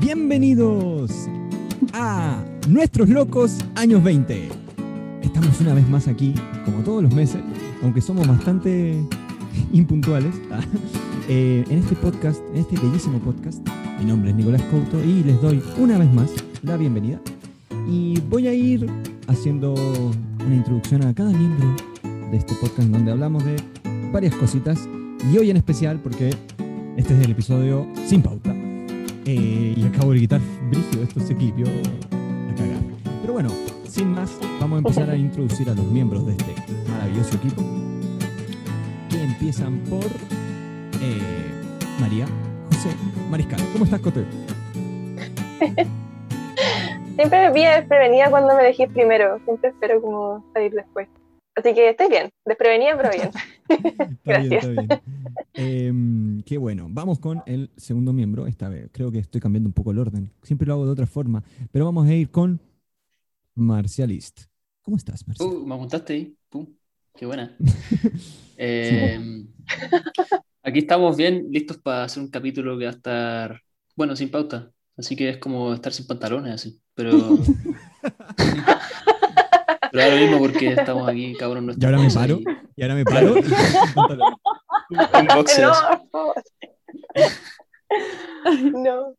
Bienvenidos 0.00 1.10
a 1.92 2.44
Nuestros 2.68 3.08
Locos 3.08 3.58
Años 3.74 4.04
20. 4.04 4.48
Estamos 5.22 5.60
una 5.60 5.74
vez 5.74 5.88
más 5.88 6.06
aquí, 6.06 6.34
como 6.64 6.84
todos 6.84 7.02
los 7.02 7.12
meses, 7.12 7.40
aunque 7.82 8.00
somos 8.00 8.28
bastante 8.28 9.04
impuntuales, 9.72 10.34
ah, 10.52 10.60
eh, 11.28 11.64
en 11.68 11.78
este 11.78 11.96
podcast, 11.96 12.40
en 12.54 12.60
este 12.60 12.78
bellísimo 12.78 13.18
podcast. 13.18 13.58
Mi 13.98 14.04
nombre 14.04 14.30
es 14.30 14.36
Nicolás 14.36 14.62
Couto 14.70 15.02
y 15.02 15.24
les 15.24 15.42
doy 15.42 15.60
una 15.78 15.98
vez 15.98 16.12
más 16.14 16.30
la 16.62 16.76
bienvenida. 16.76 17.20
Y 17.88 18.20
voy 18.30 18.46
a 18.46 18.54
ir 18.54 18.86
haciendo 19.26 19.74
una 20.46 20.56
introducción 20.56 21.04
a 21.04 21.14
cada 21.14 21.30
miembro 21.30 21.74
de 22.30 22.36
este 22.36 22.54
podcast 22.54 22.88
donde 22.88 23.12
hablamos 23.12 23.44
de 23.44 23.56
varias 24.12 24.34
cositas 24.34 24.88
y 25.30 25.38
hoy 25.38 25.50
en 25.50 25.56
especial 25.56 26.00
porque 26.00 26.30
este 26.96 27.14
es 27.16 27.24
el 27.24 27.30
episodio 27.30 27.86
sin 28.06 28.22
pauta. 28.22 28.54
Eh, 29.24 29.74
y 29.76 29.84
acabo 29.84 30.12
de 30.12 30.20
quitar 30.20 30.40
brígido, 30.68 31.04
esto 31.04 31.20
se 31.20 31.36
clipió 31.36 31.66
a 31.66 32.54
cagar. 32.54 32.80
Pero 33.20 33.32
bueno, 33.34 33.50
sin 33.88 34.10
más, 34.12 34.30
vamos 34.60 34.76
a 34.76 34.78
empezar 34.78 35.10
a 35.10 35.16
introducir 35.16 35.70
a 35.70 35.74
los 35.74 35.86
miembros 35.86 36.26
de 36.26 36.32
este 36.32 36.54
maravilloso 36.90 37.36
equipo. 37.36 37.62
Que 39.08 39.22
empiezan 39.22 39.78
por 39.88 40.04
eh, 40.04 41.20
María 42.00 42.26
José 42.68 42.90
Mariscal. 43.30 43.60
¿Cómo 43.72 43.84
estás, 43.84 44.00
Cote? 44.00 44.24
Siempre 47.22 47.46
me 47.46 47.54
pilla 47.54 47.76
desprevenida 47.76 48.30
cuando 48.30 48.56
me 48.56 48.62
elegís 48.62 48.88
primero. 48.88 49.38
Siempre 49.44 49.70
espero 49.70 50.02
como 50.02 50.44
salir 50.52 50.72
después. 50.72 51.06
Así 51.54 51.72
que 51.72 51.90
estoy 51.90 52.08
bien, 52.08 52.30
desprevenida, 52.44 52.96
pero 52.96 53.10
bien. 53.10 53.30
Gracias. 54.24 54.66
Bien, 54.66 54.82
está 54.82 54.96
bien. 54.96 55.02
Eh, 55.54 56.42
qué 56.44 56.58
bueno. 56.58 56.88
Vamos 56.90 57.20
con 57.20 57.40
el 57.46 57.70
segundo 57.76 58.12
miembro 58.12 58.48
esta 58.48 58.68
vez. 58.68 58.90
Creo 58.90 59.12
que 59.12 59.20
estoy 59.20 59.40
cambiando 59.40 59.68
un 59.68 59.72
poco 59.72 59.92
el 59.92 60.00
orden. 60.00 60.32
Siempre 60.42 60.66
lo 60.66 60.74
hago 60.74 60.86
de 60.86 60.90
otra 60.90 61.06
forma. 61.06 61.44
Pero 61.70 61.84
vamos 61.84 62.08
a 62.08 62.12
ir 62.12 62.28
con 62.28 62.60
Marcialist. 63.54 64.46
¿Cómo 64.82 64.96
estás, 64.96 65.24
Marcial? 65.28 65.48
Uh, 65.48 65.64
me 65.64 65.76
apuntaste 65.76 66.14
ahí. 66.14 66.36
Pum. 66.48 66.66
Qué 67.14 67.26
buena. 67.26 67.56
Eh, 68.64 69.18
aquí 70.62 70.80
estamos 70.80 71.16
bien 71.16 71.48
listos 71.50 71.78
para 71.78 72.04
hacer 72.04 72.22
un 72.22 72.30
capítulo 72.30 72.78
que 72.78 72.84
va 72.84 72.90
a 72.92 72.94
estar, 72.94 73.60
bueno, 73.96 74.14
sin 74.14 74.30
pauta. 74.30 74.70
Así 74.96 75.16
que 75.16 75.30
es 75.30 75.38
como 75.38 75.72
estar 75.74 75.92
sin 75.92 76.06
pantalones, 76.06 76.54
así. 76.54 76.81
Pero, 76.94 77.38
pero 79.90 80.02
ahora 80.04 80.16
mismo 80.16 80.38
porque 80.38 80.68
estamos 80.72 81.08
aquí, 81.08 81.34
cabrón. 81.36 81.74
Y 81.78 81.84
ahora 81.84 81.98
me 81.98 82.10
paro. 82.10 82.40
Y 82.76 82.82
ahora 82.82 82.94
me 82.94 83.04
paro. 83.04 83.34
y- 83.38 85.18
En 85.18 85.26
boxers. 85.34 85.78
No, 88.72 88.72
no. 88.74 89.14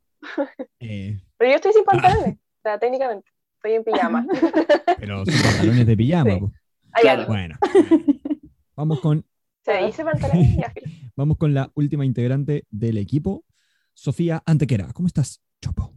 Eh, 0.80 1.20
Pero 1.38 1.50
yo 1.52 1.56
estoy 1.56 1.74
sin 1.74 1.84
pantalones. 1.84 2.36
O 2.36 2.62
sea, 2.64 2.80
técnicamente, 2.80 3.30
estoy 3.56 3.74
en 3.74 3.84
pijama. 3.84 4.26
pero 5.00 5.26
son 5.26 5.34
pantalones 5.44 5.86
de 5.88 5.98
pijama. 5.98 6.32
Sí. 6.32 6.40
Claro. 7.02 7.22
algo. 7.22 7.34
Bueno. 7.34 7.56
Vamos 8.76 9.00
con, 9.02 9.26
Se 9.66 9.74
dice 9.86 10.04
pantalones 10.04 10.58
vamos 11.16 11.38
con 11.38 11.54
la 11.54 11.72
última 11.76 12.06
integrante 12.06 12.66
del 12.70 12.98
equipo, 12.98 13.44
Sofía 13.94 14.42
Antequera. 14.46 14.88
¿Cómo 14.94 15.08
estás, 15.08 15.42
Chopo? 15.62 15.94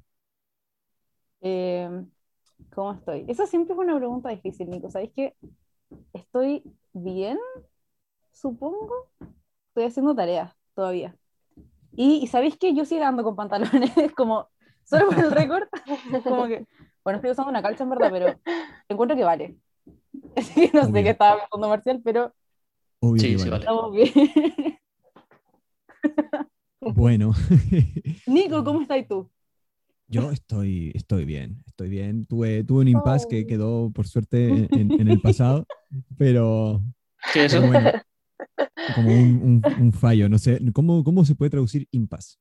Eh, 1.40 1.88
¿cómo 2.74 2.92
estoy? 2.92 3.24
Esa 3.28 3.46
siempre 3.46 3.74
es 3.74 3.78
una 3.78 3.96
pregunta 3.96 4.30
difícil, 4.30 4.68
Nico. 4.70 4.90
¿Sabéis 4.90 5.12
que 5.12 5.36
estoy 6.12 6.62
bien? 6.92 7.38
Supongo. 8.32 9.08
Estoy 9.68 9.84
haciendo 9.84 10.14
tareas 10.14 10.54
todavía. 10.74 11.16
Y, 11.96 12.20
y 12.22 12.26
¿sabéis 12.28 12.56
que 12.58 12.74
yo 12.74 12.84
sigo 12.84 13.04
ando 13.04 13.24
con 13.24 13.36
pantalones? 13.36 13.92
Como, 14.16 14.48
solo 14.84 15.06
por 15.06 15.18
el 15.24 15.30
récord, 15.32 15.68
como 16.24 16.46
que, 16.46 16.66
bueno, 17.04 17.18
estoy 17.18 17.30
usando 17.32 17.50
una 17.50 17.62
calza 17.62 17.84
en 17.84 17.90
verdad, 17.90 18.10
pero 18.12 18.40
encuentro 18.88 19.16
que 19.16 19.24
vale. 19.24 19.56
Así 20.36 20.70
que 20.70 20.76
no 20.78 20.84
sé 20.84 20.90
Obvio. 20.90 21.04
qué 21.04 21.10
estaba 21.10 21.40
pensando 21.40 21.68
Marcial, 21.68 22.00
pero 22.04 22.34
Obvio 23.00 23.22
Sí, 23.22 23.38
sí, 23.38 23.48
vale. 23.50 23.60
estamos 23.60 23.92
bien. 23.92 24.12
Bueno, 26.80 27.32
Nico, 28.26 28.62
¿cómo 28.64 28.82
estás 28.82 29.06
tú? 29.08 29.30
Yo 30.08 30.30
estoy, 30.30 30.92
estoy 30.94 31.24
bien, 31.24 31.62
estoy 31.66 31.88
bien. 31.88 32.26
Tuve, 32.26 32.64
tuve 32.64 32.82
un 32.82 32.88
impasse 32.88 33.26
que 33.26 33.46
quedó, 33.46 33.90
por 33.92 34.06
suerte, 34.08 34.70
en, 34.78 34.94
en 34.96 35.08
el 35.08 35.20
pasado, 35.20 35.66
pero, 36.16 36.82
¿Qué 37.30 37.44
es 37.46 37.52
pero 37.52 37.62
eso? 37.62 37.66
bueno, 37.66 37.92
como 38.92 39.16
un, 39.16 39.36
un- 39.42 39.74
un 39.76 39.92
fallo, 39.92 40.28
no 40.28 40.38
sé, 40.38 40.60
¿cómo, 40.74 41.04
¿cómo 41.04 41.24
se 41.24 41.34
puede 41.36 41.50
traducir 41.50 41.88
impasse? 41.92 42.38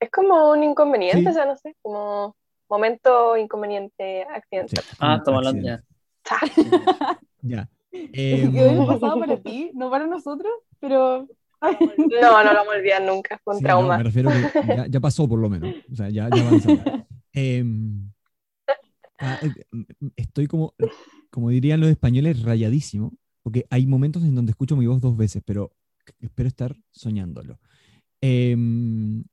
Es 0.00 0.10
como 0.10 0.50
un 0.50 0.62
inconveniente, 0.64 1.28
Sí. 1.28 1.30
o 1.30 1.32
sea, 1.32 1.46
no 1.46 1.56
sé, 1.56 1.74
como 1.82 2.36
momento 2.68 3.36
inconveniente, 3.36 4.24
accidente. 4.24 4.72
Sí, 4.72 4.76
Ah, 4.98 5.22
hablando 5.36 5.62
accidente. 5.62 5.66
ya. 5.66 5.82
Ya. 7.42 7.68
Hoy 8.30 8.50
me 8.50 8.82
pasado 8.86 9.18
para 9.18 9.38
ti, 9.40 9.70
no 9.74 9.90
para 9.90 10.06
nosotros, 10.06 10.52
pero 10.80 11.28
No, 11.98 12.44
no 12.44 12.52
lo 12.52 12.54
vamos 12.54 12.74
a 12.74 12.78
olvidar 12.78 13.02
nunca, 13.02 13.38
fue 13.42 13.54
un 13.54 13.58
Sí, 13.58 13.64
no, 13.64 13.68
trauma. 13.68 13.96
me 13.98 14.04
refiero 14.04 14.30
que 14.30 14.66
ya, 14.68 14.86
ya 14.86 15.00
pasó 15.00 15.28
por 15.28 15.38
lo 15.38 15.48
menos. 15.48 15.74
O 15.90 15.96
sea, 15.96 16.08
ya, 16.10 16.28
ya 16.34 16.46
avanzamos. 16.46 16.80
Em, 17.32 18.10
ah, 19.18 19.38
eh, 19.42 19.50
estoy 20.16 20.46
como, 20.46 20.74
como 21.30 21.50
dirían 21.50 21.80
los 21.80 21.90
españoles, 21.90 22.42
rayadísimo, 22.42 23.12
porque 23.42 23.66
hay 23.70 23.86
momentos 23.86 24.22
en 24.24 24.34
donde 24.34 24.50
escucho 24.50 24.76
mi 24.76 24.86
voz 24.86 25.00
dos 25.00 25.16
veces, 25.16 25.42
pero 25.44 25.72
espero 26.20 26.48
estar 26.48 26.76
soñándolo. 26.92 27.58
Em, 28.20 29.24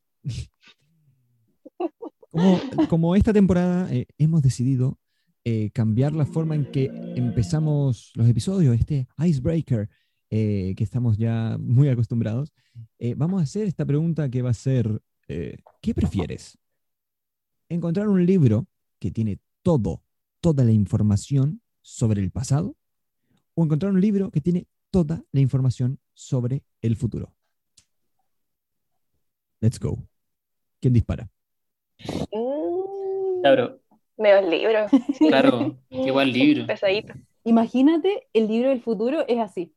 como, 2.31 2.59
como 2.89 3.15
esta 3.15 3.31
temporada 3.33 3.87
eh, 3.93 4.05
hemos 4.17 4.41
decidido 4.41 4.97
eh, 5.45 5.71
cambiar 5.71 6.13
la 6.13 6.25
forma 6.25 6.55
en 6.55 6.65
que 6.71 6.89
empezamos 7.15 8.11
los 8.15 8.27
episodios, 8.27 8.75
este 8.75 9.07
icebreaker, 9.17 9.89
eh, 10.35 10.73
que 10.75 10.83
estamos 10.83 11.15
ya 11.19 11.57
muy 11.59 11.89
acostumbrados, 11.89 12.51
eh, 12.97 13.13
vamos 13.15 13.39
a 13.39 13.43
hacer 13.43 13.67
esta 13.67 13.85
pregunta 13.85 14.29
que 14.29 14.41
va 14.41 14.49
a 14.49 14.55
ser, 14.55 14.99
eh, 15.27 15.57
¿qué 15.79 15.93
prefieres? 15.93 16.57
¿Encontrar 17.69 18.07
un 18.07 18.25
libro 18.25 18.65
que 18.97 19.11
tiene 19.11 19.37
todo, 19.61 20.01
toda 20.41 20.63
la 20.63 20.71
información 20.71 21.61
sobre 21.83 22.19
el 22.19 22.31
pasado? 22.31 22.75
¿O 23.53 23.63
encontrar 23.63 23.91
un 23.91 24.01
libro 24.01 24.31
que 24.31 24.41
tiene 24.41 24.65
toda 24.89 25.23
la 25.31 25.39
información 25.39 25.99
sobre 26.15 26.63
el 26.81 26.95
futuro? 26.95 27.31
Let's 29.59 29.79
go. 29.79 29.99
¿Quién 30.79 30.93
dispara? 30.93 31.29
Mm, 32.31 33.41
Claro, 33.41 33.79
Medio 34.17 34.49
libro. 34.49 34.87
claro. 35.19 35.77
Igual 35.91 36.31
libro. 36.31 36.65
Pesadito. 36.67 37.13
Imagínate, 37.43 38.27
el 38.33 38.47
libro 38.47 38.69
del 38.69 38.81
futuro 38.81 39.27
es 39.27 39.37
así. 39.37 39.75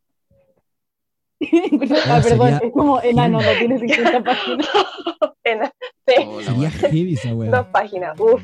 ah, 2.09 2.21
perdón, 2.23 2.23
Sería- 2.23 2.57
es 2.65 2.73
como 2.73 3.01
enano, 3.01 3.41
no 3.41 3.49
tiene 3.59 3.79
50 3.79 4.25
páginas. 4.25 4.67
Pena. 5.43 5.71
Sí, 6.07 6.15
Oh, 6.27 6.41
Sería 6.41 6.71
heavy 6.71 7.13
esa 7.15 7.31
dos 7.31 7.39
wea. 7.39 7.73
páginas. 7.73 8.19
Uf, 8.21 8.43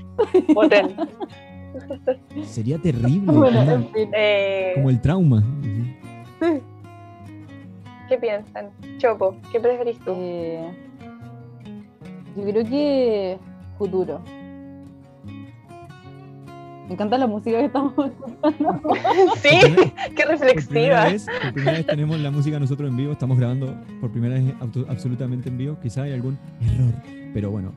boten. 0.54 0.94
Sería 2.44 2.78
terrible. 2.78 3.32
Bueno, 3.32 3.62
en 3.62 3.88
fin. 3.92 4.10
Eh, 4.14 4.72
como 4.74 4.90
el 4.90 5.00
trauma. 5.00 5.42
¿Qué 8.08 8.18
piensan? 8.18 8.70
Chopo, 8.98 9.36
¿qué 9.50 9.58
preferís 9.60 9.98
tú? 10.00 10.12
Eh, 10.16 10.70
yo 12.36 12.42
creo 12.44 12.64
que 12.64 13.38
futuro. 13.78 14.20
Me 16.92 16.94
encanta 16.96 17.16
la 17.16 17.26
música 17.26 17.56
que 17.58 17.64
estamos 17.64 17.94
escuchando. 17.96 18.82
sí, 19.42 19.48
qué 20.14 20.24
Por 20.26 20.36
primera, 20.36 20.36
reflexiva. 20.36 21.04
vez, 21.06 21.26
por 21.42 21.52
primera 21.54 21.72
vez 21.78 21.86
tenemos 21.86 22.20
la 22.20 22.30
música 22.30 22.60
nosotros 22.60 22.90
en 22.90 22.96
vivo, 22.98 23.12
estamos 23.12 23.38
grabando 23.38 23.74
por 23.98 24.10
primera 24.10 24.34
vez 24.34 24.52
auto- 24.60 24.84
absolutamente 24.90 25.48
en 25.48 25.56
vivo. 25.56 25.78
Quizá 25.82 26.02
hay 26.02 26.12
algún 26.12 26.38
error, 26.60 26.92
pero 27.32 27.50
bueno, 27.50 27.72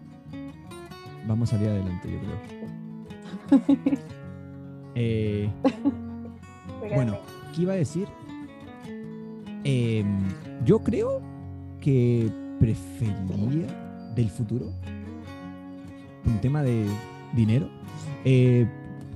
vamos 1.26 1.48
a 1.48 1.56
salir 1.56 1.70
adelante, 1.70 2.10
yo 2.12 2.20
creo. 2.20 3.96
Eh, 4.98 5.50
bueno, 6.94 7.18
¿qué 7.54 7.64
iba 7.64 7.74
a 7.74 7.76
decir? 7.76 8.08
Em, 9.66 10.20
yo 10.66 10.80
creo 10.80 11.22
que 11.82 12.30
preferiría 12.62 13.68
del 14.16 14.30
futuro 14.30 14.68
un 16.26 16.38
tema 16.40 16.64
de 16.64 16.86
dinero. 17.34 17.68
eh, 18.24 18.66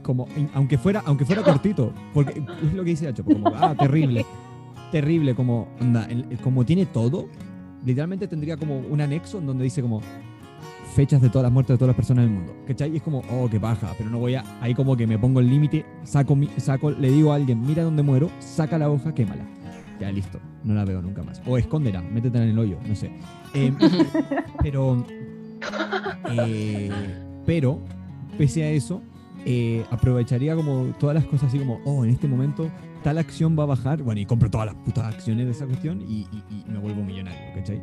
como, 0.09 0.27
aunque 0.56 0.79
fuera, 0.79 1.03
aunque 1.06 1.23
fuera 1.23 1.44
cortito, 1.44 1.94
porque 2.15 2.41
es 2.63 2.73
lo 2.73 2.83
que 2.83 2.89
dice 2.89 3.07
Hacho, 3.07 3.23
como, 3.23 3.47
ah, 3.56 3.75
terrible, 3.77 4.25
terrible, 4.91 5.35
como, 5.35 5.67
onda, 5.79 6.07
como 6.44 6.65
tiene 6.65 6.88
todo, 6.88 7.27
literalmente 7.85 8.27
tendría 8.27 8.57
como 8.57 8.79
un 8.79 9.00
anexo 9.01 9.38
en 9.38 9.45
donde 9.45 9.65
dice 9.65 9.83
como 9.83 10.01
fechas 10.95 11.21
de 11.21 11.29
todas 11.29 11.44
las 11.44 11.51
muertes 11.51 11.75
de 11.75 11.77
todas 11.77 11.89
las 11.89 11.95
personas 11.95 12.25
del 12.25 12.33
mundo. 12.33 12.56
¿Cachai? 12.67 12.91
Y 12.91 12.95
es 12.97 13.03
como, 13.03 13.19
oh, 13.29 13.47
qué 13.51 13.59
paja, 13.59 13.94
pero 14.00 14.09
no 14.09 14.17
voy 14.17 14.33
a. 14.33 14.44
Ahí 14.61 14.73
como 14.73 14.97
que 14.97 15.06
me 15.06 15.19
pongo 15.19 15.41
el 15.41 15.47
límite, 15.47 15.85
saco, 16.03 16.35
mi- 16.35 16.50
saco, 16.57 16.89
le 16.89 17.11
digo 17.11 17.31
a 17.31 17.35
alguien, 17.35 17.61
mira 17.61 17.83
dónde 17.83 18.01
muero, 18.01 18.31
saca 18.39 18.79
la 18.79 18.89
hoja, 18.89 19.13
quémala. 19.13 19.44
Ya, 20.00 20.11
listo. 20.11 20.39
No 20.63 20.73
la 20.73 20.85
veo 20.85 21.03
nunca 21.03 21.21
más. 21.21 21.39
O 21.45 21.56
escóndela, 21.56 22.01
métetela 22.01 22.45
en 22.45 22.50
el 22.51 22.57
hoyo, 22.57 22.79
no 22.88 22.95
sé. 22.95 23.11
Eh, 23.53 23.71
pero. 24.63 25.06
eh, 26.31 26.89
pero, 27.45 27.79
pese 28.38 28.63
a 28.63 28.71
eso, 28.71 29.01
eh, 29.45 29.86
aprovecharía 29.91 30.56
como 30.56 30.86
todas 31.00 31.15
las 31.15 31.25
cosas 31.25 31.50
así 31.50 31.59
como, 31.59 31.80
oh, 31.86 32.03
en 32.03 32.12
este 32.12 32.27
momento 32.27 32.69
tal 33.03 33.18
acción 33.18 33.57
va 33.57 33.63
a 33.63 33.68
bajar. 33.68 34.01
Bueno, 34.03 34.19
y 34.21 34.25
compro 34.25 34.50
todas 34.50 34.68
las 34.68 34.75
putas 34.75 35.06
acciones 35.06 35.45
de 35.45 35.51
esa 35.51 35.65
cuestión 35.65 36.01
y, 36.01 36.27
y- 36.31 36.44
y 36.50 36.63
me 36.71 36.80
vuelvo 36.80 37.03
millonario, 37.03 37.39
¿cachai? 37.56 37.81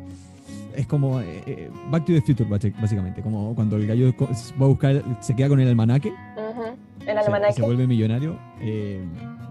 Es 0.75 0.85
como 0.87 1.19
eh, 1.21 1.41
eh, 1.47 1.69
Back 1.89 2.05
to 2.05 2.13
the 2.13 2.21
Future, 2.21 2.47
básicamente. 2.49 3.21
Como 3.21 3.55
cuando 3.55 3.77
el 3.77 3.87
gallo 3.87 4.13
va 4.61 4.65
a 4.65 4.69
buscar, 4.69 5.03
se 5.21 5.35
queda 5.35 5.49
con 5.49 5.59
el 5.59 5.67
almanaque, 5.67 6.09
Ujú. 6.09 6.63
El 7.01 7.05
se- 7.05 7.13
se, 7.13 7.19
almanaque. 7.19 7.61
vuelve 7.63 7.87
millonario. 7.87 8.37
eh, 8.61 9.03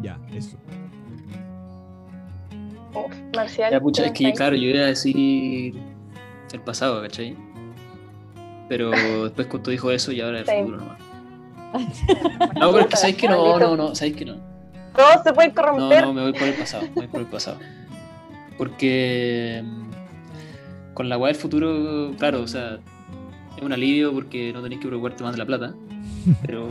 ya, 0.02 0.18
eso. 0.34 0.56
Uf, 2.94 3.12
Marcial. 3.34 3.70
Ya, 3.72 3.80
pucha, 3.80 4.04
es 4.06 4.12
que 4.12 4.18
¿tienes 4.18 4.36
claro, 4.36 4.56
yo 4.56 4.68
iba 4.68 4.80
a 4.80 4.86
decir 4.86 5.74
el 6.52 6.60
pasado, 6.60 7.02
¿cachai? 7.02 7.36
Pero 8.68 8.90
después 9.24 9.46
cuando 9.48 9.70
dijo 9.70 9.90
eso 9.90 10.12
y 10.12 10.20
ahora 10.20 10.40
el 10.40 10.46
Sí. 10.46 10.52
futuro 10.60 10.78
nomás. 10.78 10.98
No, 12.58 12.70
pero 12.72 12.80
es 12.80 12.86
que 12.86 12.96
sabéis 12.96 13.16
que 13.16 13.28
no, 13.28 13.58
no, 13.58 13.76
no, 13.76 13.94
sabéis 13.94 14.16
que 14.16 14.24
no. 14.24 14.36
Todo 14.94 15.22
se 15.22 15.32
puede 15.32 15.48
No, 15.48 15.54
corromper. 15.54 16.02
no, 16.04 16.12
me 16.14 16.22
voy 16.22 16.32
por 16.32 16.48
el 16.48 16.54
pasado, 16.54 16.84
me 16.94 17.02
voy 17.02 17.06
por 17.08 17.20
el 17.20 17.26
pasado. 17.26 17.58
Porque 18.56 19.62
mm, 19.64 20.94
con 20.94 21.08
la 21.08 21.18
weá 21.18 21.32
del 21.32 21.40
futuro, 21.40 22.12
claro, 22.18 22.40
o 22.42 22.46
sea, 22.46 22.78
es 23.56 23.62
un 23.62 23.72
alivio 23.72 24.12
porque 24.14 24.52
no 24.52 24.62
tenéis 24.62 24.80
que 24.80 24.86
preocuparte 24.88 25.22
más 25.22 25.32
de 25.32 25.38
la 25.38 25.46
plata, 25.46 25.74
pero 26.46 26.68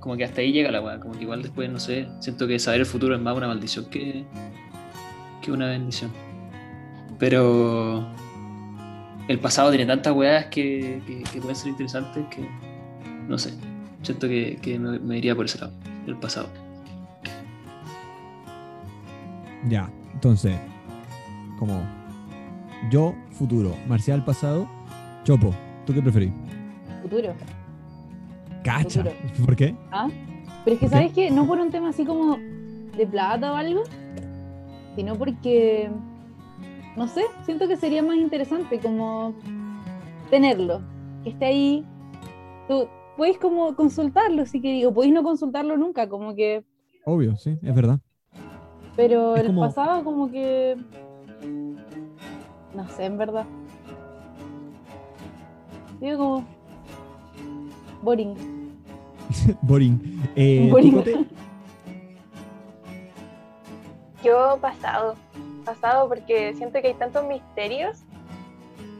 como 0.00 0.16
que 0.16 0.24
hasta 0.24 0.40
ahí 0.42 0.52
llega 0.52 0.70
la 0.70 0.80
weá, 0.82 0.98
como 1.00 1.14
que 1.14 1.22
igual 1.22 1.42
después, 1.42 1.70
no 1.70 1.78
sé, 1.80 2.08
siento 2.20 2.46
que 2.46 2.58
saber 2.58 2.80
el 2.80 2.86
futuro 2.86 3.14
es 3.14 3.20
más 3.20 3.34
una 3.36 3.46
maldición 3.48 3.86
que, 3.86 4.24
que 5.42 5.52
una 5.52 5.66
bendición. 5.68 6.10
Pero 7.18 8.06
el 9.28 9.38
pasado 9.38 9.70
tiene 9.70 9.86
tantas 9.86 10.12
weas 10.14 10.46
que, 10.46 11.02
que- 11.06 11.22
que 11.22 11.38
pueden 11.40 11.56
ser 11.56 11.68
interesantes 11.68 12.24
que, 12.34 12.42
no 13.30 13.38
sé, 13.38 13.54
siento 14.02 14.26
que, 14.26 14.58
que 14.60 14.76
me, 14.76 14.98
me 14.98 15.18
iría 15.18 15.36
por 15.36 15.44
ese 15.44 15.58
lado, 15.58 15.72
el 16.06 16.16
pasado. 16.16 16.48
Ya, 19.68 19.88
entonces, 20.12 20.58
como 21.58 21.80
yo, 22.90 23.14
futuro, 23.30 23.76
Marcial, 23.86 24.24
pasado, 24.24 24.68
Chopo, 25.22 25.54
¿tú 25.86 25.94
qué 25.94 26.02
preferís? 26.02 26.32
Futuro. 27.02 27.34
Cacha. 28.64 29.04
Futuro. 29.04 29.46
¿Por 29.46 29.56
qué? 29.56 29.76
¿Ah? 29.92 30.08
Pero 30.64 30.74
es 30.74 30.80
que. 30.80 30.88
¿sabes 30.88 31.12
qué? 31.12 31.30
No 31.30 31.46
por 31.46 31.58
un 31.58 31.70
tema 31.70 31.90
así 31.90 32.04
como 32.04 32.36
de 32.96 33.06
plata 33.06 33.52
o 33.52 33.54
algo, 33.54 33.84
sino 34.96 35.14
porque, 35.14 35.88
no 36.96 37.06
sé, 37.06 37.22
siento 37.44 37.68
que 37.68 37.76
sería 37.76 38.02
más 38.02 38.16
interesante 38.16 38.80
como 38.80 39.34
tenerlo, 40.30 40.80
que 41.22 41.30
esté 41.30 41.44
ahí. 41.44 41.86
Tú 42.66 42.88
puedes 43.20 43.36
como 43.36 43.76
consultarlo, 43.76 44.46
sí 44.46 44.62
que 44.62 44.72
digo, 44.72 44.94
podéis 44.94 45.12
no 45.12 45.22
consultarlo 45.22 45.76
nunca, 45.76 46.08
como 46.08 46.34
que, 46.34 46.64
Obvio, 47.04 47.36
sí, 47.36 47.58
es 47.62 47.74
verdad. 47.74 48.00
pero 48.96 49.36
Es 49.36 49.42
el 49.42 49.46
como- 49.48 49.60
pasado 49.60 50.02
como 50.04 50.30
que, 50.30 50.74
no 52.74 52.88
sé, 52.96 53.04
en 53.04 53.18
verdad. 53.18 53.44
Digo 56.00 56.16
como, 56.16 56.44
boring. 58.00 58.34
Boring. 59.60 60.00
Eh, 60.34 60.64
¿tú, 60.70 60.70
Boring. 60.70 61.04
Yo 64.24 64.56
pasado, 64.62 65.14
pasado 65.66 66.08
porque 66.08 66.54
siento 66.54 66.80
que 66.80 66.88
hay 66.88 66.94
tantos 66.94 67.26
misterios 67.26 67.98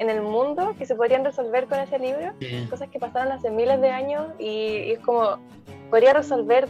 en 0.00 0.08
el 0.10 0.22
mundo 0.22 0.74
que 0.78 0.86
se 0.86 0.94
podrían 0.94 1.24
resolver 1.24 1.66
con 1.66 1.78
ese 1.78 1.98
libro, 1.98 2.32
cosas 2.70 2.88
que 2.88 2.98
pasaron 2.98 3.32
hace 3.32 3.50
miles 3.50 3.80
de 3.82 3.90
años 3.90 4.26
y, 4.38 4.46
y 4.48 4.92
es 4.92 4.98
como, 5.00 5.36
podría 5.90 6.14
resolver 6.14 6.66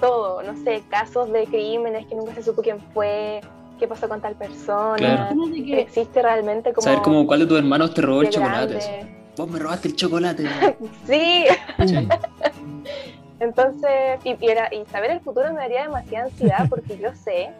todo, 0.00 0.42
no 0.42 0.56
sé, 0.64 0.82
casos 0.90 1.32
de 1.32 1.44
crímenes 1.46 2.04
que 2.06 2.16
nunca 2.16 2.34
se 2.34 2.42
supo 2.42 2.62
quién 2.62 2.80
fue, 2.92 3.40
qué 3.78 3.86
pasó 3.86 4.08
con 4.08 4.20
tal 4.20 4.34
persona, 4.34 4.96
Claro. 4.96 5.40
Existe 5.78 6.20
realmente 6.20 6.72
como... 6.72 6.82
Saber 6.84 7.00
como 7.02 7.26
cuál 7.28 7.40
de 7.40 7.46
tus 7.46 7.58
hermanos 7.58 7.94
te 7.94 8.02
robó 8.02 8.22
el 8.22 8.30
chocolate. 8.30 9.06
Vos 9.36 9.48
me 9.48 9.58
robaste 9.60 9.88
el 9.88 9.94
chocolate. 9.96 10.48
Sí, 11.06 11.44
Pum. 11.78 12.08
Entonces, 13.38 14.18
y, 14.24 14.36
y 14.44 14.48
era- 14.48 14.68
y 14.74 14.84
saber 14.86 15.10
el 15.12 15.20
futuro 15.20 15.46
me 15.52 15.60
daría 15.60 15.82
demasiada 15.82 16.24
ansiedad 16.26 16.66
porque 16.68 16.98
yo 16.98 17.14
sé 17.14 17.50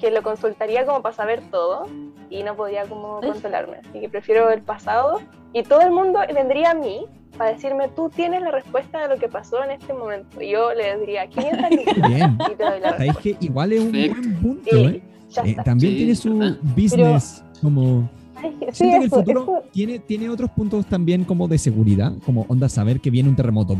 que 0.00 0.10
lo 0.10 0.22
consultaría 0.22 0.86
como 0.86 1.02
para 1.02 1.14
saber 1.14 1.42
todo 1.50 1.86
y 2.30 2.42
no 2.42 2.54
podía 2.56 2.84
como 2.84 3.20
controlarme. 3.20 3.78
Así 3.88 4.00
que 4.00 4.08
prefiero 4.08 4.50
el 4.50 4.62
pasado 4.62 5.20
y 5.52 5.62
todo 5.62 5.80
el 5.82 5.90
mundo 5.90 6.20
vendría 6.32 6.70
a 6.72 6.74
mí 6.74 7.06
para 7.36 7.52
decirme, 7.52 7.88
tú 7.88 8.10
tienes 8.14 8.42
la 8.42 8.50
respuesta 8.50 9.00
de 9.06 9.14
lo 9.14 9.20
que 9.20 9.28
pasó 9.28 9.62
en 9.62 9.70
este 9.72 9.92
momento. 9.92 10.40
Y 10.42 10.50
yo 10.52 10.72
le 10.74 10.98
diría, 10.98 11.26
500 11.28 11.70
lucas 11.70 11.94
Bien. 12.10 12.38
y 12.52 12.54
te 12.56 12.64
doy 12.64 12.80
la 12.80 12.90
¿Sabéis 12.90 13.14
respuesta. 13.14 13.38
que 13.40 13.46
igual 13.46 13.72
es 13.72 13.80
un 13.80 13.92
buen 13.92 14.34
punto, 14.40 14.70
Sí, 14.70 14.76
¿eh? 14.84 15.02
Eh, 15.44 15.56
también 15.64 15.92
Sí, 15.92 15.96
tiene 15.98 16.14
su 16.16 16.38
¿verdad? 16.38 16.56
business 16.76 17.44
como... 17.62 18.08
Ay, 18.36 18.56
sí, 18.60 18.66
Siento 18.72 18.98
que 18.98 19.04
el 19.04 19.10
futuro 19.10 19.42
eso. 19.42 19.62
tiene, 19.72 19.98
tiene 19.98 20.30
otros 20.30 20.50
puntos 20.50 20.86
también 20.86 21.24
como 21.24 21.48
de 21.48 21.58
seguridad, 21.58 22.12
como 22.24 22.44
onda 22.48 22.68
saber 22.68 23.00
que 23.00 23.10
viene 23.10 23.28
un 23.28 23.36
terremoto. 23.36 23.76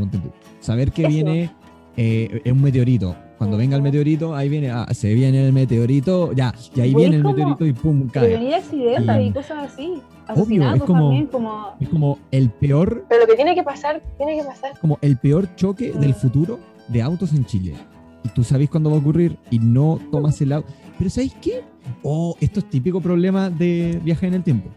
Saber 0.61 0.91
que 0.93 1.03
Eso. 1.03 1.11
viene 1.11 1.51
eh, 1.97 2.43
un 2.51 2.61
meteorito. 2.63 3.17
Cuando 3.39 3.57
venga 3.57 3.77
el 3.77 3.83
meteorito, 3.83 4.35
ahí 4.35 4.49
viene, 4.49 4.71
ah, 4.71 4.87
se 4.93 5.15
viene 5.15 5.47
el 5.47 5.53
meteorito, 5.53 6.33
ya, 6.33 6.53
y 6.75 6.81
ahí 6.81 6.93
viene 6.95 7.17
el 7.17 7.25
meteorito 7.25 7.65
y 7.65 7.73
pum, 7.73 8.09
cae. 8.09 8.25
prevenir 8.27 8.55
accidentes 8.55 9.17
Y- 9.17 9.21
y 9.29 9.33
cosas 9.33 9.73
así. 9.73 9.95
Obvio, 10.35 10.75
es 10.75 10.83
como- 10.83 11.01
también, 11.05 11.27
como 11.27 11.69
Es 11.81 11.89
como 11.89 12.19
el 12.33 12.51
peor, 12.51 13.05
Pero 13.09 13.23
lo 13.23 13.27
que 13.29 13.37
tiene 13.37 13.55
que 13.55 13.63
pasar, 13.63 14.03
tiene 14.19 14.37
que 14.39 14.45
pasar. 14.45 14.73
como 14.81 14.99
el 15.01 15.17
peor 15.19 15.49
choque 15.55 15.93
del 15.93 16.11
Mm. 16.11 16.15
futuro 16.15 16.59
de 16.89 17.01
autos 17.01 17.33
en 17.33 17.47
Chile. 17.47 17.75
Y 18.25 18.29
tú 18.31 18.43
sabes 18.43 18.69
cuándo 18.69 18.91
va 18.91 18.97
a 18.97 18.99
ocurrir 18.99 19.39
y 19.51 19.59
no 19.61 20.01
tomas 20.11 20.41
el 20.43 20.53
auto. 20.53 20.69
Pero 20.99 21.09
¿sabéis 21.09 21.35
qué? 21.41 21.63
Oh, 22.03 22.35
esto 22.41 22.59
es 22.61 22.69
típico 22.69 23.01
problema 23.01 23.49
de 23.51 24.01
viaje 24.05 24.27
en 24.27 24.35
el 24.35 24.43
tiempo. 24.43 24.69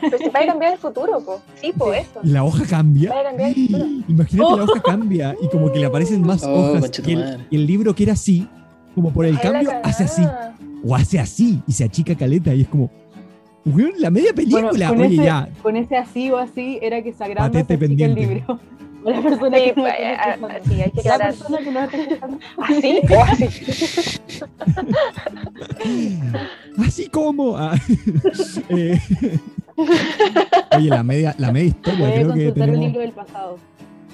Pero 0.00 0.18
si 0.18 0.28
va 0.30 0.40
a 0.40 0.46
cambiar 0.46 0.72
el 0.74 0.78
futuro, 0.78 1.20
po. 1.24 1.40
Sí, 1.60 1.72
po, 1.76 1.92
eso. 1.92 2.20
La 2.22 2.44
hoja 2.44 2.64
cambia. 2.64 3.12
Va 3.12 3.20
a 3.20 3.24
cambiar 3.24 3.48
el 3.50 3.54
futuro. 3.66 3.84
Imagínate 4.08 4.52
Oh. 4.52 4.56
la 4.56 4.64
hoja 4.64 4.82
cambia 4.82 5.36
y 5.42 5.48
como 5.48 5.72
que 5.72 5.78
le 5.78 5.86
aparecen 5.86 6.22
más 6.22 6.42
Oh, 6.44 6.52
hojas 6.72 6.90
y 7.06 7.12
el, 7.12 7.46
y 7.50 7.56
el 7.56 7.66
libro 7.66 7.94
que 7.94 8.02
era 8.04 8.12
así, 8.14 8.46
como 8.94 9.12
por 9.12 9.24
el 9.26 9.36
Ay, 9.36 9.42
cambio, 9.42 9.70
hace 9.82 10.04
así 10.04 10.22
o 10.84 10.94
hace 10.94 11.18
así 11.18 11.60
y 11.66 11.72
se 11.72 11.84
achica 11.84 12.14
caleta 12.16 12.54
y 12.54 12.62
es 12.62 12.68
como, 12.68 12.90
la 13.98 14.10
media 14.10 14.32
película, 14.32 14.62
Bueno, 14.62 14.78
con 14.90 15.00
oye 15.00 15.14
ese- 15.16 15.24
ya, 15.24 15.48
con 15.62 15.76
ese 15.76 15.96
así 15.96 16.30
o 16.30 16.38
así 16.38 16.78
era 16.80 17.02
que 17.02 17.12
chica 17.12 18.04
el 18.06 18.14
libro. 18.14 18.60
O 19.04 19.10
la 19.10 19.22
persona 19.22 19.58
Sí, 19.58 19.64
que 19.64 19.74
no 19.76 19.82
pues, 19.82 19.94
está 19.98 20.22
ah, 20.24 20.30
escuchando. 20.34 20.48
ah, 20.48 20.60
sí, 20.68 20.82
hay 20.82 20.90
que 20.90 21.02
La 21.02 21.14
aclarar. 21.14 21.34
persona 21.34 21.58
que 21.58 21.70
no 21.70 21.80
está 21.84 21.96
escuchando. 21.96 22.38
¿Así 22.58 23.00
o 23.10 23.22
así? 23.22 23.48
así 26.86 27.08
como. 27.08 27.56
ah, 27.56 27.74
eh, 28.70 28.98
oye, 30.76 30.88
la 30.90 31.02
media, 31.02 31.34
la 31.38 31.52
media 31.52 31.68
historia, 31.68 32.12
creo 32.14 32.32
que 32.34 32.44
consultar 32.44 32.46
el 32.48 32.54
tenemos, 32.54 32.78
libro 32.86 33.00
del 33.00 33.12
pasado. 33.12 33.58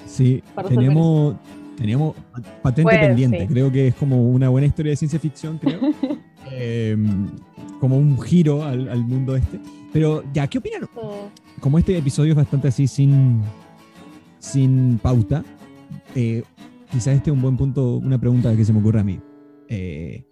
sí, 0.05 0.43
tenemos, 0.67 1.35
tenemos 1.77 2.15
patente 2.61 2.83
Pues, 2.83 2.99
pendiente, 2.99 3.39
sí. 3.41 3.47
creo 3.47 3.71
que 3.71 3.87
es 3.87 3.95
como 3.95 4.29
una 4.29 4.49
buena 4.49 4.67
historia 4.67 4.91
de 4.91 4.95
ciencia 4.97 5.19
ficción, 5.19 5.57
creo. 5.57 5.79
Eh, 6.57 6.95
como 7.79 7.97
un 7.97 8.21
giro 8.21 8.63
al, 8.63 8.87
al 8.87 8.99
mundo 9.03 9.35
este. 9.35 9.59
Pero 9.91 10.23
ya, 10.31 10.45
¿qué 10.47 10.59
opinan? 10.59 10.83
Mm. 10.83 11.59
como 11.59 11.79
este 11.79 11.97
episodio 11.97 12.31
es 12.33 12.37
bastante 12.37 12.67
así 12.67 12.85
sin, 12.87 13.41
sin 14.55 14.99
pauta, 14.99 15.43
eh, 16.15 16.41
quizás 16.89 17.15
este 17.15 17.29
es 17.29 17.35
un 17.35 17.41
buen 17.41 17.57
punto, 17.57 17.97
una 17.97 18.17
pregunta 18.17 18.55
que 18.55 18.63
se 18.63 18.71
me 18.71 18.79
ocurre 18.79 19.01
a 19.01 19.03
mí. 19.03 19.19
Eh, 19.67 20.23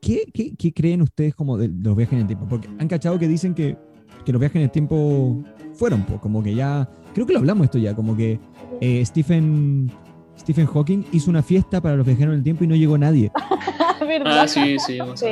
¿qué, 0.00 0.24
qué, 0.32 0.54
qué 0.56 0.72
creen 0.72 1.02
ustedes 1.02 1.34
como 1.34 1.58
de, 1.58 1.66
de 1.68 1.88
los 1.88 1.96
viajes 1.96 2.14
en 2.14 2.20
el 2.20 2.26
tiempo? 2.28 2.46
Porque 2.48 2.68
han 2.78 2.86
cachado 2.86 3.18
que 3.18 3.26
dicen 3.26 3.54
que, 3.54 3.76
que 4.24 4.30
los 4.32 4.38
viajes 4.38 4.56
en 4.56 4.62
el 4.62 4.70
tiempo 4.70 5.42
fueron, 5.74 6.04
pues, 6.04 6.20
como 6.20 6.44
que 6.44 6.54
ya, 6.54 6.88
creo 7.12 7.26
que 7.26 7.32
lo 7.32 7.40
hablamos 7.40 7.64
esto 7.64 7.78
ya, 7.78 7.92
como 7.96 8.16
que 8.16 8.38
eh, 8.80 9.04
Stephen, 9.04 9.90
Stephen 10.38 10.66
Hawking 10.66 11.02
hizo 11.10 11.28
una 11.28 11.42
fiesta 11.42 11.80
para 11.80 11.96
los 11.96 12.06
viajeros 12.06 12.34
en 12.34 12.38
el 12.38 12.44
tiempo 12.44 12.62
y 12.62 12.68
no 12.68 12.76
llegó 12.76 12.96
nadie. 12.96 13.32
¿Verdad? 14.00 14.42
Ah, 14.42 14.46
sí, 14.48 14.78
sí. 14.78 14.98
Sí. 15.16 15.26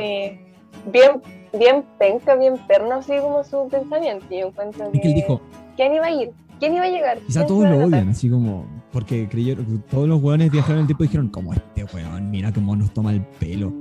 Bien, 0.91 1.21
bien 1.57 1.85
penca, 1.97 2.35
bien 2.35 2.55
perno, 2.67 2.95
así 2.95 3.13
como 3.21 3.45
su 3.45 3.69
pensamiento. 3.69 4.25
Yo 4.29 4.47
encuentro 4.47 4.89
Es 4.91 4.99
que 4.99 5.07
él 5.07 5.15
dijo, 5.15 5.41
¿Quién 5.75 5.93
iba 5.93 6.05
a 6.05 6.11
ir? 6.11 6.31
¿Quién 6.59 6.73
iba 6.75 6.83
a 6.85 6.89
llegar? 6.89 7.19
Quizá 7.19 7.41
¿Quién 7.41 7.47
todos 7.47 7.69
lo 7.69 7.85
odian, 7.85 8.09
así 8.09 8.29
como, 8.29 8.65
porque 8.91 9.27
creyeron, 9.27 9.83
todos 9.89 10.07
los 10.07 10.21
hueones 10.21 10.51
viajaron 10.51 10.81
el 10.81 10.87
tiempo 10.87 11.03
y 11.03 11.07
dijeron, 11.07 11.27
como 11.29 11.53
este 11.53 11.83
hueón, 11.83 12.31
mira 12.31 12.53
cómo 12.53 12.75
nos 12.75 12.93
toma 12.93 13.11
el 13.11 13.21
pelo. 13.21 13.73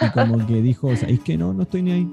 Y 0.00 0.10
como 0.10 0.46
que 0.46 0.60
dijo, 0.62 0.94
¿sabéis 0.96 1.20
que 1.20 1.36
no? 1.36 1.52
No 1.52 1.62
estoy 1.62 1.82
ni 1.82 1.92
ahí. 1.92 2.08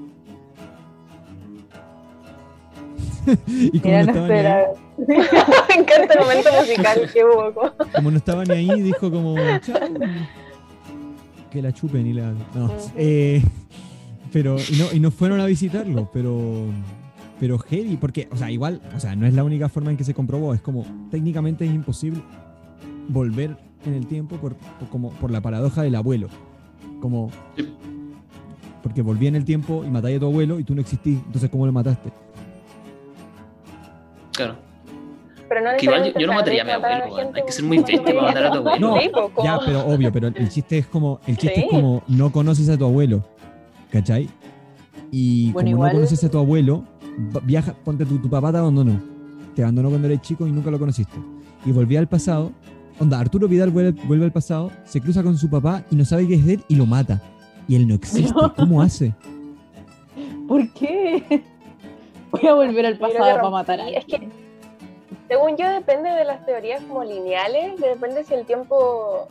y 3.46 3.80
como 3.80 3.94
Mira, 3.94 4.04
no, 4.04 4.12
no 4.12 4.12
estaba 4.12 4.28
ni 4.28 4.34
ahí, 4.34 4.54
espera. 4.54 4.66
Me 5.68 5.74
encanta 5.74 6.14
el 6.14 6.20
momento 6.20 6.48
musical 6.60 7.10
que 7.12 7.24
hubo. 7.24 7.54
como- 7.94 8.10
no 8.10 8.16
estaba 8.16 8.44
ni 8.44 8.54
ahí, 8.54 8.82
dijo 8.82 9.10
como, 9.10 9.36
chao. 9.60 9.78
Que 11.50 11.62
la 11.62 11.72
chupen 11.72 12.06
y 12.06 12.12
la... 12.12 12.32
No. 12.54 12.72
Eh, 12.96 13.42
pero, 14.32 14.56
y 14.58 14.76
no, 14.78 14.86
y 14.92 15.00
no 15.00 15.10
fueron 15.10 15.40
a 15.40 15.46
visitarlo, 15.46 16.10
pero... 16.12 16.66
Pero 17.38 17.58
heavy, 17.58 17.96
porque, 17.96 18.28
o 18.32 18.36
sea, 18.36 18.50
igual, 18.50 18.80
o 18.96 19.00
sea, 19.00 19.14
no 19.14 19.26
es 19.26 19.34
la 19.34 19.44
única 19.44 19.68
forma 19.68 19.90
en 19.90 19.96
que 19.96 20.04
se 20.04 20.14
comprobó, 20.14 20.54
es 20.54 20.60
como, 20.62 20.84
técnicamente 21.10 21.64
es 21.66 21.70
imposible 21.74 22.22
volver 23.08 23.56
en 23.84 23.94
el 23.94 24.06
tiempo 24.06 24.36
por, 24.36 24.54
por- 24.54 24.88
como, 24.88 25.10
por 25.12 25.30
la 25.30 25.40
paradoja 25.40 25.82
del 25.82 25.94
abuelo. 25.96 26.28
Como, 27.00 27.30
Sí. 27.56 27.68
porque 28.82 29.02
volví 29.02 29.26
en 29.26 29.36
el 29.36 29.44
tiempo 29.44 29.84
y 29.86 29.90
maté 29.90 30.14
a 30.16 30.18
tu 30.18 30.26
abuelo 30.26 30.58
y 30.58 30.64
tú 30.64 30.74
no 30.74 30.80
existís, 30.80 31.18
entonces 31.26 31.50
¿cómo 31.50 31.66
lo 31.66 31.72
mataste? 31.72 32.10
Claro. 34.32 34.54
Pero 35.48 35.60
no 35.60 35.76
Que 35.78 35.86
igual 35.86 36.12
yo 36.18 36.26
no 36.26 36.32
mataría 36.34 36.62
a 36.62 36.64
mi 36.64 36.70
abuelo, 36.72 37.16
gente 37.16 37.40
Hay 37.40 37.46
que 37.46 37.52
ser 37.52 37.64
muy 37.64 37.76
bestia 37.78 38.02
para 38.02 38.22
matar 38.22 38.44
a 38.46 38.50
tu 38.52 38.58
abuelo. 38.58 38.78
No, 38.94 39.44
Ya, 39.44 39.58
pero 39.64 39.86
obvio, 39.86 40.10
pero 40.12 40.28
el 40.28 40.48
chiste 40.48 40.78
es 40.78 40.86
como, 40.86 41.20
el 41.26 41.36
chiste 41.36 41.54
Sí. 41.56 41.62
es 41.64 41.70
como 41.70 42.02
no 42.08 42.32
conoces 42.32 42.68
a 42.68 42.76
tu 42.76 42.84
abuelo, 42.84 43.22
¿cachai? 43.90 44.28
Y 45.12 45.52
Bueno, 45.52 45.66
como 45.66 45.76
igual- 45.76 45.92
no 45.92 45.94
conoces 45.98 46.24
a 46.24 46.30
tu 46.30 46.38
abuelo, 46.38 46.84
viaja, 47.44 47.74
ponte 47.84 48.04
tu, 48.04 48.18
tu 48.18 48.28
papá 48.28 48.52
te 48.52 48.58
abandonó, 48.58 49.00
te 49.54 49.62
abandonó 49.62 49.90
cuando 49.90 50.08
eres 50.08 50.20
chico 50.22 50.46
y 50.46 50.52
nunca 50.52 50.70
lo 50.70 50.78
conociste. 50.78 51.16
Y 51.64 51.72
volví 51.72 51.96
al 51.96 52.08
pasado, 52.08 52.52
onda, 53.00 53.18
Arturo 53.18 53.48
Vidal 53.48 53.70
vuelve, 53.70 54.00
vuelve 54.06 54.24
al 54.26 54.32
pasado, 54.32 54.70
se 54.84 55.00
cruza 55.00 55.22
con 55.22 55.36
su 55.36 55.48
papá 55.50 55.84
y 55.90 55.96
no 55.96 56.04
sabe 56.04 56.26
qué 56.28 56.34
es 56.34 56.46
de 56.46 56.54
él 56.54 56.64
y 56.68 56.76
lo 56.76 56.86
mata. 56.86 57.22
Y 57.68 57.76
él 57.76 57.88
no 57.88 57.94
existe, 57.94 58.32
No. 58.32 58.54
¿cómo 58.56 58.80
hace? 58.82 59.14
¿Por 60.46 60.68
qué? 60.74 61.42
Voy 62.30 62.46
a 62.46 62.54
volver 62.54 62.86
al 62.86 62.94
que 62.94 63.00
pasado 63.00 63.36
para 63.36 63.50
matar 63.50 63.80
a 63.80 63.88
Es 63.88 64.04
que, 64.04 64.28
según 65.28 65.56
yo, 65.56 65.68
depende 65.70 66.10
de 66.10 66.24
las 66.24 66.44
teorías 66.46 66.82
como 66.82 67.02
lineales, 67.02 67.80
depende 67.80 68.22
si 68.24 68.34
el 68.34 68.46
tiempo, 68.46 69.26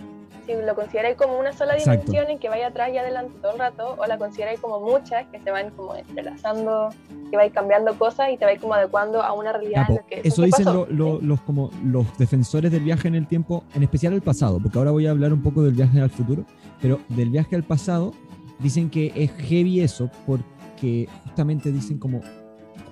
si 0.46 0.54
lo 0.54 0.75
consideráis 0.75 1.16
como 1.18 1.38
una 1.40 1.52
sola 1.54 1.74
Exacto. 1.75 2.06
dimensión 2.12 2.30
en 2.32 2.40
que 2.40 2.50
vaya 2.50 2.68
atrás 2.68 2.90
y 2.94 2.98
adelante 2.98 3.34
todo 3.42 3.54
el 3.54 3.60
rato, 3.60 3.96
o 3.98 4.06
la 4.06 4.18
consideráis 4.18 4.60
como 4.60 4.80
muchas 4.80 5.25
que 5.28 5.40
se 5.40 5.52
van 5.52 5.72
como 5.72 5.96
entrelazando, 5.96 6.90
que 7.32 7.38
vais 7.38 7.52
cambiando 7.54 7.98
cosas 7.98 8.30
y 8.32 8.38
te 8.38 8.46
vais 8.46 8.60
como 8.60 8.74
adecuando 8.74 9.22
a 9.22 9.34
una 9.34 9.52
realidad. 9.54 9.82
Ya, 9.82 9.88
po, 9.88 9.94
en 9.94 9.98
la 9.98 10.04
que 10.22 10.28
eso 10.28 10.42
dicen 10.44 10.66
lo- 10.66 10.86
lo- 10.88 11.20
los, 11.22 11.42
como 11.42 11.70
los 11.84 12.06
defensores 12.18 12.72
del 12.72 12.84
viaje 12.84 13.08
en 13.08 13.16
el 13.16 13.28
tiempo, 13.28 13.64
en 13.74 13.84
especial 13.84 14.14
al 14.14 14.22
pasado, 14.22 14.60
porque 14.62 14.78
ahora 14.78 14.92
voy 14.92 15.08
a 15.08 15.12
hablar 15.12 15.34
un 15.34 15.42
poco 15.42 15.62
del 15.64 15.74
viaje 15.74 16.00
al 16.00 16.10
futuro, 16.10 16.46
pero 16.82 17.00
del 17.10 17.30
viaje 17.30 17.56
al 17.56 17.64
pasado 17.64 18.14
dicen 18.60 18.90
que 18.90 19.12
es 19.16 19.32
heavy 19.48 19.82
eso 19.82 20.10
porque 20.25 21.08
justamente 21.24 21.72
dicen 21.72 21.98
como 22.00 22.22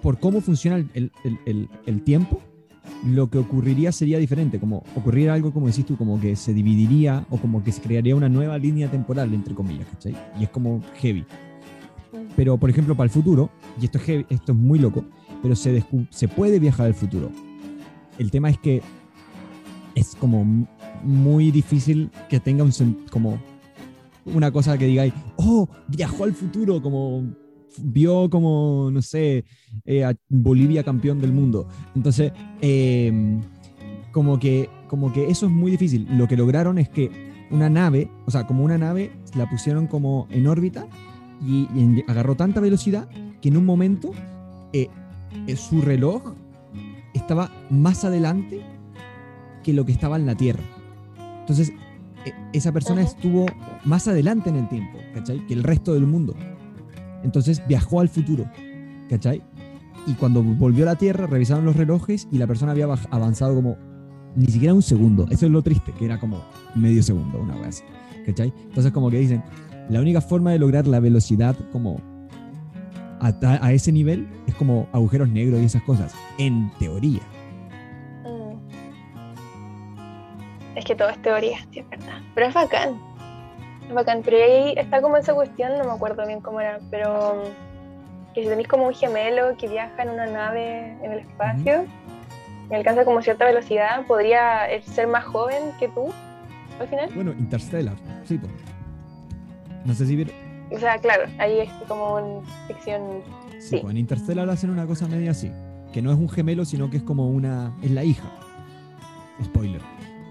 por 0.01 0.19
cómo 0.19 0.41
funciona 0.41 0.77
el, 0.77 0.89
el- 0.93 1.11
el- 1.23 1.39
el- 1.45 1.69
el 1.85 2.03
tiempo, 2.03 2.41
lo 3.05 3.29
que 3.29 3.37
ocurriría 3.37 3.91
sería 3.91 4.17
diferente, 4.17 4.59
como 4.59 4.83
ocurriría 4.95 5.33
algo 5.33 5.51
como 5.51 5.67
decís 5.67 5.85
tú, 5.85 5.97
como 5.97 6.19
que 6.19 6.35
se 6.35 6.53
dividiría 6.53 7.25
o 7.29 7.37
como 7.37 7.63
que 7.63 7.71
se 7.71 7.81
crearía 7.81 8.15
una 8.15 8.29
nueva 8.29 8.57
línea 8.57 8.89
temporal, 8.89 9.33
entre 9.33 9.53
comillas. 9.53 9.87
Y 10.39 10.43
es 10.43 10.49
como 10.49 10.81
heavy. 11.01 11.25
Pero, 12.35 12.57
por 12.57 12.69
ejemplo, 12.69 12.95
para 12.95 13.05
el 13.05 13.11
futuro, 13.11 13.49
y 13.81 13.85
esto 13.85 13.97
es, 13.97 14.03
heavy- 14.07 14.25
esto 14.29 14.51
es 14.53 14.57
muy 14.57 14.79
loco, 14.79 15.03
pero 15.41 15.55
se, 15.55 15.83
se 16.09 16.27
puede 16.27 16.59
viajar 16.59 16.87
al 16.87 16.93
futuro. 16.93 17.29
El 18.17 18.31
tema 18.31 18.49
es 18.49 18.57
que 18.57 18.81
es 19.95 20.15
como 20.15 20.45
muy 21.03 21.51
difícil 21.51 22.09
que 22.29 22.39
tenga 22.39 22.63
un 22.63 22.71
como 23.11 23.37
una 24.25 24.51
cosa 24.51 24.77
que 24.77 24.85
digáis, 24.85 25.13
oh, 25.35 25.67
viajó 25.87 26.23
al 26.23 26.33
futuro, 26.33 26.81
como 26.81 27.25
vio 27.81 28.29
como, 28.29 28.89
no 28.91 29.01
sé, 29.01 29.45
eh, 29.85 30.03
a 30.03 30.15
Bolivia 30.29 30.83
campeón 30.83 31.19
del 31.19 31.31
mundo. 31.31 31.67
Entonces, 31.95 32.31
eh, 32.61 33.39
como, 34.11 34.39
que, 34.39 34.69
como 34.87 35.11
que 35.11 35.29
eso 35.29 35.47
es 35.47 35.51
muy 35.51 35.71
difícil. 35.71 36.07
Lo 36.11 36.27
que 36.27 36.37
lograron 36.37 36.77
es 36.77 36.89
que 36.89 37.11
una 37.51 37.69
nave, 37.69 38.09
o 38.25 38.31
sea, 38.31 38.47
como 38.47 38.63
una 38.63 38.77
nave, 38.77 39.11
la 39.35 39.49
pusieron 39.49 39.87
como 39.87 40.27
en 40.31 40.47
órbita 40.47 40.87
y, 41.45 41.67
agarró 42.07 42.35
tanta 42.35 42.59
velocidad 42.59 43.07
que 43.41 43.49
en 43.49 43.57
un 43.57 43.65
momento 43.65 44.11
eh, 44.71 44.87
eh, 45.47 45.55
su 45.55 45.81
reloj 45.81 46.33
estaba 47.13 47.51
más 47.69 48.05
adelante 48.05 48.61
que 49.63 49.73
lo 49.73 49.85
que 49.85 49.91
estaba 49.91 50.15
en 50.17 50.25
la 50.25 50.35
Tierra. 50.35 50.63
Entonces, 51.41 51.71
eh, 52.25 52.33
esa 52.53 52.71
persona 52.71 53.01
estuvo 53.01 53.45
más 53.83 54.07
adelante 54.07 54.49
en 54.49 54.55
el 54.55 54.69
tiempo, 54.69 54.97
¿cachai? 55.13 55.45
Que 55.45 55.53
el 55.53 55.63
resto 55.63 55.93
del 55.93 56.07
mundo. 56.07 56.35
Entonces 57.23 57.61
viajó 57.67 57.99
al 57.99 58.09
futuro, 58.09 58.45
¿cachai? 59.09 59.41
Y 60.05 60.13
cuando 60.13 60.43
volvió 60.43 60.83
a 60.83 60.87
la 60.87 60.95
Tierra, 60.95 61.27
revisaron 61.27 61.65
los 61.65 61.75
relojes 61.75 62.27
y 62.31 62.37
la 62.37 62.47
persona 62.47 62.73
había 62.73 62.85
avanzado 63.11 63.55
como 63.55 63.77
ni 64.35 64.47
siquiera 64.47 64.73
un 64.73 64.81
segundo. 64.81 65.25
Eso 65.29 65.45
es 65.45 65.51
lo 65.51 65.61
triste, 65.61 65.93
que 65.93 66.05
era 66.05 66.19
como 66.19 66.43
medio 66.75 67.01
segundo, 67.03 67.39
una 67.39 67.55
vez 67.55 67.67
así, 67.67 67.83
¿cachai? 68.25 68.53
Entonces 68.65 68.91
como 68.91 69.09
que 69.09 69.19
dicen, 69.19 69.43
la 69.89 70.01
única 70.01 70.21
forma 70.21 70.51
de 70.51 70.59
lograr 70.59 70.87
la 70.87 70.99
velocidad 70.99 71.55
como 71.71 72.01
a 73.21 73.71
ese 73.71 73.91
nivel 73.93 74.27
es 74.47 74.55
como 74.55 74.87
agujeros 74.91 75.29
negros 75.29 75.61
y 75.61 75.65
esas 75.65 75.83
cosas, 75.83 76.13
en 76.37 76.69
teoría. 76.77 77.21
Mm. 78.25 78.57
Es 80.75 80.83
que 80.83 80.95
todo 80.95 81.09
es 81.09 81.21
teoría, 81.21 81.59
sí, 81.71 81.79
es 81.79 81.89
verdad. 81.89 82.19
Pero 82.35 82.47
es 82.47 82.53
bacán. 82.53 83.12
Bacán. 83.91 84.21
Pero 84.23 84.37
ahí 84.37 84.73
está 84.77 85.01
como 85.01 85.17
esa 85.17 85.33
cuestión, 85.33 85.77
no 85.77 85.83
me 85.85 85.91
acuerdo 85.91 86.25
bien 86.25 86.41
cómo 86.41 86.61
era, 86.61 86.79
pero 86.91 87.43
que 88.33 88.43
si 88.43 88.47
tenéis 88.49 88.67
como 88.67 88.87
un 88.87 88.93
gemelo 88.93 89.55
que 89.57 89.67
viaja 89.67 90.01
en 90.03 90.09
una 90.09 90.25
nave 90.25 90.97
en 91.03 91.11
el 91.11 91.19
espacio 91.19 91.85
y 92.69 92.73
alcanza 92.73 93.05
como 93.05 93.21
cierta 93.21 93.45
velocidad, 93.45 94.05
podría 94.07 94.61
ser 94.83 95.07
más 95.07 95.23
joven 95.25 95.61
que 95.79 95.87
tú 95.89 96.11
al 96.79 96.87
final. 96.87 97.09
Bueno, 97.13 97.31
Interstellar, 97.33 97.95
sí, 98.25 98.37
po. 98.37 98.47
No 99.85 99.93
sé 99.93 100.05
si 100.05 100.15
vieron. 100.15 100.33
O 100.71 100.79
sea, 100.79 100.97
claro, 100.97 101.23
ahí 101.37 101.59
es 101.59 101.69
como 101.87 102.15
una 102.15 102.47
ficción. 102.67 103.01
Sí, 103.59 103.67
Sí. 103.69 103.77
po, 103.77 103.89
en 103.91 103.97
Interstellar 103.97 104.49
hacen 104.49 104.69
una 104.71 104.85
cosa 104.87 105.07
media 105.07 105.31
así. 105.31 105.51
Que 105.93 106.01
no 106.01 106.11
es 106.11 106.17
un 106.17 106.27
gemelo, 106.29 106.65
sino 106.65 106.89
que 106.89 106.97
es 106.97 107.03
como 107.03 107.27
una. 107.29 107.71
Es 107.83 107.91
la 107.91 108.03
hija. 108.03 108.27
Spoiler. 109.43 109.81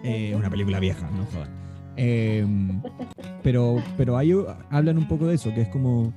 Eh, 0.02 0.34
una 0.34 0.50
película 0.50 0.80
vieja, 0.80 1.08
no 1.12 1.24
jodan. 1.32 1.50
Eh, 1.96 2.46
pero, 3.42 3.76
pero 3.96 4.16
ahí 4.16 4.32
hablan 4.70 4.98
un 4.98 5.06
poco 5.08 5.26
de 5.26 5.34
eso, 5.34 5.52
que 5.54 5.62
es 5.62 5.68
como. 5.68 6.12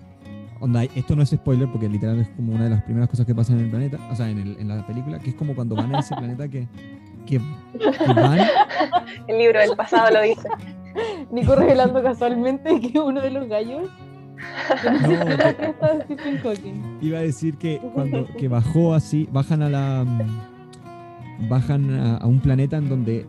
Onda, 0.61 0.83
esto 0.85 1.15
no 1.17 1.21
es 1.21 1.29
spoiler 1.31 1.67
porque 1.69 1.89
literal 1.89 2.19
es 2.21 2.29
como 2.29 2.53
una 2.53 2.63
de 2.63 2.69
las 2.69 2.81
primeras 2.83 3.09
cosas 3.09 3.25
que 3.25 3.35
pasan 3.35 3.57
en 3.59 3.65
el 3.65 3.69
planeta, 3.71 3.99
o 4.09 4.15
sea, 4.15 4.29
en, 4.29 4.37
el- 4.39 4.57
en 4.57 4.69
la 4.69 4.87
película, 4.87 5.19
que 5.19 5.31
es 5.31 5.35
como 5.35 5.53
cuando 5.53 5.75
van 5.75 5.93
a 5.93 5.99
ese 5.99 6.15
planeta 6.15 6.47
que, 6.47 6.65
que, 7.25 7.39
que 7.79 8.13
van. 8.13 8.39
El 9.27 9.37
libro 9.37 9.59
del 9.59 9.75
pasado 9.75 10.11
lo 10.11 10.21
dice. 10.21 10.47
Nico 11.29 11.55
revelando 11.55 12.01
casualmente 12.01 12.79
que 12.79 12.97
uno 12.99 13.19
de 13.19 13.31
los 13.31 13.49
gallos 13.49 13.89
No, 15.01 15.25
que- 16.53 16.73
iba 17.01 17.19
a 17.19 17.21
decir 17.21 17.57
que 17.57 17.79
cuando 17.93 18.25
que 18.37 18.47
bajó 18.47 18.93
así, 18.93 19.27
bajan 19.31 19.61
a 19.61 19.69
la 19.69 20.05
bajan 21.49 21.93
a, 21.93 22.17
a 22.17 22.27
un 22.27 22.39
planeta 22.39 22.77
en 22.77 22.87
donde 22.87 23.25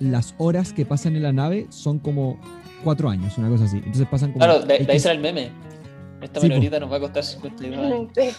las 0.00 0.34
horas 0.38 0.72
que 0.72 0.84
pasan 0.86 1.16
en 1.16 1.22
la 1.22 1.32
nave 1.32 1.66
son 1.70 1.98
como 1.98 2.38
cuatro 2.84 3.08
años, 3.08 3.36
una 3.38 3.48
cosa 3.48 3.64
así. 3.64 3.78
Entonces 3.78 4.06
pasan 4.08 4.32
como 4.32 4.44
Claro, 4.44 4.60
de, 4.64 4.78
de 4.78 4.92
ahí 4.92 4.98
sale 5.00 5.16
el 5.16 5.20
meme. 5.22 5.50
Esta 6.20 6.40
Sí, 6.40 6.48
po. 6.48 6.80
nos 6.80 6.90
va 6.92 6.96
a 6.96 7.00
costar 7.00 7.22
52 7.22 7.78
años. 7.78 8.08
Sí. 8.14 8.30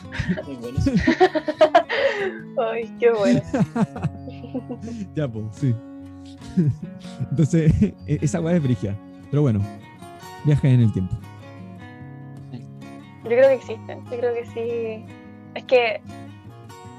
Muy 0.45 0.55
bueno. 0.57 0.79
Ay, 2.71 2.95
qué 2.99 3.11
bueno. 3.11 3.41
ya, 5.15 5.27
pues, 5.27 5.45
sí. 5.53 5.73
Entonces, 7.31 7.71
e- 7.81 7.95
esa 8.21 8.41
weá 8.41 8.55
es 8.57 8.63
brigia. 8.63 8.97
Pero 9.29 9.41
bueno, 9.43 9.61
viajes 10.43 10.73
en 10.73 10.81
el 10.81 10.91
tiempo. 10.91 11.15
Yo 13.23 13.29
creo 13.35 13.47
que 13.47 13.53
existen, 13.55 13.99
yo 14.11 14.17
creo 14.17 14.33
que 14.33 14.45
sí. 14.47 15.05
Es 15.55 15.63
que 15.65 16.01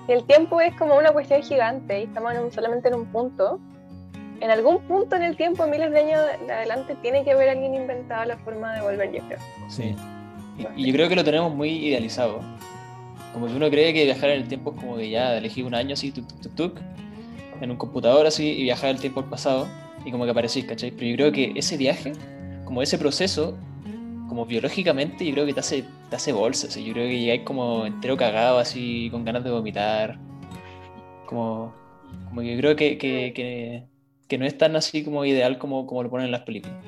el 0.08 0.24
tiempo 0.24 0.60
es 0.60 0.74
como 0.76 0.96
una 0.96 1.12
cuestión 1.12 1.42
gigante 1.42 2.00
y 2.00 2.04
estamos 2.04 2.32
en 2.34 2.40
un- 2.44 2.52
solamente 2.52 2.88
en 2.88 2.94
un 2.94 3.06
punto. 3.06 3.58
En 4.40 4.50
algún 4.50 4.80
punto 4.82 5.16
en 5.16 5.22
el 5.22 5.36
tiempo, 5.36 5.66
miles 5.66 5.90
de 5.90 5.98
años 5.98 6.20
de 6.46 6.52
adelante, 6.52 6.96
tiene 7.02 7.24
que 7.24 7.32
haber 7.32 7.50
alguien 7.50 7.74
inventado 7.74 8.24
la 8.24 8.38
forma 8.38 8.72
de 8.74 8.80
volver, 8.80 9.12
yo 9.12 9.22
creo. 9.26 9.38
Sí. 9.68 9.94
Y, 10.76 10.86
yo 10.86 10.92
creo 10.92 11.08
que 11.08 11.16
lo 11.16 11.24
tenemos 11.24 11.54
muy 11.54 11.70
idealizado. 11.70 12.40
Como 13.32 13.46
que 13.46 13.52
uno 13.52 13.70
cree 13.70 13.92
que 13.92 14.04
viajar 14.04 14.30
en 14.30 14.42
el 14.42 14.48
tiempo 14.48 14.72
es 14.74 14.80
como 14.80 14.96
que 14.96 15.10
ya 15.10 15.36
elegí 15.36 15.62
un 15.62 15.74
año 15.74 15.92
así, 15.92 16.10
tuk, 16.10 16.26
tuk, 16.26 16.40
tuk, 16.40 16.54
tuk, 16.54 16.80
en 17.60 17.70
un 17.70 17.76
computador 17.76 18.26
así, 18.26 18.48
y 18.48 18.62
viajar 18.62 18.90
el 18.90 18.98
tiempo 18.98 19.20
al 19.20 19.28
pasado, 19.28 19.68
y 20.04 20.10
como 20.10 20.24
que 20.24 20.30
aparecís, 20.30 20.64
¿cachai? 20.64 20.90
Pero 20.90 21.06
yo 21.06 21.16
creo 21.16 21.32
que 21.32 21.52
ese 21.54 21.76
viaje, 21.76 22.12
como 22.64 22.82
ese 22.82 22.98
proceso, 22.98 23.56
como 24.30 24.46
biológicamente, 24.46 25.26
yo 25.26 25.32
creo 25.32 25.46
que 25.46 25.54
te 25.54 25.60
hace, 25.60 25.84
te 26.08 26.16
hace 26.16 26.32
bolsa. 26.32 26.68
así. 26.68 26.84
Yo 26.84 26.92
creo 26.92 27.08
que 27.08 27.18
llegáis 27.18 27.42
como 27.42 27.84
entero 27.84 28.16
cagado, 28.16 28.58
así, 28.58 29.08
con 29.10 29.24
ganas 29.24 29.44
de 29.44 29.50
vomitar. 29.50 30.18
Como, 31.26 31.74
como 32.28 32.40
que 32.40 32.56
creo 32.56 32.76
que, 32.76 32.96
que, 32.96 33.84
que 34.30 34.38
no 34.38 34.46
es 34.46 34.56
tan 34.56 34.76
así 34.76 35.04
como 35.04 35.24
ideal 35.26 35.58
como, 35.58 35.86
como 35.86 36.02
lo 36.02 36.08
ponen 36.08 36.26
en 36.26 36.32
las 36.32 36.42
películas, 36.42 36.78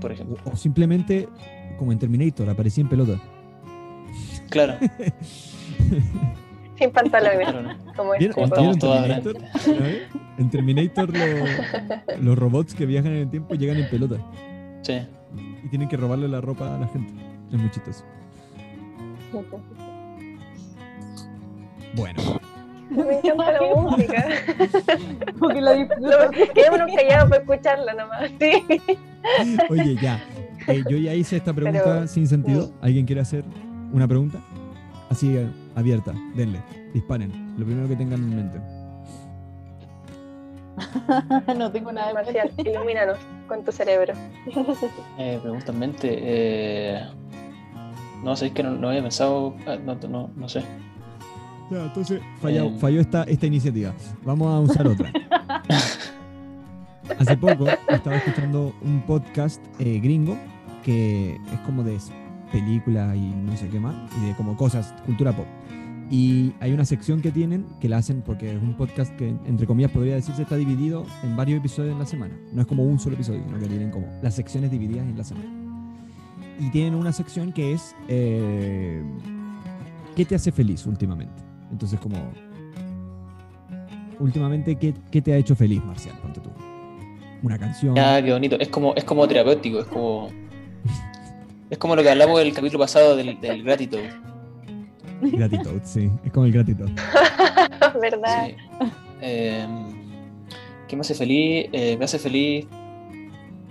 por 0.00 0.10
ejemplo. 0.10 0.36
O, 0.44 0.50
o 0.50 0.56
simplemente, 0.56 1.28
como 1.78 1.92
en 1.92 1.98
Terminator, 2.00 2.48
aparecí 2.50 2.80
en 2.80 2.88
pelota. 2.88 3.20
Claro. 4.50 4.74
Sin 6.78 6.90
pantalones. 6.90 7.48
Como 7.96 8.12
¿Vieron, 8.18 8.30
este. 8.38 8.42
Estamos 8.44 8.58
¿vieron 8.58 8.78
todas 8.78 9.02
Terminator? 9.22 9.42
¿No? 9.68 9.86
En 10.38 10.50
Terminator 10.50 11.12
lo- 11.16 12.22
los 12.22 12.38
robots 12.38 12.74
que 12.74 12.86
viajan 12.86 13.12
en 13.12 13.18
el 13.18 13.30
tiempo 13.30 13.54
llegan 13.54 13.76
en 13.78 13.90
pelota 13.90 14.16
Sí. 14.82 15.00
y 15.64 15.68
tienen 15.68 15.88
que 15.88 15.96
robarle 15.96 16.28
la 16.28 16.40
ropa 16.40 16.74
a 16.74 16.78
la 16.78 16.86
gente. 16.88 17.12
Es 17.52 17.58
muy 17.58 17.70
chistoso. 17.70 18.04
Bueno, 21.94 22.22
Me 22.90 23.18
encanta 23.18 23.52
la 23.52 23.74
música. 23.74 24.26
Como 25.38 25.54
que 25.54 25.60
la 25.60 25.72
disfruto. 25.72 26.08
No, 26.08 26.30
Quedémonos 26.54 26.90
callados 26.94 27.30
para 27.30 27.42
escucharla 27.42 27.94
nomás. 27.94 28.30
Sí. 28.38 28.64
oye, 29.70 29.96
ya. 30.00 30.22
Eh, 30.66 30.82
yo 30.88 30.96
ya 30.96 31.14
hice 31.14 31.36
esta 31.36 31.52
pregunta 31.52 31.80
Pero, 31.84 32.06
sin 32.06 32.26
sentido. 32.26 32.70
¿Alguien 32.80 33.06
quiere 33.06 33.20
hacer 33.22 33.44
una 33.92 34.06
pregunta? 34.06 34.38
Así 35.10 35.36
eh, 35.36 35.48
abierta, 35.74 36.12
denle, 36.34 36.60
disparen. 36.92 37.54
Lo 37.58 37.64
primero 37.64 37.88
que 37.88 37.96
tengan 37.96 38.20
en 38.20 38.36
mente. 38.36 38.60
no 41.56 41.72
tengo 41.72 41.90
nada 41.92 42.08
de 42.08 42.14
Marcial, 42.14 42.52
ilumínanos 42.58 43.18
con 43.48 43.64
tu 43.64 43.72
cerebro. 43.72 44.14
Eh, 45.18 45.38
pregunta 45.42 45.72
en 45.72 45.78
mente. 45.78 46.18
Eh... 46.20 47.02
No 48.22 48.34
sé, 48.34 48.46
es 48.46 48.52
que 48.52 48.62
no, 48.62 48.72
no 48.72 48.88
había 48.88 49.02
pensado. 49.02 49.54
ah, 49.66 49.76
No, 49.76 49.94
no, 49.94 50.30
no 50.34 50.48
sé. 50.48 50.62
Ya, 51.70 51.84
entonces 51.84 52.20
falló, 52.40 52.64
Em. 52.64 52.78
falló 52.78 53.00
esta, 53.00 53.24
esta 53.24 53.46
iniciativa. 53.46 53.94
Vamos 54.24 54.48
a 54.48 54.60
usar 54.60 54.86
otra. 54.86 55.12
Hace 57.18 57.36
poco 57.36 57.66
estaba 57.88 58.16
escuchando 58.16 58.74
un 58.82 59.02
podcast 59.02 59.62
eh, 59.78 59.98
gringo 60.00 60.36
que 60.84 61.34
es 61.34 61.58
como 61.66 61.82
de 61.82 61.98
películas 62.52 63.16
y 63.16 63.28
no 63.28 63.56
sé 63.56 63.68
qué 63.68 63.80
más, 63.80 63.94
y 64.22 64.26
de 64.26 64.34
como 64.36 64.56
cosas, 64.56 64.94
cultura 65.04 65.34
pop. 65.36 65.46
Y 66.10 66.54
hay 66.60 66.72
una 66.72 66.86
sección 66.86 67.20
que 67.20 67.30
tienen 67.30 67.66
que 67.80 67.88
la 67.88 67.98
hacen 67.98 68.22
porque 68.22 68.54
es 68.54 68.62
un 68.62 68.74
podcast 68.74 69.14
que, 69.16 69.28
entre 69.44 69.66
comillas, 69.66 69.90
podría 69.90 70.14
decirse 70.14 70.42
está 70.42 70.56
dividido 70.56 71.04
en 71.22 71.36
varios 71.36 71.58
episodios 71.58 71.92
en 71.92 71.98
la 71.98 72.06
semana. 72.06 72.34
No 72.52 72.62
es 72.62 72.66
como 72.66 72.84
un 72.84 72.98
solo 72.98 73.16
episodio, 73.16 73.42
sino 73.44 73.58
que 73.58 73.66
tienen 73.66 73.90
como 73.90 74.06
las 74.22 74.34
secciones 74.34 74.70
divididas 74.70 75.06
en 75.06 75.18
la 75.18 75.24
semana. 75.24 75.50
Y 76.58 76.70
tienen 76.70 76.94
una 76.94 77.12
sección 77.12 77.52
que 77.52 77.74
es 77.74 77.94
eh, 78.08 79.02
¿qué 80.16 80.24
te 80.24 80.34
hace 80.34 80.50
feliz 80.50 80.86
últimamente? 80.86 81.42
Entonces, 81.70 81.98
como 82.00 82.16
últimamente, 84.18 84.76
¿qué, 84.76 84.94
qué 85.10 85.22
te 85.22 85.32
ha 85.32 85.36
hecho 85.36 85.54
feliz, 85.54 85.84
Marcial? 85.84 86.16
Ponte 86.22 86.40
tú. 86.40 86.50
Una 87.42 87.58
canción. 87.58 87.98
Ah, 87.98 88.20
qué 88.22 88.32
bonito. 88.32 88.58
Es 88.58 88.68
como, 88.68 88.94
es 88.94 89.04
como 89.04 89.26
terapéutico, 89.28 89.80
es 89.80 89.86
como. 89.86 90.28
Es 91.70 91.78
como 91.78 91.94
lo 91.94 92.02
que 92.02 92.10
hablamos 92.10 92.38
del 92.38 92.52
capítulo 92.52 92.80
pasado 92.80 93.14
del, 93.14 93.40
del 93.40 93.62
gratitud. 93.62 94.00
Gratitud, 95.20 95.80
sí. 95.84 96.10
Es 96.24 96.32
como 96.32 96.46
el 96.46 96.52
gratitud. 96.52 96.88
¿Verdad? 98.00 98.46
Sí. 98.46 98.54
Eh, 99.20 99.66
¿Qué 100.88 100.96
me 100.96 101.00
hace 101.00 101.14
feliz? 101.14 101.68
Eh, 101.72 101.96
me 101.98 102.04
hace 102.06 102.18
feliz 102.18 102.66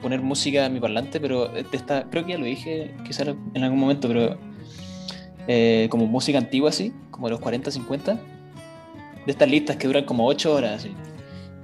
poner 0.01 0.21
música 0.21 0.65
en 0.65 0.73
mi 0.73 0.79
parlante, 0.79 1.19
pero 1.19 1.47
de 1.47 1.65
esta, 1.71 2.03
creo 2.09 2.25
que 2.25 2.33
ya 2.33 2.37
lo 2.37 2.45
dije 2.45 2.93
quizás 3.03 3.27
en 3.53 3.63
algún 3.63 3.79
momento, 3.79 4.07
pero 4.07 4.37
eh, 5.47 5.87
como 5.89 6.05
música 6.05 6.37
antigua 6.37 6.69
así, 6.69 6.93
como 7.17 7.27
de 7.27 7.31
los 7.31 7.39
40, 7.41 7.69
50, 7.71 8.13
de 8.13 8.19
estas 9.31 9.49
listas 9.49 9.75
que 9.75 9.87
duran 9.87 10.05
como 10.05 10.25
8 10.25 10.53
horas 10.55 10.71
así, 10.85 10.93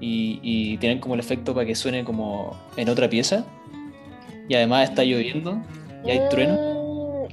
y, 0.01 0.39
y 0.43 0.77
tienen 0.79 0.99
como 0.99 1.13
el 1.13 1.21
efecto 1.21 1.53
para 1.53 1.65
que 1.65 1.75
suene 1.75 2.03
como 2.03 2.57
en 2.75 2.89
otra 2.89 3.09
pieza, 3.09 3.45
y 4.49 4.55
además 4.55 4.89
está 4.89 5.03
lloviendo 5.05 5.61
y 6.05 6.09
hay 6.11 6.19
trueno, 6.29 6.53
Mm, 6.55 6.73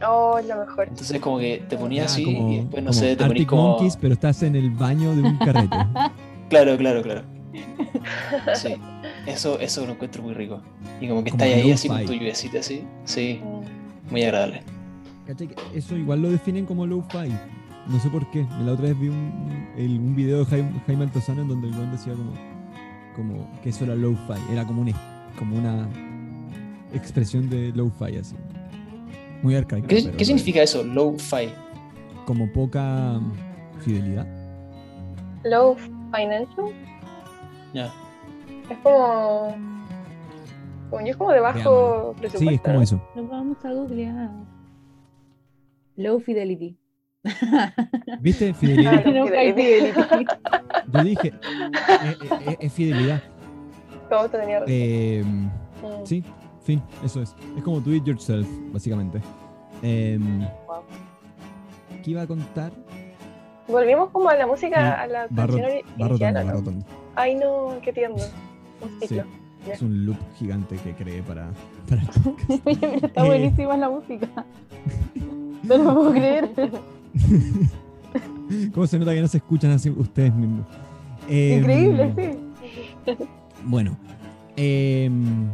Oh, 0.07 0.41
lo 0.41 0.57
mejor. 0.65 0.89
entonces 0.89 1.21
como 1.21 1.39
que 1.39 1.63
te 1.69 1.77
ponías 1.77 2.07
Ya, 2.07 2.13
así 2.13 2.25
como, 2.25 2.53
y 2.53 2.57
después 2.59 2.83
no 2.83 2.93
sé, 2.93 3.17
te 3.17 3.27
ponías 3.27 3.47
como... 3.47 3.69
Monkeys, 3.73 3.97
pero 4.01 4.15
estás 4.15 4.43
en 4.45 4.55
el 4.57 4.71
baño 4.71 5.15
de 5.17 5.23
un 5.23 5.37
carrete. 5.37 5.77
Claro, 6.49 6.77
claro, 6.79 7.03
claro. 7.03 7.23
Sí, 8.55 8.75
eso, 9.27 9.59
eso 9.61 9.85
lo 9.87 9.93
encuentro 9.93 10.23
muy 10.23 10.33
rico. 10.35 10.63
Y 11.01 11.09
como 11.09 11.23
que 11.23 11.31
Como 11.33 11.43
estás 11.45 11.63
ahí 11.65 11.71
así 11.73 11.89
con 11.89 12.05
tu 12.07 12.13
lluvecita 12.15 12.61
así. 12.61 12.83
Sí, 13.05 13.41
Mm. 13.45 14.11
muy 14.13 14.23
agradable. 14.25 14.63
Eso 15.75 15.97
igual 15.97 16.23
lo 16.23 16.31
definen 16.31 16.65
como 16.67 16.87
low-fi. 16.87 17.31
No 17.89 17.99
sé 17.99 18.09
por 18.11 18.31
qué. 18.31 18.47
La 18.65 18.73
otra 18.73 18.87
vez 18.87 18.99
vi 18.99 19.09
un, 19.09 19.73
el- 19.77 19.99
un 19.99 20.15
video 20.15 20.41
de 20.41 20.45
Jaime, 20.47 20.81
Jaime 20.87 21.05
Altozano 21.05 21.43
en 21.43 21.49
donde 21.49 21.69
el 21.69 21.75
buen 21.75 21.91
decía 21.91 22.13
como, 22.15 22.33
como 23.17 23.61
que 23.63 23.71
eso 23.71 23.85
era 23.85 23.95
low-fi. 23.95 24.53
Era 24.53 24.65
como, 24.67 24.83
un, 24.83 24.93
como 25.39 25.57
una 25.57 25.89
expresión 26.93 27.49
de 27.51 27.73
low-fi 27.75 28.17
así. 28.17 28.37
Muy 29.43 29.55
arcaica. 29.57 29.87
¿Qué, 29.89 30.03
pero 30.05 30.17
qué 30.17 30.25
significa 30.25 30.63
eso? 30.63 30.85
Low-fi. 30.85 31.49
Como 32.27 32.53
poca 32.53 33.19
fidelidad. 33.81 34.27
Low 35.45 35.75
financial. 36.15 36.67
Ya. 37.73 37.87
Es 38.69 38.79
como. 38.83 39.55
Como 40.91 41.03
yo 41.03 41.11
es 41.13 41.17
como 41.17 41.33
de 41.33 41.41
bajo 41.41 42.15
presupuesto. 42.19 42.39
Sí, 42.39 42.55
es 42.55 42.61
como 42.61 42.83
eso. 42.83 43.03
Nos 43.17 43.29
vamos 43.29 43.65
a 43.65 43.73
googlear. 43.73 44.31
Low 45.97 46.21
fidelity. 46.21 46.77
¿Viste? 48.21 48.55
Fidelidad. 48.55 49.03
Ah, 49.07 49.11
no 49.11 49.27
high 49.29 49.53
fidelity. 49.55 50.27
Yo 50.93 51.05
dije, 51.05 51.29
eh, 51.29 52.17
eh, 52.47 52.57
es 52.61 52.73
fidelidad. 52.73 53.23
¿Cómo 54.09 54.29
te 54.29 54.39
tenía 54.39 54.61
razón? 54.61 54.75
Eh, 54.75 55.25
Mm. 55.83 56.05
sí, 56.05 56.23
fin, 56.63 56.83
eso 57.05 57.23
es. 57.23 57.35
Es 57.57 57.63
como 57.63 57.81
do 57.81 57.95
it 57.95 58.05
yourself, 58.05 58.47
básicamente. 58.73 59.21
Em, 59.83 60.41
Wow. 60.67 60.83
¿Qué 62.05 62.11
iba 62.11 62.23
a 62.23 62.27
contar? 62.27 62.71
Volvimos 63.69 64.11
como 64.11 64.29
a 64.29 64.35
la 64.37 64.47
música, 64.47 64.79
Mm, 64.79 65.01
a 65.01 65.07
la 65.07 65.21
Va, 65.29 65.47
ro- 65.47 65.57
canción 65.57 65.63
ori- 65.71 65.85
va 66.03 66.09
rotando, 66.09 66.09
inicial, 66.09 66.37
¿o 66.37 66.45
va 66.47 66.53
no? 66.53 66.59
rotando. 66.59 66.87
Ay, 67.15 67.35
no, 67.37 67.75
qué 67.83 67.93
tierno. 67.93 68.17
Un 68.83 69.09
Sí, 69.09 69.21
es 69.71 69.81
un 69.83 70.07
loop 70.07 70.17
gigante 70.39 70.77
que 70.77 70.93
creé 70.95 71.23
para, 71.23 71.51
para 71.89 72.03
Oye, 72.65 72.79
mira, 72.83 73.07
está 73.07 73.23
Eh. 73.23 73.27
buenísima 73.27 73.77
la 73.77 73.89
música. 73.91 74.27
No 75.63 75.77
lo 75.79 75.95
puedo 75.95 76.11
creer. 76.13 76.51
¿Cómo 78.75 78.87
se 78.87 78.99
nota 78.99 79.15
que 79.15 79.21
no 79.21 79.29
se 79.29 79.39
escuchan 79.39 79.71
así 79.71 79.91
ustedes 79.91 80.35
mismos? 80.35 80.67
Em, 81.29 81.61
Increíble, 81.61 82.15
sí. 82.17 83.15
Bueno, 83.65 83.97
em, 84.57 85.49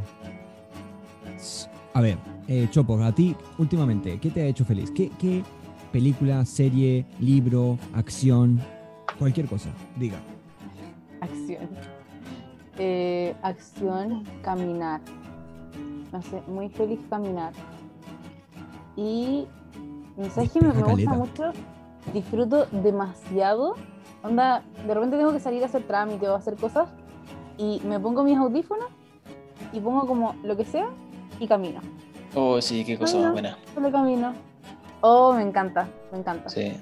a 1.93 2.01
ver, 2.01 2.19
eh, 2.49 2.69
Chopo, 2.71 3.03
a 3.03 3.13
ti 3.13 3.35
últimamente, 3.59 4.19
¿qué 4.19 4.31
te 4.31 4.43
ha 4.43 4.47
hecho 4.47 4.65
feliz? 4.65 4.91
¿Qué, 4.91 5.11
qué 5.19 5.43
película, 5.93 6.45
serie, 6.45 7.05
libro, 7.21 7.79
acción, 7.95 8.61
cualquier 9.19 9.47
cosa? 9.47 9.71
Diga. 9.99 10.19
Acción. 11.21 11.69
Eh, 12.79 13.35
acción, 13.43 14.25
caminar. 14.43 15.01
Me 16.13 16.19
hace 16.19 16.41
muy 16.49 16.69
feliz 16.69 17.01
caminar. 17.11 17.53
Y, 18.97 19.47
¿sabes 20.31 20.53
qué? 20.53 20.61
Me, 20.61 20.73
me 20.73 20.83
gusta 20.83 21.13
mucho. 21.13 21.53
Disfruto 22.13 22.67
demasiado. 22.71 23.75
Onda, 24.23 24.63
de 24.87 24.95
repente 24.95 25.17
tengo 25.17 25.33
que 25.33 25.41
salir 25.41 25.63
a 25.63 25.67
hacer 25.67 25.87
trámite 25.87 26.29
o 26.29 26.35
a 26.35 26.39
hacer 26.39 26.57
cosas 26.57 26.89
y 27.59 27.81
me 27.85 27.99
pongo 28.01 28.23
mis 28.23 28.37
audífonos 28.37 28.89
y 29.73 29.81
pongo 29.81 30.07
como 30.07 30.35
lo 30.43 30.57
que 30.57 30.65
sea 30.65 30.89
y 31.39 31.47
camino. 31.47 31.81
Oh, 32.35 32.61
sí, 32.61 32.85
qué 32.85 32.99
cosa 32.99 33.19
más 33.19 33.33
buena. 33.33 33.57
Solo 33.75 33.91
camino. 33.91 34.35
Oh, 35.01 35.33
me 35.33 35.43
encanta, 35.43 35.89
me 36.13 36.19
encanta. 36.19 36.49
Sí. 36.49 36.73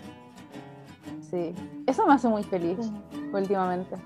Sí. 1.30 1.54
Eso 1.86 2.06
me 2.06 2.14
hace 2.14 2.28
muy 2.28 2.42
feliz 2.42 2.78
últimamente. 3.32 3.96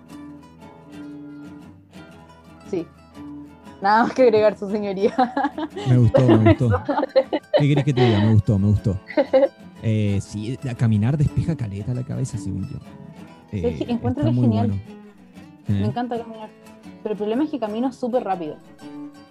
Nada 3.80 4.02
más 4.04 4.12
que 4.12 4.22
agregar 4.22 4.56
su 4.58 4.68
señoría. 4.70 5.14
Me 5.88 5.96
gustó, 5.98 6.20
me 6.26 6.50
gustó. 6.52 6.82
¿Qué 7.58 7.68
querés 7.68 7.84
que 7.84 7.94
te 7.94 8.04
diga? 8.04 8.20
Me 8.20 8.32
gustó, 8.32 8.58
me 8.58 8.66
gustó. 8.68 8.98
Eh, 9.82 10.18
sí, 10.20 10.58
caminar 10.76 11.16
despeja 11.16 11.56
caleta 11.56 11.94
la 11.94 12.02
cabeza, 12.02 12.36
según 12.38 12.68
yo. 12.68 12.78
Eh, 13.52 13.84
encuentro 13.88 14.24
que 14.24 14.30
es 14.30 14.34
genial. 14.36 14.68
bueno. 14.68 14.82
Me 15.68 15.80
Eh, 15.80 15.84
encanta 15.86 16.18
caminar. 16.18 16.50
Pero 17.02 17.12
el 17.12 17.16
problema 17.18 17.44
es 17.44 17.50
que 17.50 17.58
camino 17.60 17.92
súper 17.92 18.24
rápido. 18.24 18.56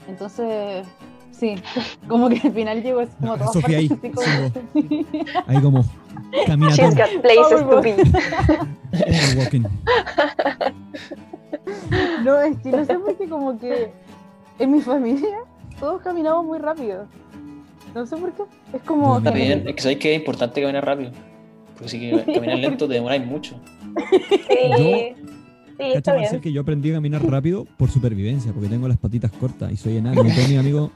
Entonces, 0.07 0.87
sí, 1.31 1.55
como 2.07 2.29
que 2.29 2.39
al 2.41 2.53
final 2.53 2.81
llego 2.81 3.01
así 3.01 3.11
como 3.19 3.33
a 3.33 3.37
todas 3.37 3.53
Sofía 3.53 3.79
ahí, 3.79 3.89
como- 3.89 4.21
Ahí 5.47 5.61
como 5.61 5.83
camina 6.45 6.71
She's 6.73 6.95
got 6.95 7.21
places 7.21 7.59
to 7.69 7.81
be. 7.81 7.95
walking. 9.37 9.63
No, 12.23 12.39
es 12.41 12.57
que 12.59 12.71
no 12.71 12.85
sé 12.85 12.93
por 12.99 13.17
qué 13.17 13.27
como 13.29 13.57
que 13.59 13.91
en 14.59 14.71
mi 14.71 14.81
familia 14.81 15.37
todos 15.79 16.01
caminamos 16.01 16.45
muy 16.45 16.57
rápido. 16.59 17.05
No 17.95 18.05
sé 18.05 18.17
por 18.17 18.31
qué. 18.33 18.43
Es 18.73 18.81
como... 18.83 19.17
Está 19.17 19.31
bien, 19.31 19.63
es 19.67 19.75
que 19.75 19.81
sabéis 19.81 19.99
que 19.99 20.13
es 20.13 20.19
importante 20.19 20.61
caminar 20.61 20.85
rápido. 20.85 21.11
Porque 21.73 21.89
si 21.89 21.99
que 21.99 22.23
caminar 22.33 22.57
lento 22.59 22.87
te 22.87 22.95
demoráis 22.95 23.25
mucho. 23.25 23.59
Sí, 24.49 24.55
sí, 24.77 25.15
está 25.79 26.15
bien. 26.15 26.41
que 26.41 26.51
yo 26.51 26.61
aprendí 26.61 26.91
a 26.91 26.95
caminar 26.95 27.23
rápido 27.25 27.65
por 27.77 27.89
supervivencia, 27.89 28.51
porque 28.51 28.67
tengo 28.69 28.87
las 28.87 28.97
patitas 28.97 29.31
cortas 29.31 29.71
y 29.71 29.77
soy 29.77 29.97
enano. 29.97 30.21
Y 30.23 30.31
todos 30.33 30.49
mis 30.49 30.57
amigos 30.57 30.91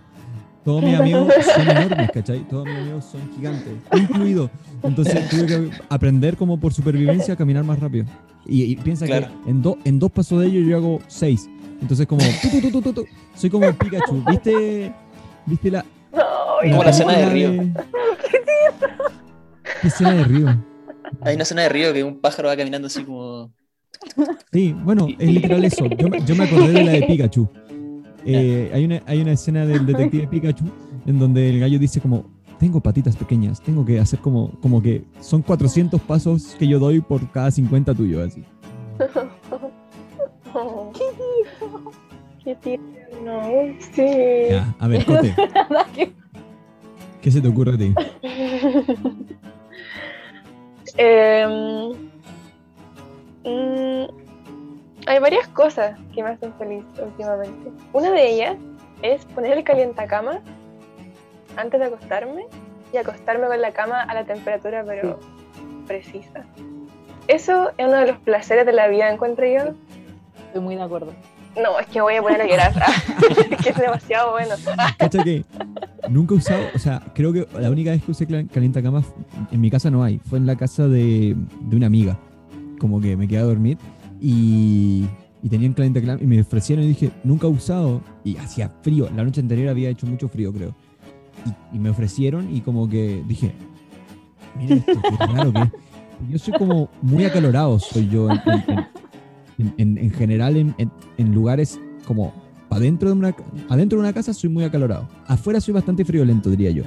todos 0.64 0.84
mis 0.84 0.94
amigos 1.00 1.34
son 1.56 1.70
enormes, 1.76 2.12
¿cachai? 2.12 2.40
Todos 2.48 2.66
mis 2.66 2.76
amigos 2.78 3.06
son 3.06 3.22
gigantes, 3.36 3.74
incluido. 3.98 4.50
Entonces 4.84 5.28
tuve 5.30 5.46
que 5.48 5.70
aprender 5.90 6.38
como 6.38 6.60
por 6.60 6.72
supervivencia 6.74 7.34
a 7.34 7.38
caminar 7.38 7.64
más 7.64 7.80
rápido. 7.80 8.06
Y, 8.46 8.64
y 8.64 8.76
piensa 8.76 9.06
Claro. 9.08 9.28
que 9.44 9.50
en, 9.50 9.62
do- 9.64 9.78
en 9.86 9.98
dos 9.98 10.12
pasos 10.12 10.40
de 10.40 10.48
ellos 10.48 10.68
yo 10.68 10.78
hago 10.78 11.00
seis. 11.08 11.50
Entonces 11.82 12.06
como, 12.08 12.22
tu, 12.42 12.50
tu, 12.50 12.62
tu, 12.62 12.72
tu, 12.72 12.82
tu, 12.82 12.94
tu. 12.94 13.06
soy 13.36 13.50
como 13.50 13.72
Pikachu. 13.74 14.24
¿Viste, 14.28 14.94
¿viste 15.46 15.72
la, 15.72 15.84
No, 16.14 16.22
Como 16.70 16.84
la 16.84 16.90
escena 16.92 17.18
de 17.18 17.26
Río. 17.26 17.52
¿Qué 19.82 19.88
escena 19.88 20.14
de 20.14 20.24
Río? 20.24 20.48
Hay 21.22 21.36
una 21.36 21.44
escena 21.44 21.64
de 21.64 21.70
río 21.70 21.92
que 21.94 22.04
un 22.04 22.20
pájaro 22.20 22.48
va 22.50 22.56
caminando 22.56 22.88
así 22.88 23.04
como. 23.04 23.52
Sí, 24.54 24.74
bueno, 24.84 25.08
es 25.20 25.30
literal 25.30 25.64
eso. 25.66 25.86
Yo, 25.98 26.08
me- 26.10 26.24
yo 26.26 26.36
me 26.36 26.44
acordé 26.46 26.72
de 26.72 26.84
la 26.84 26.92
de 26.94 27.04
Pikachu. 27.04 27.48
Eh, 28.24 28.70
hay, 28.72 28.86
una, 28.86 29.02
hay 29.08 29.20
una 29.20 29.32
escena 29.32 29.66
del 29.66 29.84
detective 29.84 30.28
Pikachu 30.28 30.66
en 31.08 31.18
donde 31.18 31.50
el 31.50 31.60
gallo 31.60 31.80
dice 31.80 32.00
como, 32.00 32.30
tengo 32.60 32.80
patitas 32.80 33.16
pequeñas, 33.16 33.60
tengo 33.62 33.84
que 33.84 34.00
hacer 34.00 34.20
como, 34.20 34.52
como 34.62 34.80
que 34.80 35.04
son 35.22 35.42
400 35.42 36.00
pasos 36.02 36.56
que 36.60 36.68
yo 36.68 36.78
doy 36.78 37.02
por 37.02 37.32
cada 37.32 37.50
50 37.50 37.96
tuyos, 37.96 38.28
así. 38.28 38.44
Qué 42.44 42.56
tierno. 42.56 43.42
Sí. 43.94 44.06
Ya, 44.50 44.74
a 44.80 44.88
ver, 44.88 45.06
Cote, 45.06 45.34
Nada 45.70 45.86
que- 45.94 46.12
¿qué 47.22 47.32
se 47.32 47.42
te 47.42 47.48
ocurre 47.48 47.74
a 47.74 47.78
ti? 47.78 47.94
Mm, 53.44 54.04
hay 55.08 55.20
varias 55.20 55.48
cosas 55.48 55.98
que 56.14 56.22
me 56.24 56.30
hacen 56.30 56.54
feliz 56.60 56.84
últimamente. 57.04 57.72
Una 57.94 58.12
de 58.12 58.30
ellas 58.30 58.56
es 59.02 59.26
poner 59.26 59.58
el 59.58 59.64
calientacama 59.64 60.42
antes 61.58 61.80
de 61.80 61.88
acostarme 61.88 62.46
y 62.94 62.98
acostarme 62.98 63.48
con 63.48 63.60
la 63.62 63.72
cama 63.72 64.04
a 64.04 64.14
la 64.14 64.26
temperatura 64.26 64.84
pero 64.86 65.20
precisa. 65.88 66.46
Eso 67.28 67.72
es 67.78 67.88
uno 67.88 67.98
de 67.98 68.08
los 68.12 68.18
placeres 68.20 68.66
de 68.66 68.74
la 68.74 68.88
vida, 68.88 69.12
encuentro 69.12 69.46
yo. 69.48 69.74
Estoy 70.52 70.62
muy 70.64 70.76
de 70.76 70.82
acuerdo. 70.82 71.14
No, 71.56 71.80
es 71.80 71.88
que 71.88 72.02
voy 72.02 72.16
a 72.16 72.22
poner 72.22 72.42
a 72.42 72.46
llorar. 72.46 72.74
que 73.64 73.70
es 73.70 73.78
demasiado 73.78 74.32
bueno. 74.32 74.56
Cacha 74.98 75.24
que 75.24 75.46
nunca 76.10 76.34
he 76.34 76.38
usado, 76.38 76.62
o 76.76 76.80
sea, 76.80 77.02
creo 77.16 77.32
que 77.32 77.48
la 77.58 77.70
única 77.70 77.92
vez 77.92 78.04
que 78.04 78.12
usé 78.12 78.28
calen- 78.28 78.50
calientacamas 78.50 79.06
en 79.52 79.62
mi 79.62 79.70
casa 79.72 79.90
no 79.90 80.04
hay, 80.04 80.20
fue 80.30 80.40
en 80.40 80.46
la 80.46 80.58
casa 80.58 80.88
de, 80.90 81.36
de 81.62 81.76
una 81.76 81.88
amiga. 81.88 82.18
Como 82.80 83.00
que 83.00 83.16
me 83.16 83.28
quedé 83.30 83.40
a 83.40 83.44
dormir 83.44 83.78
y, 84.20 85.06
y 85.42 85.50
tenían 85.50 85.72
calientacamas 85.74 86.22
y 86.22 86.28
me 86.28 86.42
ofrecieron 86.42 86.84
y 86.84 86.90
dije, 86.90 87.12
nunca 87.24 87.48
he 87.48 87.50
usado. 87.50 88.02
Y 88.26 88.36
hacía 88.38 88.70
frío, 88.82 89.10
la 89.16 89.24
noche 89.24 89.40
anterior 89.40 89.70
había 89.70 89.90
hecho 89.90 90.06
mucho 90.08 90.28
frío, 90.28 90.52
creo. 90.52 90.76
Y, 91.72 91.78
y 91.78 91.80
me 91.80 91.90
ofrecieron 91.90 92.54
y 92.54 92.60
como 92.62 92.90
que 92.90 93.24
dije, 93.26 93.54
mira 94.58 94.76
esto, 94.76 94.94
qué 95.02 95.26
raro 95.28 95.54
que 95.54 95.60
es". 95.62 95.70
Yo 96.30 96.38
soy 96.38 96.54
como 96.54 96.90
muy 97.02 97.26
acalorado, 97.26 97.80
soy 97.80 98.08
yo 98.10 98.30
en, 98.30 98.42
en- 98.46 98.64
en- 98.78 98.88
en- 99.58 99.74
en- 99.78 99.98
en 99.98 100.12
general 100.12 100.58
en, 100.58 100.74
en- 100.78 100.92
en 101.18 101.34
lugares 101.34 101.80
como 102.06 102.34
para 102.70 102.82
dentro 102.82 103.10
de 103.10 103.16
una 103.16 103.36
adentro 103.70 103.98
de 104.00 104.04
una 104.06 104.14
casa 104.14 104.34
soy 104.34 104.50
muy 104.50 104.64
acalorado. 104.64 105.08
Afuera 105.28 105.60
soy 105.60 105.74
bastante 105.74 106.06
friolento, 106.06 106.50
diría 106.50 106.72
yo. 106.72 106.84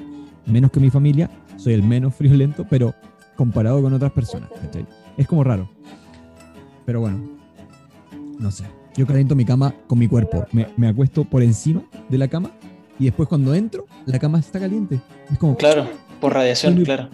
Menos 0.46 0.70
que 0.70 0.81
mi 0.81 0.90
familia, 0.90 1.31
soy 1.57 1.72
el 1.74 1.83
menos 1.83 2.14
friolento, 2.16 2.66
pero 2.68 2.94
comparado 3.37 3.83
con 3.83 3.92
otras 3.92 4.12
personas, 4.12 4.48
¿cachai? 4.61 4.87
Es 5.16 5.27
como 5.27 5.44
raro. 5.44 5.68
Pero 6.87 7.00
bueno, 7.00 7.18
no 8.38 8.50
sé. 8.50 8.64
Yo 8.96 9.07
caliento 9.07 9.35
mi 9.35 9.44
cama 9.44 9.74
con 9.87 9.98
mi 9.98 10.07
cuerpo. 10.07 10.46
Me, 10.53 10.68
me 10.77 10.88
acuesto 10.88 11.24
por 11.24 11.42
encima 11.42 11.83
de 12.09 12.16
la 12.18 12.29
cama 12.29 12.50
y 12.98 13.07
después 13.07 13.29
cuando 13.29 13.53
entro, 13.55 13.87
la 14.07 14.18
cama 14.18 14.38
está 14.38 14.61
caliente. 14.61 15.00
Es 15.33 15.38
como, 15.38 15.57
Claro, 15.57 15.87
por 16.20 16.33
radiación, 16.33 16.83
claro. 16.85 17.09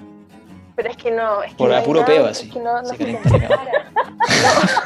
Pero 0.77 0.91
es 0.91 0.97
que 0.97 1.11
no. 1.11 1.43
Es 1.43 1.51
que 1.53 1.57
Por 1.57 1.69
no 1.71 1.75
a 1.75 1.79
hay 1.79 1.85
puro 1.85 2.01
nada- 2.01 2.13
peo, 2.13 2.25
es 2.29 2.39
así. 2.39 2.51
que 2.51 2.59
no, 2.61 2.83
no 2.83 2.85
Se 2.89 2.93
se 2.93 2.97
calienta 2.99 3.31
la 3.31 3.49
cama. 3.49 3.63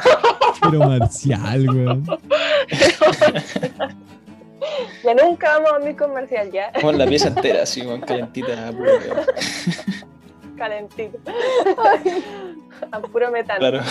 compara. 0.71 0.89
pero 0.89 0.99
marcial, 0.99 1.69
weón. 1.69 2.05
Ya 5.03 5.13
nunca 5.13 5.53
vamos 5.53 5.69
a 5.69 5.73
dormir 5.77 5.95
comercial, 5.95 6.51
ya. 6.51 6.71
Como 6.73 6.91
en 6.91 6.97
la 6.97 7.05
pieza 7.05 7.27
entera, 7.27 7.63
así, 7.63 7.83
con 7.83 8.01
calentita. 8.01 8.71
puro 8.71 8.91
peo. 8.99 9.15
Calentito. 10.57 11.19
a 12.91 12.99
puro 13.01 13.31
metano. 13.31 13.59
Claro. 13.59 13.81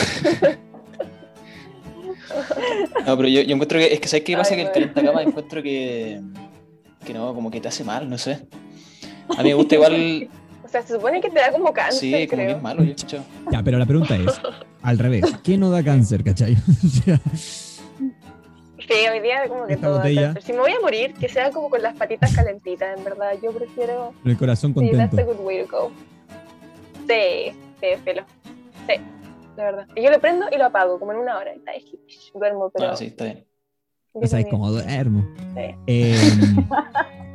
No, 3.06 3.16
pero 3.16 3.28
yo, 3.28 3.42
yo 3.42 3.54
encuentro 3.54 3.78
que. 3.78 3.92
Es 3.92 4.00
que, 4.00 4.08
¿sabes 4.08 4.24
qué 4.24 4.36
pasa? 4.36 4.54
Ay, 4.54 4.56
que 4.56 4.66
el 4.66 4.72
calentacama 4.72 5.22
encuentro 5.22 5.62
que. 5.62 6.20
Que 7.04 7.14
no, 7.14 7.34
como 7.34 7.50
que 7.50 7.60
te 7.60 7.68
hace 7.68 7.84
mal, 7.84 8.08
no 8.08 8.18
sé. 8.18 8.46
A 9.36 9.42
mí 9.42 9.50
me 9.50 9.54
gusta 9.54 9.74
igual. 9.76 10.28
O 10.74 10.76
sea, 10.76 10.82
se 10.88 10.94
supone 10.94 11.20
que 11.20 11.30
te 11.30 11.38
da 11.38 11.52
como 11.52 11.72
cáncer, 11.72 12.00
Sí, 12.00 12.10
como 12.10 12.20
que 12.22 12.28
creo. 12.46 12.56
es 12.56 12.62
malo, 12.62 12.82
yo 12.82 12.90
he 12.90 12.94
escuchado. 12.94 13.22
Ya, 13.52 13.62
pero 13.62 13.78
la 13.78 13.86
pregunta 13.86 14.16
es, 14.16 14.40
al 14.82 14.98
revés, 14.98 15.24
¿qué 15.44 15.56
no 15.56 15.70
da 15.70 15.84
cáncer, 15.84 16.24
cachai? 16.24 16.56
O 16.84 16.88
sea, 16.88 17.20
Sí, 18.88 18.94
hoy 19.10 19.20
día 19.20 19.46
como 19.48 19.66
que 19.68 19.74
Esta 19.74 19.86
todo. 19.86 19.94
da 19.98 20.02
botella. 20.02 20.22
cáncer. 20.22 20.42
Si 20.42 20.52
me 20.52 20.58
voy 20.58 20.72
a 20.72 20.80
morir, 20.80 21.14
que 21.14 21.28
sea 21.28 21.52
como 21.52 21.70
con 21.70 21.80
las 21.80 21.94
patitas 21.94 22.34
calentitas, 22.34 22.98
en 22.98 23.04
verdad. 23.04 23.34
Yo 23.40 23.52
prefiero. 23.52 24.12
el 24.24 24.36
corazón 24.36 24.74
Sí, 24.76 24.90
that's 24.90 25.10
contento. 25.10 25.20
a 25.30 25.34
good 25.36 25.46
way 25.46 25.64
to 25.64 25.68
go. 25.70 25.92
Sí, 27.08 27.52
sí, 27.80 27.86
pelo. 28.04 28.24
Sí, 28.88 28.94
de 29.56 29.62
verdad. 29.62 29.86
Y 29.94 30.02
yo 30.02 30.10
lo 30.10 30.18
prendo 30.20 30.46
y 30.52 30.58
lo 30.58 30.64
apago, 30.66 30.98
como 30.98 31.12
en 31.12 31.18
una 31.18 31.38
hora. 31.38 31.54
Y 31.54 31.58
está, 31.58 31.70
duermo, 32.36 32.70
pero. 32.74 32.90
Ah, 32.90 32.96
sí, 32.96 33.06
está 33.06 33.24
bien. 33.26 33.46
Ya 34.14 34.26
sabes 34.26 34.46
cómo 34.50 34.70
duermo. 34.72 35.24
Sí. 35.54 35.74
Em, 35.86 36.66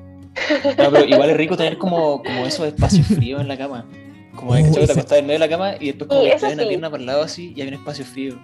No, 0.78 0.92
pero 0.92 1.06
igual 1.06 1.30
es 1.30 1.38
rico 1.38 1.56
tener 1.58 1.78
como, 1.78 2.22
como 2.24 2.46
esos 2.46 2.68
espacios 2.68 3.08
fríos 3.08 3.42
en 3.42 3.48
la 3.48 3.58
cama. 3.58 3.86
Como 4.36 4.54
de 4.56 4.62
Oh, 4.62 4.66
que 4.66 4.72
te 4.72 4.84
ese- 4.84 4.92
acostás 4.94 5.18
en 5.20 5.26
medio 5.28 5.40
de 5.40 5.46
la 5.48 5.50
cama 5.50 5.74
y 5.80 5.88
después 5.88 6.08
como 6.08 6.22
Sí, 6.22 6.30
que 6.32 6.36
te 6.38 6.54
una 6.54 6.64
sí. 6.64 6.70
pierna 6.70 6.90
para 6.90 7.02
el 7.02 7.08
lado 7.08 7.24
así 7.24 7.54
y 7.56 7.62
hay 7.62 7.68
un 7.68 7.74
espacio 7.76 8.06
frío. 8.06 8.36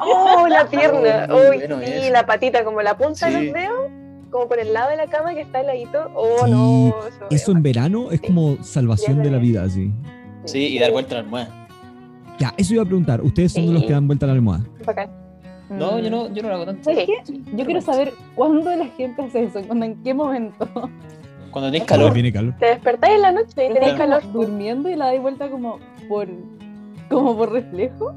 ¡Oh, 0.00 0.46
la 0.48 0.66
pierna! 0.70 1.28
Oh, 1.30 1.36
Uy, 1.50 1.56
bueno 1.58 1.78
sí, 1.84 1.92
eso. 1.92 2.12
la 2.12 2.26
patita, 2.26 2.64
como 2.64 2.82
la 2.82 2.96
punta 2.96 3.26
de 3.30 3.38
Sí. 3.38 3.44
los 3.46 3.54
dedos, 3.54 3.90
como 4.30 4.48
por 4.48 4.58
el 4.58 4.72
lado 4.72 4.90
de 4.90 4.96
la 4.96 5.06
cama 5.06 5.34
que 5.34 5.42
está 5.42 5.60
heladito. 5.60 6.10
Oh, 6.14 6.44
Sí, 6.44 6.50
no. 6.50 6.94
Eso, 7.08 7.26
eso 7.30 7.52
en 7.52 7.62
verano 7.62 8.10
es 8.10 8.20
Sí. 8.20 8.26
como 8.26 8.56
salvación 8.62 9.22
de 9.22 9.30
la 9.30 9.38
vida, 9.38 9.62
así. 9.64 9.92
Sí, 10.46 10.66
y 10.76 10.78
dar 10.78 10.90
vuelta 10.90 11.14
a 11.14 11.18
la 11.18 11.24
almohada. 11.24 11.68
Ya, 12.38 12.52
eso 12.56 12.74
iba 12.74 12.82
a 12.82 12.86
preguntar. 12.86 13.20
¿Ustedes 13.22 13.52
son 13.52 13.66
de 13.66 13.72
los 13.72 13.84
que 13.84 13.92
dan 13.92 14.06
vuelta 14.06 14.26
a 14.26 14.28
la 14.28 14.32
almohada? 14.34 14.64
Bacán. 14.84 15.10
No, 15.70 15.92
Mm. 15.92 16.00
yo 16.00 16.10
no, 16.10 16.32
yo 16.34 16.42
no 16.42 16.48
lo 16.48 16.54
hago 16.54 16.64
tanto. 16.66 16.84
¿Sabes 16.84 17.06
qué? 17.06 17.32
Yo 17.54 17.64
quiero 17.64 17.80
saber 17.80 18.12
cuándo 18.34 18.74
la 18.76 18.86
gente 18.86 19.22
hace 19.22 19.44
eso, 19.44 19.60
cuándo, 19.66 19.84
en 19.86 20.02
qué 20.02 20.12
momento. 20.14 20.68
Cuando 21.56 21.70
tenés 21.72 21.88
Cuando 21.88 22.02
calor. 22.04 22.12
Tiene 22.12 22.32
calor. 22.34 22.54
Te 22.58 22.66
despertáis 22.66 23.14
en 23.14 23.22
la 23.22 23.32
noche 23.32 23.48
y 23.64 23.72
tenéis 23.72 23.92
¿Estás 23.92 23.96
calor. 23.96 24.20
como 24.24 24.32
durmiendo 24.44 24.90
y 24.90 24.94
la 24.94 25.06
dais 25.06 25.22
vuelta 25.22 25.48
como 25.48 25.78
por, 26.06 26.28
como 27.08 27.34
por 27.34 27.50
reflejo? 27.50 28.12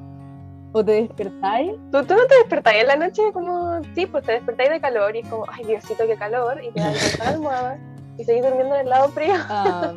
¿O 0.74 0.84
te 0.84 0.92
despertáis? 0.92 1.72
¿Tú, 1.90 2.04
tú 2.04 2.16
no 2.16 2.26
te 2.28 2.36
despertáis 2.36 2.82
en 2.82 2.88
la 2.88 2.96
noche 2.98 3.22
como, 3.32 3.80
sí, 3.96 4.08
pues 4.08 4.26
te 4.26 4.34
despertáis 4.34 4.70
de 4.72 4.82
calor 4.82 5.16
y 5.16 5.20
es 5.20 5.28
como, 5.30 5.46
ay 5.54 5.64
Diosito, 5.64 6.06
qué 6.06 6.18
calor, 6.18 6.60
y 6.62 6.70
te 6.74 6.82
das 6.82 7.18
la 7.18 7.30
almohada 7.30 7.80
y 8.18 8.26
seguís 8.26 8.44
durmiendo 8.44 8.76
en 8.76 8.82
el 8.82 8.90
lado 8.90 9.08
frío. 9.08 9.34
Ah, 9.48 9.94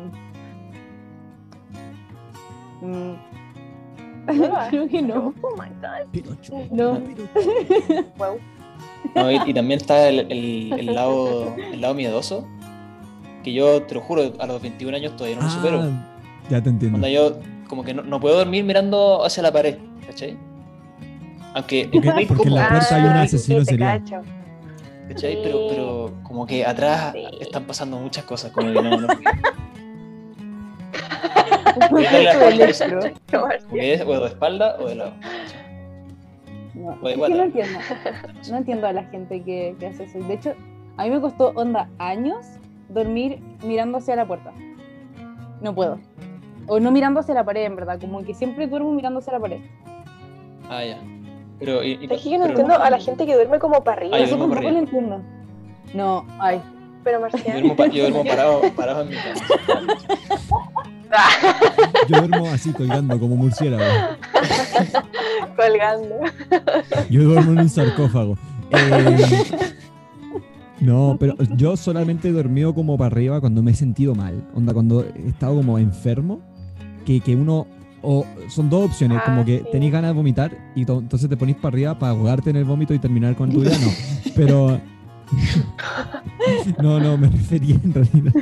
mm, 2.81 3.11
creo 4.69 4.87
que 4.87 5.01
no. 5.01 5.33
Oh 5.41 5.51
my 5.61 5.67
god, 5.81 6.07
Pinocho. 6.13 6.53
No. 6.71 6.97
Pinocho. 6.97 8.05
wow. 8.17 8.37
No, 9.15 9.29
y, 9.29 9.35
y 9.47 9.53
también 9.53 9.81
está 9.81 10.07
el, 10.07 10.31
el- 10.31 10.73
el 10.79 10.95
lado, 10.95 11.53
el 11.57 11.81
lado 11.81 11.93
miedoso. 11.93 12.47
Que 13.43 13.53
yo, 13.53 13.83
te 13.83 13.95
lo 13.95 14.01
juro, 14.01 14.33
a 14.39 14.45
los 14.47 14.61
21 14.61 14.95
años 14.97 15.15
todavía 15.15 15.37
no 15.37 15.43
lo 15.43 15.49
supero. 15.49 15.81
Ah, 15.83 16.15
ya 16.49 16.61
te 16.61 16.69
entiendo. 16.69 16.95
Onda, 16.95 17.09
yo 17.09 17.37
como 17.67 17.83
que 17.83 17.93
no, 17.93 18.01
no 18.03 18.19
puedo 18.19 18.37
dormir 18.37 18.63
mirando 18.63 19.23
hacia 19.25 19.43
la 19.43 19.51
pared, 19.51 19.77
¿cachai? 20.07 20.37
Aunque 21.55 21.89
Porque- 21.91 22.07
es 22.07 22.13
muy 22.15 22.25
porque 22.25 22.47
en 22.47 22.55
la 22.55 22.69
puerta 22.69 22.95
hay 22.95 23.01
un 23.01 23.07
Ah, 23.09 23.21
asesino 23.23 23.63
serial. 23.65 23.99
¿cachai? 24.01 24.23
Sí. 25.33 25.37
Pero, 25.43 25.67
pero 25.69 26.11
como 26.23 26.45
que 26.47 26.65
atrás 26.65 27.11
Sí. 27.13 27.23
están 27.41 27.65
pasando 27.65 27.97
muchas 27.97 28.23
cosas, 28.23 28.51
como 28.51 28.71
que 28.73 28.81
no... 28.81 29.01
no 29.01 29.07
Porque 31.89 32.05
es 33.93 34.01
o 34.01 34.19
de 34.19 34.27
espalda 34.27 34.75
o 34.79 34.87
de 34.87 34.95
lado. 34.95 35.13
No, 36.73 36.93
es 37.07 37.15
que 37.15 37.29
no 37.29 37.43
entiendo. 37.43 37.79
No 38.49 38.57
entiendo 38.57 38.87
a 38.87 38.93
la 38.93 39.03
gente 39.05 39.41
que, 39.43 39.75
que 39.79 39.87
hace 39.87 40.03
eso. 40.05 40.19
De 40.19 40.33
hecho, 40.33 40.53
a 40.97 41.03
mí 41.03 41.09
me 41.11 41.21
costó, 41.21 41.49
onda, 41.55 41.87
años 41.99 42.45
dormir 42.89 43.39
mirando 43.63 43.97
hacia 43.97 44.15
la 44.15 44.25
puerta. 44.25 44.51
No 45.61 45.73
puedo. 45.75 45.99
O 46.67 46.79
no 46.79 46.91
mirando 46.91 47.19
hacia 47.19 47.33
la 47.33 47.43
pared, 47.43 47.63
en 47.65 47.75
verdad. 47.75 47.99
Como 47.99 48.23
que 48.23 48.33
siempre 48.33 48.67
duermo 48.67 48.91
mirando 48.91 49.19
hacia 49.19 49.33
la 49.33 49.39
pared. 49.39 49.59
Ah, 50.69 50.83
ya. 50.83 50.97
Pero, 51.59 51.83
y- 51.83 51.99
y- 52.01 52.07
Es 52.13 52.21
que 52.21 52.29
yo 52.29 52.37
no 52.37 52.45
pero- 52.45 52.49
entiendo 52.59 52.75
a 52.81 52.89
la 52.89 52.99
gente 52.99 53.25
que 53.25 53.33
duerme 53.35 53.59
como 53.59 53.83
para 53.83 53.97
arriba, 54.01 54.15
Ah, 54.15 54.19
yo 54.19 54.25
Eso 54.25 54.37
tampoco 54.37 54.61
lo 54.61 54.77
entiendo. 54.79 55.21
No, 55.93 56.25
ay. 56.39 56.61
pero 57.03 57.17
Yo 57.17 57.21
Marcial. 57.21 57.51
duermo, 57.53 57.75
pa- 57.75 57.87
yo 57.87 58.03
duermo 58.09 58.23
parado, 58.29 58.61
parado 58.75 59.01
en 59.03 59.09
mi 59.09 59.15
cama. 59.15 59.95
Yo 62.09 62.17
duermo 62.21 62.47
así 62.49 62.71
colgando 62.73 63.19
como 63.19 63.35
murciélago. 63.35 63.83
colgando. 65.55 66.15
Yo 67.09 67.23
duermo 67.23 67.51
en 67.51 67.59
un 67.59 67.69
sarcófago. 67.69 68.35
Eh, 68.71 69.73
No, 70.79 71.15
pero 71.19 71.35
yo 71.55 71.77
solamente 71.77 72.29
he 72.29 72.31
dormido 72.31 72.73
como 72.73 72.97
para 72.97 73.07
arriba 73.13 73.39
cuando 73.39 73.61
me 73.63 73.71
he 73.71 73.75
sentido 73.75 74.15
mal. 74.15 74.43
Onda, 74.53 74.73
cuando 74.73 75.03
he 75.05 75.27
estado 75.29 75.55
como 75.55 75.77
enfermo, 75.79 76.41
que, 77.05 77.19
que 77.21 77.35
uno. 77.35 77.67
O 78.05 78.25
son 78.49 78.69
dos 78.69 78.87
opciones, 78.87 79.19
Ah, 79.21 79.25
como 79.25 79.45
que 79.45 79.59
sí. 79.59 79.65
tenéis 79.71 79.93
ganas 79.93 80.09
de 80.11 80.15
vomitar 80.15 80.57
y 80.75 80.83
to- 80.83 80.99
entonces 80.99 81.29
te 81.29 81.37
ponís 81.37 81.55
para 81.55 81.69
arriba 81.73 81.97
para 81.97 82.11
ahogarte 82.11 82.49
en 82.49 82.57
el 82.57 82.65
vómito 82.65 82.93
y 82.93 82.99
terminar 82.99 83.33
con 83.37 83.49
tu 83.49 83.61
vida. 83.61 83.77
No, 83.79 83.87
pero. 84.35 84.79
No, 86.81 86.99
no, 86.99 87.17
me 87.17 87.27
refería 87.29 87.75
en 87.83 87.93
realidad. 87.93 88.33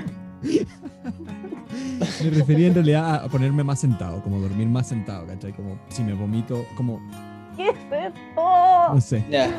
Me 2.24 2.30
refería 2.32 2.68
en 2.68 2.74
realidad 2.74 3.24
a 3.24 3.28
ponerme 3.30 3.64
más 3.64 3.80
sentado, 3.80 4.22
como 4.24 4.40
dormir 4.40 4.68
más 4.68 4.88
sentado, 4.88 5.26
¿cachai? 5.28 5.54
Como 5.54 5.78
si 5.90 6.04
me 6.04 6.14
vomito, 6.14 6.66
como, 6.76 7.00
¿Qué 7.62 7.70
es 7.70 8.08
esto? 8.08 8.94
no 8.94 9.02
sé. 9.02 9.24
Ya, 9.30 9.52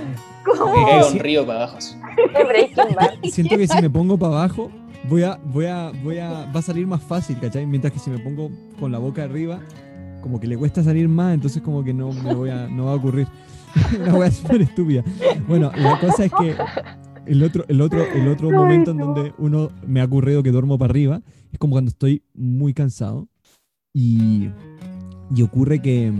¿Cómo? 0.45 0.75
que 0.75 0.85
caiga 0.85 1.07
un 1.07 1.19
río 1.19 1.47
para 1.47 1.65
abajo. 1.65 1.79
Siento 3.31 3.57
que 3.57 3.67
si 3.67 3.81
me 3.81 3.91
pongo 3.91 4.19
para 4.19 4.35
abajo, 4.35 4.71
voy 5.09 5.23
a, 5.23 5.39
voy 5.45 5.67
a, 5.67 5.93
voy 6.03 6.19
a, 6.19 6.47
va 6.47 6.61
a 6.61 6.63
salir 6.63 6.87
más 6.87 7.03
fácil, 7.03 7.39
¿cachai? 7.39 7.67
Mientras 7.67 7.93
que 7.93 7.99
si 7.99 8.11
me 8.11 8.19
pongo 8.19 8.51
con 8.79 8.93
la 8.93 8.99
boca 8.99 9.25
arriba, 9.25 9.61
como 10.21 10.41
que 10.41 10.47
le 10.47 10.57
cuesta 10.57 10.83
salir 10.83 11.09
más, 11.09 11.35
entonces 11.35 11.63
como 11.63 11.85
que 11.85 11.95
no 11.95 12.13
me 12.13 12.35
voy 12.35 12.51
a, 12.51 12.67
no 12.69 12.87
va 12.87 12.93
a 12.93 12.97
ocurrir. 12.97 13.27
Una 14.01 14.15
wea 14.15 14.31
súper 14.31 14.63
estúpida. 14.63 15.03
Bueno, 15.49 15.71
la 15.77 15.99
cosa 15.99 16.25
es 16.25 16.33
que 16.33 16.55
el 17.27 17.43
otro, 17.43 17.65
el 17.69 17.81
otro, 17.81 18.05
el 18.05 18.29
otro 18.29 18.49
Ay, 18.49 18.55
momento 18.55 18.91
en 18.91 18.99
donde 18.99 19.33
uno 19.39 19.71
me 19.87 20.01
ha 20.01 20.05
ocurrido 20.05 20.43
que 20.43 20.51
duermo 20.51 20.77
para 20.77 20.91
arriba 20.91 21.23
es 21.53 21.59
como 21.59 21.73
cuando 21.73 21.91
estoy 21.91 22.23
muy 22.35 22.75
cansado 22.75 23.29
y, 23.95 24.49
y 25.35 25.43
ocurre 25.43 25.81
que, 25.81 26.13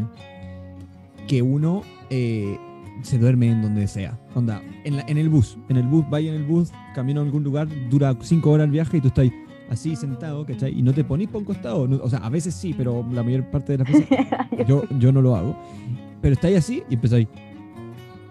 que 1.29 1.43
uno 1.43 1.83
eh, 2.11 2.57
se 3.03 3.19
duerme 3.19 3.51
en 3.51 3.63
donde 3.63 3.87
sea. 3.89 4.19
Onda, 4.35 4.63
en, 4.85 4.97
la- 4.97 5.05
en 5.09 5.19
el 5.19 5.29
bus. 5.29 5.57
En 5.69 5.77
el 5.77 5.87
bus, 5.87 6.05
vaya 6.11 6.31
en 6.31 6.37
el 6.37 6.45
bus, 6.45 6.71
camino 6.95 7.21
a 7.21 7.25
algún 7.25 7.43
lugar, 7.45 7.69
dura 7.91 8.17
cinco 8.21 8.51
horas 8.51 8.67
el 8.67 8.71
viaje 8.73 8.99
y 8.99 9.01
tú 9.01 9.09
estás 9.09 9.29
así 9.71 9.97
sentado, 9.97 10.45
¿cachai? 10.45 10.79
Y 10.79 10.83
no 10.83 10.93
te 10.93 11.03
ponís 11.05 11.29
para 11.29 11.39
un 11.39 11.45
costado. 11.45 11.87
no- 11.89 11.97
o 12.03 12.11
sea, 12.11 12.19
a 12.21 12.29
veces 12.29 12.55
sí, 12.55 12.75
pero 12.77 13.07
la 13.13 13.23
mayor 13.23 13.51
parte 13.51 13.73
de 13.73 13.79
las 13.79 13.89
veces 13.93 14.07
yo, 14.69 14.83
yo 14.99 15.13
no 15.13 15.23
lo 15.23 15.35
hago. 15.37 15.57
Pero 16.21 16.35
estáis 16.35 16.59
así 16.59 16.83
y 16.91 16.95
empezáis. 16.95 17.27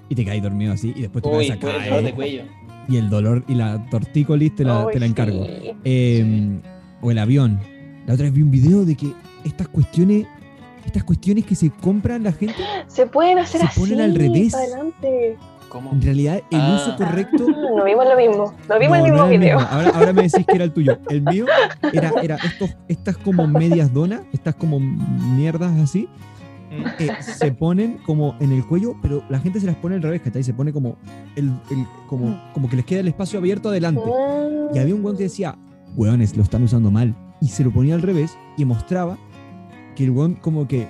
Y 0.10 0.16
te 0.16 0.26
caes 0.26 0.44
dormido 0.44 0.74
así 0.74 0.94
y 0.96 1.02
después 1.02 1.24
tu 1.24 1.30
Uy, 1.30 1.48
cabeza 1.48 1.54
el 1.54 1.60
dolor 1.86 1.98
de 1.98 2.04
cae. 2.04 2.14
cuello. 2.14 2.44
Y 2.90 2.98
el 2.98 3.10
dolor 3.10 3.44
y 3.48 3.54
la 3.56 3.86
tortícolis 3.90 4.56
te 4.56 4.64
la, 4.66 4.86
Uy, 4.86 4.94
te 4.94 5.00
la 5.00 5.06
encargo. 5.06 5.46
sí. 5.46 5.72
Eh, 5.86 6.60
O 7.02 7.12
el 7.12 7.18
avión. 7.18 7.60
La 8.08 8.14
otra 8.16 8.26
vez 8.26 8.34
vi 8.34 8.42
un 8.42 8.52
video 8.52 8.84
de 8.86 8.96
que 8.96 9.14
estas 9.46 9.68
cuestiones, 9.70 10.26
estas 10.86 11.04
cuestiones 11.04 11.46
que 11.46 11.56
se 11.56 11.70
compran 11.70 12.24
la 12.24 12.32
gente, 12.32 12.56
Se 12.88 13.06
pueden 13.08 13.38
hacer 13.40 13.62
Se 13.62 13.68
así. 13.68 13.80
ponen 13.80 14.02
al 14.02 14.16
revés. 14.16 14.54
Adelante. 14.54 15.38
¿Cómo? 15.70 15.94
en 15.94 16.02
realidad 16.02 16.42
el 16.52 16.60
Ah. 16.60 16.76
uso 16.82 16.98
correcto. 16.98 17.46
No 17.48 17.86
vimos 17.86 18.04
lo 18.06 18.18
mismo. 18.18 18.54
No 18.68 18.78
vimos 18.78 18.98
no, 18.98 19.06
el 19.06 19.12
no 19.14 19.18
mismo 19.20 19.24
el 19.32 19.40
video. 19.40 19.58
mismo. 19.58 19.72
Ahora, 19.72 19.90
ahora 19.96 20.12
me 20.14 20.24
decís 20.24 20.46
que 20.46 20.56
era 20.56 20.66
el 20.66 20.74
tuyo. 20.74 20.98
El 21.10 21.22
mío 21.22 21.46
era, 21.94 22.12
era 22.22 22.36
estos, 22.36 22.76
estas 22.90 23.16
como 23.18 23.48
medias 23.48 23.94
donas, 23.94 24.20
estas 24.34 24.54
como 24.56 24.82
mierdas 24.82 25.72
así, 25.80 26.10
eh, 27.00 27.10
se 27.22 27.54
ponen 27.54 28.00
como 28.06 28.36
en 28.42 28.52
el 28.52 28.66
cuello, 28.66 28.96
pero 29.02 29.24
la 29.30 29.40
gente 29.40 29.62
se 29.62 29.66
las 29.66 29.76
pone 29.78 29.96
al 29.96 30.02
revés, 30.02 30.22
¿cachai? 30.22 30.44
Se 30.44 30.54
pone 30.54 30.74
como, 30.74 30.98
el, 31.38 31.46
el- 31.70 31.88
como, 32.08 32.38
como 32.54 32.70
que 32.70 32.76
les 32.76 32.86
queda 32.86 33.00
el 33.00 33.08
espacio 33.08 33.40
abierto 33.40 33.70
adelante. 33.70 34.02
Mm. 34.06 34.76
Y 34.76 34.80
había 34.80 34.94
un 34.96 35.06
weón 35.06 35.16
que 35.16 35.24
decía, 35.24 35.58
weones, 35.96 36.36
lo 36.36 36.44
están 36.44 36.64
usando 36.64 36.92
mal. 36.92 37.16
Y 37.40 37.48
se 37.48 37.64
lo 37.64 37.72
ponía 37.72 37.96
al 37.96 38.02
revés 38.02 38.38
y 38.58 38.66
mostraba 38.66 39.18
que 40.02 40.06
el 40.06 40.12
weón 40.12 40.34
como 40.36 40.68
que 40.68 40.88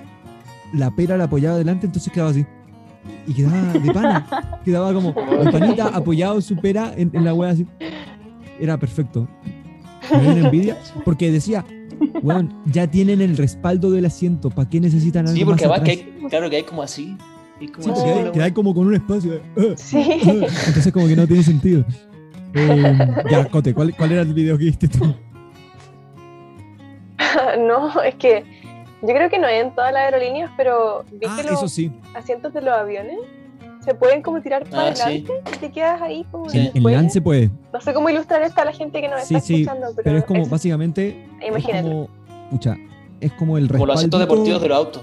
la 0.72 0.90
pera 0.90 1.16
la 1.18 1.24
apoyaba 1.24 1.56
adelante, 1.56 1.86
entonces 1.86 2.10
quedaba 2.12 2.30
así. 2.30 2.46
Y 3.26 3.34
quedaba 3.34 3.72
de 3.74 3.92
pana. 3.92 4.60
quedaba 4.64 4.92
como 4.94 5.12
de 5.12 5.50
panita 5.52 5.88
apoyado 5.94 6.40
su 6.40 6.56
pera 6.56 6.92
en, 6.96 7.10
en 7.12 7.24
la 7.24 7.34
wea 7.34 7.50
así. 7.50 7.66
Era 8.60 8.78
perfecto. 8.78 9.28
Me 10.12 10.20
dio 10.22 10.32
una 10.32 10.40
envidia 10.46 10.76
porque 11.04 11.30
decía, 11.30 11.64
weón, 12.22 12.54
ya 12.66 12.86
tienen 12.90 13.20
el 13.20 13.36
respaldo 13.36 13.90
del 13.90 14.04
asiento, 14.06 14.50
¿para 14.50 14.68
qué 14.68 14.80
necesitan 14.80 15.26
algo 15.26 15.36
Sí, 15.38 15.44
porque 15.44 15.66
más 15.66 15.78
además 15.80 15.88
que 15.96 16.02
atrás? 16.02 16.16
hay, 16.22 16.28
claro 16.28 16.50
que 16.50 16.56
hay 16.56 16.62
como 16.62 16.82
así. 16.82 17.16
Hay 17.60 17.68
como 17.68 17.84
Sí, 17.84 17.90
así, 17.90 18.00
porque 18.00 18.10
hay- 18.18 18.24
la 18.24 18.32
que 18.32 18.38
hay 18.40 18.44
wea. 18.46 18.54
como 18.54 18.74
con 18.74 18.86
un 18.86 18.94
espacio. 18.94 19.30
de, 19.32 19.38
"Uh, 19.56 19.74
Sí. 19.76 19.96
uh", 19.98 20.46
entonces 20.66 20.92
como 20.92 21.06
que 21.06 21.16
no 21.16 21.26
tiene 21.26 21.42
sentido. 21.42 21.84
Eh, 22.54 22.98
ya, 23.30 23.46
Cote, 23.48 23.72
¿cuál, 23.74 23.94
¿cuál 23.96 24.12
era 24.12 24.22
el 24.22 24.32
video 24.34 24.56
que 24.58 24.64
viste 24.64 24.88
tú? 24.88 25.14
no, 27.66 28.00
es 28.02 28.14
que 28.16 28.44
yo 29.02 29.08
creo 29.14 29.28
que 29.30 29.38
no 29.38 29.46
es 29.48 29.64
en 29.64 29.74
todas 29.74 29.92
las 29.92 30.02
aerolíneas, 30.04 30.50
pero 30.56 31.04
vi 31.12 31.26
Ah, 31.28 31.34
que 31.36 31.48
eso 31.48 31.62
los 31.62 31.72
sí. 31.72 31.92
asientos 32.14 32.52
de 32.54 32.62
los 32.62 32.74
aviones 32.74 33.18
se 33.80 33.94
pueden 33.94 34.22
como 34.22 34.40
tirar 34.40 34.64
para 34.68 34.90
Ah, 34.90 34.94
sí. 34.96 35.02
adelante 35.02 35.32
y 35.54 35.58
te 35.58 35.70
quedas 35.72 36.00
ahí 36.00 36.24
como 36.30 36.48
Sí. 36.48 36.70
En. 36.72 36.82
LAN 36.84 37.10
se 37.10 37.20
puede. 37.20 37.50
No 37.72 37.80
sé 37.80 37.92
cómo 37.92 38.08
ilustrar 38.10 38.42
esto 38.42 38.60
a 38.60 38.64
la 38.64 38.72
gente 38.72 39.00
que 39.00 39.08
nos 39.08 39.24
Sí, 39.24 39.34
está 39.34 39.46
sí, 39.46 39.54
escuchando, 39.62 39.86
pero, 39.96 40.04
Pero 40.04 40.18
es 40.18 40.24
como, 40.24 40.42
es- 40.42 40.50
básicamente, 40.50 41.26
es 41.40 41.48
imagínate. 41.48 41.82
como, 41.88 42.08
pucha, 42.50 42.76
es 43.20 43.32
como 43.32 43.58
el 43.58 43.68
Como 43.68 43.86
los 43.86 43.96
asientos 43.96 44.20
deportivos 44.20 44.62
de 44.62 44.68
los 44.68 44.78
autos. 44.78 45.02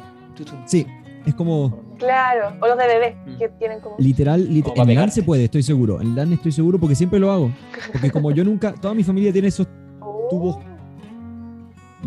Sí, 0.66 0.88
es 1.26 1.36
como, 1.36 1.78
Claro, 1.98 2.56
o 2.62 2.68
los 2.68 2.78
de 2.78 2.88
bebé, 2.88 3.18
Mm. 3.26 3.38
que 3.38 3.50
tienen 3.50 3.82
como... 3.82 3.96
literal, 4.00 4.48
lit- 4.48 4.64
Como 4.64 4.84
en 4.90 4.96
LAN 4.96 5.12
se 5.12 5.22
puede, 5.24 5.44
estoy 5.44 5.64
seguro. 5.64 6.00
En 6.00 6.16
LAN 6.16 6.32
estoy 6.32 6.54
seguro 6.54 6.80
porque 6.80 6.96
siempre 6.96 7.20
lo 7.20 7.30
hago. 7.30 7.52
Porque 7.92 8.10
como 8.10 8.32
yo 8.32 8.46
nunca, 8.46 8.74
toda 8.74 8.94
mi 8.94 9.04
familia 9.04 9.34
tiene 9.34 9.50
esos 9.50 9.68
Oh. 10.00 10.28
tubos 10.30 10.58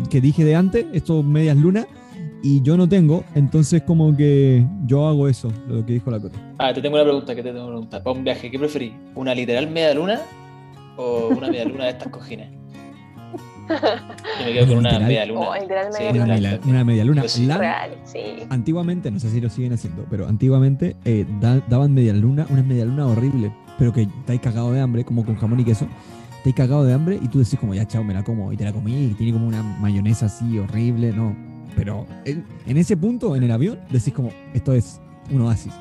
que 0.09 0.21
dije 0.21 0.43
de 0.43 0.55
antes, 0.55 0.85
estos 0.93 1.23
medias 1.23 1.57
lunas, 1.57 1.87
y 2.41 2.61
yo 2.61 2.75
no 2.77 2.87
tengo, 2.89 3.23
entonces 3.35 3.83
como 3.83 4.15
que 4.17 4.65
yo 4.85 5.07
hago 5.07 5.27
eso, 5.29 5.51
lo 5.67 5.85
que 5.85 5.93
dijo 5.93 6.11
la 6.11 6.19
Cote. 6.19 6.37
Ah, 6.57 6.73
te 6.73 6.81
tengo 6.81 6.95
una 6.95 7.03
pregunta, 7.05 7.33
que 7.35 7.41
te 7.41 7.49
tengo 7.51 7.63
una 7.65 7.73
pregunta. 7.75 8.03
Para 8.03 8.17
un 8.17 8.23
viaje, 8.23 8.51
¿qué 8.51 8.59
preferís? 8.59 8.91
¿Una 9.15 9.33
literal 9.33 9.69
media 9.69 9.93
luna 9.93 10.19
o 10.97 11.29
una 11.37 11.47
media 11.47 11.65
luna 11.65 11.85
de 11.85 11.89
estas 11.91 12.09
cojines? 12.09 12.49
Yo 13.69 14.45
me 14.45 14.53
quedo 14.53 14.67
con 14.67 14.77
una 14.79 14.89
Literal. 14.89 15.07
media 15.07 15.25
luna. 15.25 15.39
Oh, 15.49 15.55
literal 15.55 15.93
Sí, 15.93 16.03
media 16.03 16.11
Una, 16.11 16.35
luna. 16.35 16.49
media- 16.49 16.59
una 16.65 16.83
media 16.83 17.05
luna. 17.05 17.27
Sí. 17.27 17.45
LAN, 17.45 17.59
Real, 17.59 17.91
sí. 18.03 18.19
antiguamente, 18.49 19.09
no 19.09 19.19
sé 19.19 19.29
si 19.29 19.39
lo 19.39 19.49
siguen 19.49 19.71
haciendo, 19.73 20.05
pero 20.09 20.27
antiguamente 20.27 20.97
eh, 21.05 21.25
da- 21.39 21.61
daban 21.69 21.93
media 21.93 22.13
luna, 22.13 22.45
una 22.49 22.61
media 22.61 22.83
luna 22.83 23.07
horrible, 23.07 23.53
pero 23.79 23.93
que 23.93 24.01
estáis 24.01 24.41
cagado 24.41 24.73
de 24.73 24.81
hambre, 24.81 25.05
como 25.05 25.23
con 25.25 25.35
jamón 25.35 25.61
y 25.61 25.63
queso. 25.63 25.87
Estáis 26.43 26.55
cagado 26.57 26.83
de 26.83 26.91
hambre 26.93 27.17
y 27.21 27.29
tú 27.29 27.39
decís 27.39 27.57
como, 27.57 27.73
ya, 27.73 27.87
chao, 27.87 28.03
me 28.03 28.13
la 28.13 28.21
como. 28.21 28.51
Y 28.51 28.57
te 28.57 28.65
la 28.65 28.73
comí 28.73 29.05
y 29.05 29.13
tiene 29.13 29.31
como 29.31 29.47
una 29.47 29.63
mayonesa 29.63 30.25
así 30.25 30.59
horrible, 30.59 31.13
no. 31.13 31.33
Pero 31.73 32.05
en, 32.25 32.43
en 32.67 32.75
ese 32.77 32.97
punto, 32.97 33.35
en 33.37 33.43
el 33.43 33.51
avión, 33.51 33.79
decís 33.89 34.13
como, 34.13 34.29
esto 34.53 34.73
es 34.73 34.99
un 35.31 35.41
oasis. 35.41 35.71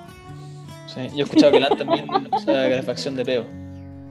Sí, 0.86 1.00
yo 1.16 1.18
he 1.18 1.22
escuchado 1.22 1.50
que 1.50 1.58
LAN 1.58 1.76
también 1.76 2.04
usa 2.32 2.68
calefacción 2.68 3.16
de 3.16 3.24
peo. 3.24 3.44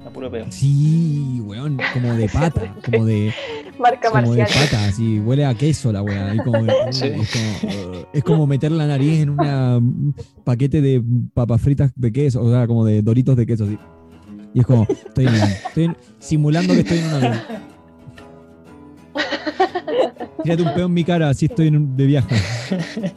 A 0.06 0.10
puro 0.10 0.30
peo. 0.30 0.46
Sí, 0.50 1.40
weón, 1.46 1.78
como 1.94 2.14
de 2.16 2.28
pata, 2.28 2.76
como 2.84 3.06
de, 3.06 3.32
Marca 3.80 4.10
como 4.10 4.34
de 4.34 4.44
pata, 4.44 4.86
así, 4.88 5.20
huele 5.20 5.46
a 5.46 5.54
queso 5.54 5.92
la 5.94 6.02
weá. 6.02 6.36
y 6.36 6.40
como 6.40 6.64
de- 6.64 6.74
Sí. 6.92 7.06
es, 7.06 7.32
como, 7.32 8.08
es 8.12 8.24
como 8.26 8.48
meter 8.48 8.72
la 8.74 8.88
nariz 8.88 9.22
en 9.22 9.30
un 9.30 10.16
paquete 10.44 10.82
de 10.82 11.02
papas 11.34 11.62
fritas 11.62 11.94
de 11.96 12.12
queso, 12.12 12.44
o 12.44 12.52
sea, 12.52 12.68
como 12.68 12.84
de 12.84 13.02
doritos 13.02 13.38
de 13.38 13.46
queso, 13.46 13.64
así. 13.64 13.78
Y 14.54 14.60
es 14.60 14.66
como, 14.66 14.84
estoy, 14.90 15.28
en, 15.28 15.34
estoy 15.36 15.84
en- 15.86 15.98
simulando 16.20 16.74
que 16.74 16.80
estoy 16.82 16.98
en 17.00 17.06
un 17.06 17.14
avión. 17.14 17.42
Tírate 20.44 20.64
un 20.64 20.74
pedo 20.74 20.86
en 20.88 20.94
mi 20.94 21.04
cara, 21.04 21.30
así 21.30 21.46
estoy 21.46 21.68
en 21.68 21.78
un- 21.78 21.96
de 21.98 22.06
viaje. 22.06 22.36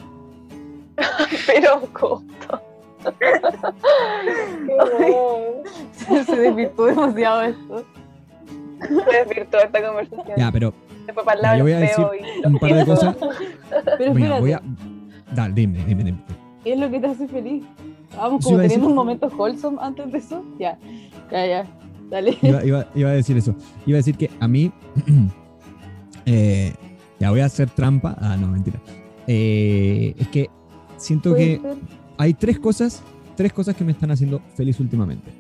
Pero 1.47 1.81
corto. 1.93 2.63
Se, 5.93 6.25
se 6.25 6.37
desvirtuó 6.37 6.87
demasiado 6.87 7.43
esto. 7.43 7.85
Se 8.81 9.25
desvirtuó 9.25 9.61
esta 9.61 9.87
conversación. 9.87 10.37
Ya, 10.37 10.51
pero 10.53 10.73
fue 11.13 11.25
para 11.25 11.57
yo 11.57 11.65
voy 11.65 11.73
a 11.73 11.79
decir 11.81 12.05
y 12.43 12.47
un 12.47 12.59
par 12.59 12.75
de 12.75 12.85
cosas. 12.87 13.17
Pero 13.99 14.15
Mira, 14.15 14.41
voy 14.41 14.53
a. 14.53 14.63
Dale, 15.35 15.55
dime, 15.55 15.85
dime, 15.85 16.05
dime. 16.05 16.19
¿qué 16.63 16.73
es 16.75 16.79
lo 16.79 16.91
que 16.91 17.01
te 17.01 17.07
hace 17.07 17.29
feliz? 17.29 17.65
Vamos, 18.17 18.45
como 18.45 18.59
decir- 18.59 18.69
teniendo 18.71 18.89
un 18.89 18.95
momento 18.95 19.27
wholesome 19.37 19.79
antes 19.81 20.11
de 20.13 20.19
eso. 20.19 20.45
Ya, 20.59 20.79
ya, 21.35 21.47
ya. 21.47 21.67
Dale. 22.11 22.39
Iba, 22.43 22.65
iba- 22.65 22.87
iba 22.95 23.11
a 23.11 23.13
decir 23.13 23.37
eso. 23.37 23.55
Iba 23.87 23.97
a 23.97 24.01
decir 24.01 24.17
que 24.17 24.31
a 24.41 24.47
mí. 24.49 24.71
eh, 26.27 26.73
ya 27.21 27.31
voy 27.31 27.41
a 27.41 27.47
hacer 27.47 27.71
trampa. 27.71 28.17
Ah, 28.21 28.37
no, 28.37 28.49
mentira. 28.49 28.81
Eh, 29.27 30.15
es 30.19 30.29
que 30.29 30.51
siento 30.97 31.35
que 31.35 31.59
ser. 31.61 31.77
hay 32.19 32.35
tres 32.35 32.59
cosas, 32.59 33.03
tres 33.37 33.53
cosas 33.53 33.75
que 33.77 33.85
me 33.85 33.93
están 33.93 34.11
haciendo 34.11 34.41
feliz 34.55 34.79
últimamente. 34.81 35.31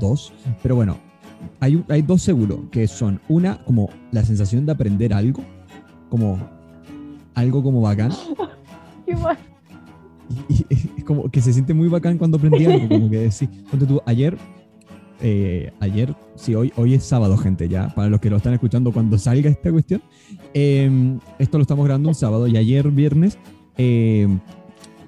Dos, 0.00 0.32
pero 0.62 0.74
bueno, 0.76 0.96
hay, 1.60 1.82
hay 1.88 2.02
dos 2.02 2.20
seguro, 2.22 2.68
que 2.70 2.88
son 2.88 3.20
una, 3.28 3.58
como 3.64 3.88
la 4.10 4.24
sensación 4.24 4.66
de 4.66 4.72
aprender 4.72 5.14
algo, 5.14 5.42
como 6.10 6.38
algo 7.34 7.62
como 7.62 7.80
bacán, 7.80 8.12
Qué 9.06 9.14
mal. 9.14 9.38
y, 10.48 10.54
y- 10.74 10.90
es 10.98 11.04
como 11.04 11.30
que 11.30 11.40
se 11.40 11.52
siente 11.52 11.72
muy 11.72 11.86
bacán 11.88 12.18
cuando 12.18 12.36
aprendí 12.36 12.66
algo, 12.66 12.88
como 12.88 13.08
que 13.08 13.30
sí, 13.30 13.46
ponte 13.70 13.86
tú, 13.86 14.02
ayer, 14.06 14.36
eh, 15.20 15.72
ayer, 15.80 16.14
sí, 16.34 16.54
hoy, 16.54 16.72
hoy 16.76 16.94
es 16.94 17.04
sábado, 17.04 17.36
gente, 17.36 17.68
ya, 17.68 17.94
para 17.94 18.08
los 18.08 18.20
que 18.20 18.30
lo 18.30 18.36
están 18.36 18.54
escuchando 18.54 18.92
cuando 18.92 19.18
salga 19.18 19.50
esta 19.50 19.70
cuestión, 19.70 20.02
eh, 20.54 21.18
esto 21.38 21.58
lo 21.58 21.62
estamos 21.62 21.84
grabando 21.84 22.08
un 22.08 22.14
sábado 22.14 22.46
y 22.46 22.56
ayer 22.56 22.90
viernes, 22.90 23.38
eh, 23.76 24.28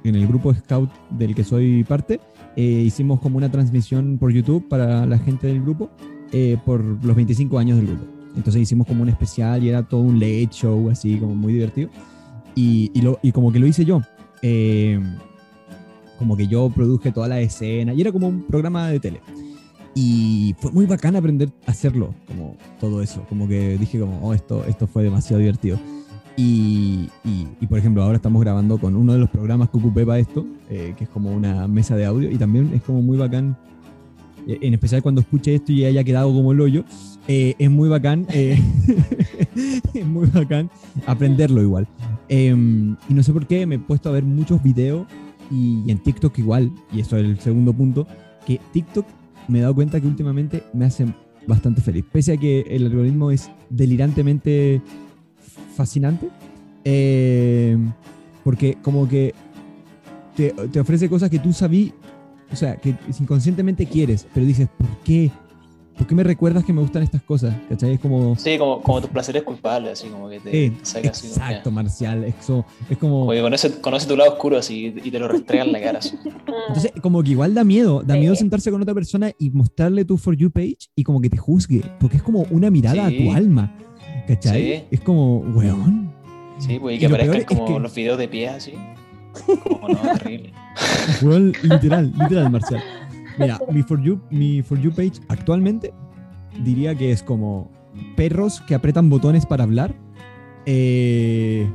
en 0.05 0.15
el 0.15 0.27
grupo 0.27 0.55
Scout 0.55 0.91
del 1.11 1.35
que 1.35 1.45
soy 1.45 1.85
parte, 1.85 2.21
eh, 2.57 2.83
hicimos 2.87 3.21
como 3.21 3.37
una 3.37 3.51
transmisión 3.51 4.19
por 4.19 4.33
YouTube 4.33 4.69
para 4.69 5.07
la 5.07 5.19
gente 5.19 5.47
del 5.47 5.63
grupo 5.63 5.91
eh, 6.33 6.57
por 6.65 6.83
los 7.05 7.15
25 7.15 7.57
años 7.59 7.77
del 7.77 7.87
grupo. 7.87 8.05
Entonces 8.37 8.63
hicimos 8.63 8.87
como 8.87 9.03
un 9.03 9.09
especial 9.09 9.63
y 9.63 9.69
era 9.69 9.83
todo 9.83 10.01
un 10.01 10.15
late 10.15 10.49
show 10.51 10.91
así 10.91 11.19
como 11.19 11.35
muy 11.35 11.53
divertido. 11.53 11.91
Y, 12.55 12.91
y, 12.95 13.03
lo, 13.03 13.19
y 13.23 13.31
como 13.31 13.53
que 13.53 13.61
lo 13.61 13.67
hice 13.69 13.85
yo. 13.85 14.01
Eh, 14.43 15.01
como 16.19 16.37
que 16.37 16.49
yo 16.49 16.69
produje 16.69 17.13
toda 17.13 17.29
la 17.29 17.41
escena 17.41 17.95
y 17.95 18.01
era 18.01 18.11
como 18.11 18.27
un 18.27 18.43
programa 18.43 18.89
de 18.89 18.99
tele. 18.99 19.21
Y 20.01 20.55
fue 20.61 20.71
muy 20.71 20.87
bacán 20.87 21.17
aprender 21.17 21.49
a 21.67 21.73
hacerlo, 21.73 22.15
como 22.29 22.57
todo 22.79 23.03
eso. 23.03 23.27
Como 23.29 23.49
que 23.49 23.77
dije 23.79 23.99
como, 23.99 24.21
oh, 24.21 24.33
esto, 24.33 24.65
esto 24.65 24.87
fue 24.87 25.03
demasiado 25.03 25.41
divertido. 25.41 25.77
Y, 26.37 27.09
y, 27.25 27.49
y, 27.61 27.67
por 27.67 27.81
ejemplo, 27.81 28.05
ahora 28.05 28.15
estamos 28.15 28.41
grabando 28.41 28.79
con 28.79 28.95
uno 28.95 29.15
de 29.15 29.19
los 29.19 29.29
programas 29.29 29.71
que 29.71 29.79
ocupé 29.79 30.07
para 30.07 30.21
esto, 30.21 30.47
eh, 30.71 30.95
que 30.97 31.03
es 31.03 31.11
como 31.11 31.33
una 31.33 31.67
mesa 31.67 31.97
de 31.97 32.05
audio, 32.05 32.31
y 32.31 32.37
también 32.37 32.71
es 32.75 32.83
como 32.83 33.03
muy 33.03 33.19
bacán, 33.19 33.57
eh, 34.47 34.59
en 34.61 34.73
especial 34.73 35.03
cuando 35.03 35.21
escuche 35.21 35.57
esto 35.57 35.73
y 35.73 35.85
haya 35.85 36.05
quedado 36.05 36.33
como 36.33 36.53
el 36.53 36.61
hoyo, 36.61 36.85
eh, 37.27 37.57
es 37.59 37.69
muy 37.69 37.89
bacán, 37.89 38.25
eh, 38.33 38.57
es 39.95 40.07
muy 40.07 40.29
bacán 40.29 40.71
aprenderlo 41.07 41.61
igual. 41.61 41.89
Em, 42.29 42.95
y 43.09 43.15
no 43.15 43.25
sé 43.25 43.33
por 43.33 43.49
qué 43.49 43.67
me 43.67 43.75
he 43.75 43.79
puesto 43.81 44.11
a 44.11 44.13
ver 44.13 44.23
muchos 44.23 44.63
videos 44.63 45.09
y, 45.51 45.83
y 45.85 45.91
en 45.91 45.99
TikTok 45.99 46.39
igual, 46.39 46.71
y 46.93 47.01
eso 47.01 47.17
es 47.17 47.25
el 47.25 47.41
segundo 47.41 47.73
punto, 47.73 48.07
que 48.47 48.61
TikTok 48.73 49.18
me 49.49 49.59
he 49.59 49.63
dado 49.63 49.75
cuenta 49.75 50.01
que 50.01 50.07
últimamente 50.07 50.63
me 50.73 50.85
hace 50.85 51.07
bastante 51.47 51.81
feliz. 51.81 52.05
Pese 52.11 52.35
a 52.35 52.37
que 52.37 52.61
el 52.69 52.87
algoritmo 52.87 53.31
es 53.31 53.51
delirantemente 53.71 54.81
fascinante, 55.75 56.29
eh, 56.85 57.77
porque 58.45 58.77
como 58.83 59.09
que 59.09 59.35
te, 60.37 60.51
te, 60.51 60.81
ofrece 60.81 61.09
cosas 61.09 61.31
que 61.31 61.39
tú 61.39 61.53
sabí, 61.53 61.93
o 62.53 62.57
sea, 62.57 62.77
que 62.77 62.95
inconscientemente 63.19 63.87
quieres, 63.87 64.27
pero 64.33 64.47
dices, 64.47 64.69
¿por 64.77 64.89
qué? 65.05 65.31
¿Por 65.99 66.07
qué 66.07 66.15
me 66.15 66.23
recuerdas 66.23 66.65
que 66.65 66.73
me 66.73 66.81
gustan 66.81 67.03
estas 67.03 67.23
cosas? 67.23 67.55
¿Cachai? 67.69 67.95
Es 67.95 68.01
como... 68.01 68.37
Sí, 68.37 68.57
como, 68.57 68.81
como 68.83 69.01
tus 69.01 69.11
placeres 69.11 69.43
culpables, 69.43 69.93
así 69.93 70.09
como 70.09 70.29
que 70.29 70.39
te, 70.39 70.51
Sí, 70.53 70.71
te 70.71 70.85
saca 70.87 71.11
así. 71.11 71.23
como 71.29 71.35
que- 71.35 71.41
exacto, 71.41 71.71
Marcial. 71.73 72.25
Eso, 72.25 72.65
es 72.89 72.97
como... 72.99 73.27
Oye, 73.27 73.41
conoce, 73.43 73.81
conoce 73.81 74.07
tu 74.07 74.17
lado 74.17 74.31
oscuro 74.33 74.59
así 74.59 74.95
y 75.05 75.11
te 75.11 75.19
lo 75.19 75.27
restregan 75.27 75.67
en 75.67 75.73
la 75.73 75.81
cara. 75.81 75.99
Así. 75.99 76.17
Entonces, 76.69 76.93
como 77.03 77.23
que 77.23 77.31
igual 77.33 77.53
da 77.53 77.65
miedo, 77.65 78.03
da 78.05 78.15
Sí. 78.15 78.21
miedo 78.21 78.35
sentarse 78.37 78.71
con 78.71 78.81
otra 78.81 78.95
persona 78.95 79.33
y 79.39 79.51
mostrarle 79.51 80.05
tu 80.05 80.17
For 80.17 80.37
You 80.37 80.51
page 80.53 80.77
y 80.95 81.03
como 81.03 81.21
que 81.21 81.31
te 81.31 81.37
juzgue, 81.37 81.83
porque 81.99 82.19
es 82.19 82.23
como 82.23 82.47
una 82.51 82.71
mirada 82.71 83.09
Sí. 83.09 83.17
a 83.17 83.25
tu 83.31 83.37
alma, 83.37 83.75
¿cachai? 84.29 84.63
Sí. 84.63 84.85
Es 84.93 85.01
como, 85.01 85.39
weón, 85.39 86.13
Sí, 86.59 86.79
pues, 86.79 86.97
y 86.97 86.99
que 87.01 87.07
aparezcan 87.07 87.37
es 87.41 87.45
como 87.47 87.67
que- 87.67 87.81
los 87.81 87.95
videos 87.95 88.19
de 88.19 88.29
pie 88.29 88.49
así. 88.49 88.73
Como 89.69 89.89
no, 89.89 89.99
terrible. 90.19 90.53
weón, 91.23 91.53
literal, 91.63 92.13
literal, 92.19 92.51
Marcial. 92.51 92.83
Mira, 93.39 93.59
mi 93.73 93.83
For 93.83 94.01
You, 94.03 94.21
mi 94.31 94.63
For 94.63 94.79
You 94.81 94.91
page 94.91 95.21
actualmente 95.29 95.93
diría 96.65 96.95
que 96.95 97.13
es 97.13 97.23
como 97.23 97.71
perros 98.17 98.61
que 98.63 98.75
apretan 98.75 99.09
botones 99.11 99.47
para 99.47 99.65
hablar. 99.65 99.95
Eh, 100.67 101.69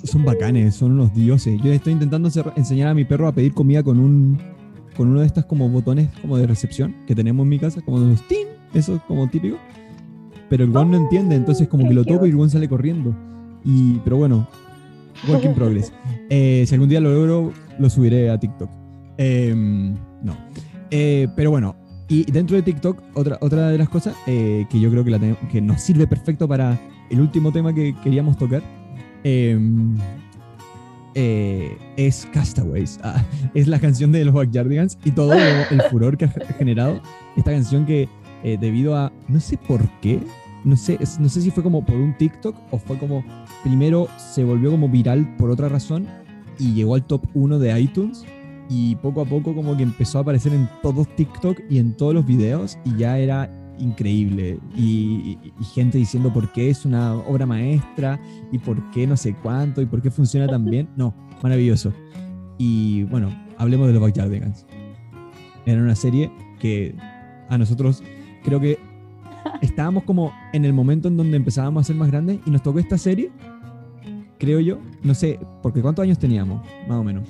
sí. 0.00 0.06
son 0.06 0.24
bacanes, 0.24 0.74
son 0.74 0.92
unos 0.92 1.14
dioses. 1.14 1.60
Yo 1.62 1.72
estoy 1.72 1.92
intentando 1.92 2.30
enseñar 2.56 2.88
a 2.88 2.94
mi 2.94 3.04
perro 3.04 3.28
a 3.28 3.32
pedir 3.32 3.54
comida 3.54 3.82
con 3.82 4.00
un 4.00 4.38
con 4.96 5.08
uno 5.08 5.20
de 5.20 5.26
estos 5.26 5.44
como 5.44 5.68
botones 5.68 6.08
como 6.22 6.38
de 6.38 6.46
recepción 6.46 6.96
que 7.06 7.14
tenemos 7.14 7.44
en 7.44 7.50
mi 7.50 7.58
casa, 7.58 7.82
como 7.82 8.00
de 8.00 8.08
los 8.08 8.26
tin, 8.26 8.46
eso 8.72 8.94
es 8.96 9.02
como 9.02 9.28
típico. 9.28 9.58
Pero 10.48 10.64
el 10.64 10.70
guan 10.70 10.90
no 10.90 10.96
entiende, 10.96 11.34
entonces 11.34 11.68
como 11.68 11.86
que 11.88 11.94
lo 11.94 12.04
toco 12.04 12.24
y 12.24 12.30
el 12.30 12.36
guan 12.36 12.50
sale 12.50 12.68
corriendo. 12.68 13.14
Y, 13.64 13.94
pero 14.04 14.16
bueno, 14.16 14.48
work 15.28 15.44
in 15.44 15.54
progress. 15.54 15.92
Eh, 16.28 16.64
si 16.66 16.74
algún 16.74 16.88
día 16.88 17.00
lo 17.00 17.12
logro, 17.12 17.52
lo 17.78 17.88
subiré 17.88 18.30
a 18.30 18.40
TikTok. 18.40 18.68
Em, 19.18 19.94
no. 20.22 20.36
Eh, 20.90 21.28
pero 21.34 21.50
bueno, 21.50 21.74
y 22.08 22.30
dentro 22.30 22.56
de 22.56 22.62
TikTok, 22.62 23.02
otra, 23.14 23.38
otra 23.40 23.68
de 23.70 23.78
las 23.78 23.88
cosas 23.88 24.14
eh, 24.26 24.66
que 24.70 24.78
yo 24.78 24.90
creo 24.90 25.04
que, 25.04 25.60
nos 25.60 25.80
sirve 25.80 26.06
perfecto 26.06 26.46
para 26.46 26.78
el 27.10 27.20
último 27.20 27.50
tema 27.52 27.72
que 27.74 27.94
queríamos 28.02 28.36
tocar 28.36 28.62
em, 29.24 29.96
eh, 31.14 31.76
es 31.96 32.28
Castaways. 32.32 33.00
Ah, 33.02 33.24
es 33.54 33.66
la 33.66 33.78
canción 33.80 34.12
de 34.12 34.24
los 34.24 34.34
Backyardigans 34.34 34.98
y 35.04 35.10
todo 35.10 35.32
el 35.32 35.80
furor 35.90 36.16
que 36.16 36.26
ha 36.26 36.28
ge- 36.28 36.44
generado 36.58 37.00
esta 37.36 37.50
canción 37.52 37.86
que 37.86 38.08
debido 38.60 38.94
a, 38.96 39.10
no 39.26 39.40
sé 39.40 39.56
por 39.56 39.82
qué, 40.00 40.20
no 40.62 40.76
sé, 40.76 40.98
no 41.18 41.28
sé 41.28 41.40
si 41.40 41.50
fue 41.50 41.64
como 41.64 41.84
por 41.84 41.96
un 41.96 42.16
TikTok 42.16 42.54
o 42.70 42.78
fue 42.78 42.96
como, 42.96 43.24
primero 43.64 44.06
se 44.16 44.44
volvió 44.44 44.70
como 44.70 44.88
viral 44.88 45.36
por 45.36 45.50
otra 45.50 45.68
razón 45.68 46.06
y 46.58 46.72
llegó 46.74 46.94
al 46.94 47.04
top 47.04 47.22
1 47.34 47.58
de 47.58 47.80
iTunes 47.80 48.24
y 48.68 48.96
poco 48.96 49.20
a 49.20 49.24
poco 49.24 49.54
como 49.54 49.76
que 49.76 49.82
empezó 49.82 50.18
a 50.18 50.20
aparecer 50.22 50.52
en 50.52 50.68
todos 50.82 51.08
TikTok 51.16 51.60
y 51.70 51.78
en 51.78 51.96
todos 51.96 52.14
los 52.14 52.26
videos 52.26 52.78
y 52.84 52.96
ya 52.96 53.18
era 53.18 53.50
increíble 53.78 54.58
y, 54.74 55.38
gente 55.74 55.98
diciendo 55.98 56.32
por 56.32 56.50
qué 56.52 56.70
es 56.70 56.84
una 56.84 57.14
obra 57.14 57.44
maestra 57.46 58.18
y 58.50 58.58
por 58.58 58.90
qué 58.90 59.06
no 59.06 59.16
sé 59.16 59.34
cuánto 59.42 59.82
y 59.82 59.86
por 59.86 60.02
qué 60.02 60.10
funciona 60.10 60.46
tan 60.46 60.64
bien. 60.64 60.88
No, 60.96 61.14
maravilloso. 61.42 61.92
Y 62.58 63.04
bueno, 63.04 63.30
hablemos 63.58 63.86
de 63.86 63.92
los 63.92 64.02
Backyardigans. 64.02 64.66
Era 65.66 65.82
una 65.82 65.94
serie 65.94 66.30
que 66.58 66.94
a 67.48 67.58
nosotros 67.58 68.02
creo 68.44 68.60
que 68.60 68.78
estábamos 69.60 70.04
como 70.04 70.32
en 70.52 70.64
el 70.64 70.72
momento 70.72 71.08
en 71.08 71.16
donde 71.16 71.36
empezábamos 71.36 71.82
a 71.82 71.84
ser 71.84 71.96
más 71.96 72.10
grandes 72.10 72.38
y 72.46 72.50
nos 72.50 72.62
tocó 72.62 72.78
esta 72.78 72.98
serie, 72.98 73.30
creo 74.38 74.60
yo, 74.60 74.78
no 75.02 75.14
sé, 75.14 75.38
porque 75.62 75.82
¿cuántos 75.82 76.02
años 76.02 76.18
teníamos? 76.18 76.64
Más 76.88 76.98
o 76.98 77.04
menos. 77.04 77.28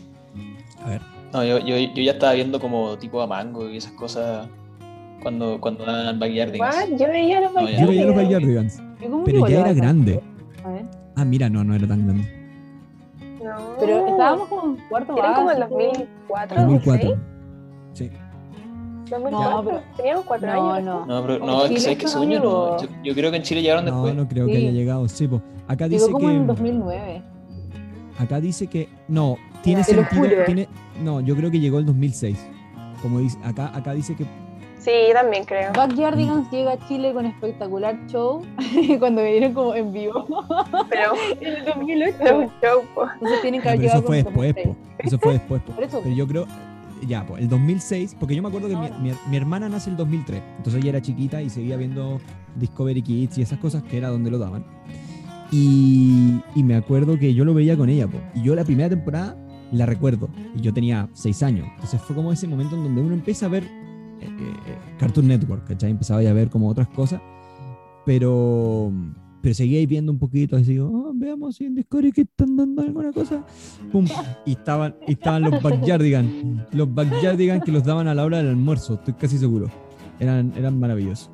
A 0.84 0.90
ver. 0.90 1.15
No, 1.36 1.44
yo, 1.44 1.58
yo, 1.58 1.76
yo 1.76 2.02
ya 2.02 2.12
estaba 2.12 2.32
viendo 2.32 2.58
como 2.58 2.96
tipo 2.96 3.20
a 3.20 3.26
Mango 3.26 3.68
y 3.68 3.76
esas 3.76 3.92
cosas 3.92 4.48
cuando, 5.22 5.60
cuando 5.60 5.84
daban 5.84 6.18
Backyardigans. 6.18 6.74
What? 6.74 6.98
Yo 6.98 7.08
veía 7.08 7.42
los 7.42 7.52
No, 7.52 7.68
ya. 7.68 7.78
Yo 7.78 7.88
veía 7.88 8.06
los 8.06 8.16
Backyardigans. 8.16 8.82
Yo 9.02 9.22
pero 9.22 9.46
ya 9.46 9.60
era 9.60 9.74
grande. 9.74 10.22
A 10.64 10.70
ver. 10.70 10.84
Ah, 11.14 11.26
mira, 11.26 11.50
no, 11.50 11.62
no 11.62 11.74
era 11.74 11.86
tan 11.86 12.06
grande. 12.06 12.26
No. 13.44 13.54
Pero 13.78 14.06
estábamos 14.06 14.48
como 14.48 14.76
en 14.76 14.88
cuarto 14.88 15.14
Era 15.18 15.34
como 15.34 15.50
en 15.50 15.58
básico. 15.60 15.78
2004, 15.78 16.56
2004. 16.62 17.08
2006. 17.10 17.18
Sí. 17.92 18.10
2004. 19.10 19.30
No, 19.50 19.62
pero- 19.64 19.82
Teníamos 19.98 20.24
cuatro 20.24 20.54
No, 20.54 20.72
años. 20.72 20.84
no. 20.86 21.06
No, 21.20 21.26
pero 21.26 21.38
no, 21.44 21.56
es 21.56 21.62
que, 21.62 21.68
Chile 21.68 21.80
¿sabes 21.80 21.98
que 21.98 22.04
eso 22.06 22.18
según 22.18 22.30
yo 22.32 22.40
no. 22.40 22.80
Yo, 22.82 22.88
yo 23.04 23.14
creo 23.14 23.30
que 23.30 23.36
en 23.36 23.42
Chile 23.42 23.60
llegaron 23.60 23.84
No, 23.84 23.90
después. 23.92 24.14
no 24.14 24.26
creo 24.26 24.46
que 24.46 24.56
haya 24.56 24.70
llegado. 24.70 25.06
Sí, 25.06 25.28
po. 25.28 25.42
acá 25.68 25.86
Llegó 25.86 26.06
dice 26.06 26.12
como 26.12 26.30
en 26.30 26.40
que 26.40 26.46
2009. 26.46 27.22
Acá 28.18 28.40
dice 28.40 28.66
que 28.66 28.88
no, 29.08 29.36
tiene 29.62 29.82
Te 29.84 29.94
sentido, 29.94 30.22
juro. 30.24 30.44
tiene 30.44 30.68
no, 31.02 31.20
yo 31.20 31.36
creo 31.36 31.50
que 31.50 31.60
llegó 31.60 31.78
el 31.78 31.86
2006. 31.86 32.38
Como 33.02 33.18
dice 33.20 33.38
acá 33.44 33.70
acá 33.76 33.92
dice 33.92 34.14
que 34.16 34.24
Sí, 34.78 34.92
también 35.12 35.44
creo. 35.44 35.72
Backyardigans 35.72 36.48
llega 36.50 36.72
a 36.72 36.88
Chile 36.88 37.12
con 37.12 37.26
espectacular 37.26 37.96
show 38.06 38.42
cuando 39.00 39.22
vinieron 39.22 39.52
como 39.52 39.74
en 39.74 39.92
vivo 39.92 40.24
Pero 40.88 41.12
en 41.40 41.56
el 41.56 41.64
2008. 41.64 42.16
era 42.20 42.36
un 42.36 42.44
show, 42.62 42.82
po. 42.94 43.04
Entonces 43.14 43.40
tienen 43.42 43.62
que 43.62 43.68
Ah, 43.68 43.72
haber 43.72 43.80
pero 43.86 43.98
eso 43.98 44.06
fue 44.06 44.16
después, 44.22 44.54
2006. 44.54 44.66
po. 44.68 45.02
Eso 45.08 45.18
fue 45.18 45.32
después, 45.32 45.62
po. 45.62 45.72
Eso, 45.82 46.00
Pero 46.04 46.14
yo 46.14 46.26
creo, 46.28 46.46
ya, 47.06 47.26
pues, 47.26 47.42
el 47.42 47.48
2006, 47.48 48.16
porque 48.18 48.36
yo 48.36 48.42
me 48.42 48.48
acuerdo 48.48 48.68
que 48.68 48.76
mi, 48.76 48.90
mi- 49.10 49.16
mi 49.28 49.36
hermana 49.36 49.68
nace 49.68 49.90
el 49.90 49.96
2003, 49.96 50.40
entonces 50.58 50.80
ella 50.80 50.90
era 50.90 51.02
chiquita 51.02 51.42
y 51.42 51.50
seguía 51.50 51.76
viendo 51.76 52.20
Discovery 52.54 53.02
Kids 53.02 53.38
y 53.38 53.42
esas 53.42 53.58
cosas 53.58 53.82
que 53.82 53.98
era 53.98 54.08
donde 54.08 54.30
lo 54.30 54.38
daban. 54.38 54.64
Y, 55.52 56.40
me 56.56 56.74
acuerdo 56.74 57.18
que 57.18 57.34
yo 57.34 57.44
lo 57.44 57.54
veía 57.54 57.76
con 57.76 57.88
ella, 57.88 58.08
po. 58.08 58.18
y 58.34 58.42
yo 58.42 58.54
la 58.54 58.64
primera 58.64 58.88
temporada 58.88 59.36
la 59.72 59.86
recuerdo, 59.86 60.28
y 60.56 60.60
yo 60.60 60.72
tenía 60.72 61.08
6 61.12 61.42
años, 61.42 61.66
entonces 61.74 62.00
fue 62.00 62.14
como 62.14 62.32
ese 62.32 62.46
momento 62.46 62.76
en 62.76 62.84
donde 62.84 63.00
uno 63.00 63.14
empieza 63.14 63.46
a 63.46 63.48
ver 63.48 63.64
eh, 63.64 64.26
eh, 64.26 64.78
Cartoon 64.98 65.28
Network, 65.28 65.66
¿cachai? 65.66 65.90
Empezaba 65.90 66.22
ya 66.22 66.30
a 66.30 66.32
ver 66.34 66.50
como 66.50 66.68
otras 66.68 66.88
cosas, 66.88 67.20
pero, 68.04 68.92
pero 69.42 69.54
seguía 69.54 69.78
ahí 69.78 69.86
viendo 69.86 70.12
un 70.12 70.18
poquito, 70.18 70.56
así 70.56 70.78
"Ah, 70.78 71.10
veamos 71.14 71.56
si 71.56 71.64
en 71.66 71.74
Discovery 71.74 72.12
Kids 72.12 72.30
están 72.30 72.56
dando 72.56 72.82
alguna 72.82 73.12
cosa. 73.12 73.44
Pum, 73.92 74.06
y 74.44 74.52
estaban, 74.52 74.94
y 75.06 75.12
estaban 75.12 75.42
los 75.42 75.62
Backyardigans. 75.62 76.72
Los 76.72 76.92
Backyardigans 76.94 77.64
que 77.64 77.72
los 77.72 77.84
daban 77.84 78.08
a 78.08 78.14
la 78.14 78.24
hora 78.24 78.38
del 78.38 78.48
almuerzo, 78.48 78.94
estoy 78.94 79.14
casi 79.14 79.38
seguro. 79.38 79.68
Eran, 80.18 80.52
eran 80.56 80.78
maravillosos. 80.78 81.30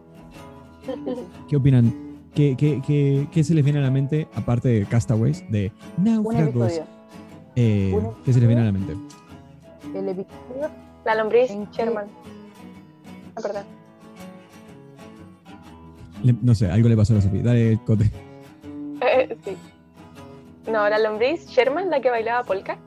¿Qué 1.48 1.56
opinan? 1.56 2.01
¿Qué, 2.34 2.56
qué, 2.56 2.80
qué, 2.86 3.28
qué 3.30 3.44
se 3.44 3.52
les 3.54 3.62
viene 3.62 3.78
a 3.78 3.82
la 3.82 3.90
mente, 3.90 4.26
aparte 4.34 4.68
de 4.68 4.86
Castaways, 4.86 5.44
de 5.50 5.70
náufragos? 5.98 6.80
Eh, 7.56 7.94
¿Qué 8.24 8.32
se 8.32 8.38
les 8.40 8.48
viene 8.48 8.62
a 8.62 8.66
la 8.66 8.72
mente? 8.72 8.94
El 9.94 10.08
episodio 10.08 10.70
La 11.04 11.14
lombriz 11.14 11.50
¿En? 11.50 11.70
Sherman. 11.70 12.06
Ah, 13.36 13.40
perdón. 13.42 13.64
Le- 16.22 16.36
no 16.40 16.54
sé, 16.54 16.70
algo 16.70 16.88
le 16.88 16.96
pasó 16.96 17.12
a 17.12 17.16
la 17.16 17.22
Sofía. 17.22 17.42
Dale, 17.42 17.78
Cote. 17.84 18.10
Eh, 19.02 19.36
sí. 19.44 19.56
No, 20.70 20.88
la 20.88 20.98
lombriz 20.98 21.46
Sherman, 21.48 21.90
la 21.90 22.00
que 22.00 22.08
bailaba 22.08 22.44
polka. 22.44 22.78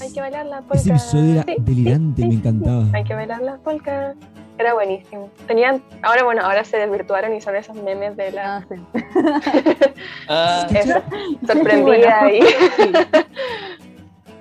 Hay 0.00 0.12
que 0.12 0.20
bailar 0.20 0.46
la 0.46 0.60
polka. 0.60 0.74
Ese 0.76 0.90
episodio 0.90 1.32
era 1.32 1.42
Sí, 1.44 1.56
delirante, 1.58 2.22
sí, 2.22 2.28
me 2.28 2.34
sí, 2.34 2.38
encantaba. 2.38 2.86
Hay 2.92 3.02
que 3.04 3.14
bailar 3.14 3.42
la 3.42 3.56
polka. 3.56 4.14
Era 4.58 4.74
buenísimo. 4.74 5.30
Tenían, 5.46 5.82
ahora 6.02 6.24
bueno, 6.24 6.42
ahora 6.42 6.62
se 6.64 6.76
desvirtuaron 6.76 7.34
y 7.34 7.40
son 7.40 7.56
esos 7.56 7.74
memes 7.76 8.16
de 8.16 8.32
la 8.32 8.56
Ah, 8.58 8.64
sí. 8.68 8.74
Ah, 10.28 10.66
Bueno. 10.70 11.02
sorprendida 11.46 12.32
y 12.32 12.40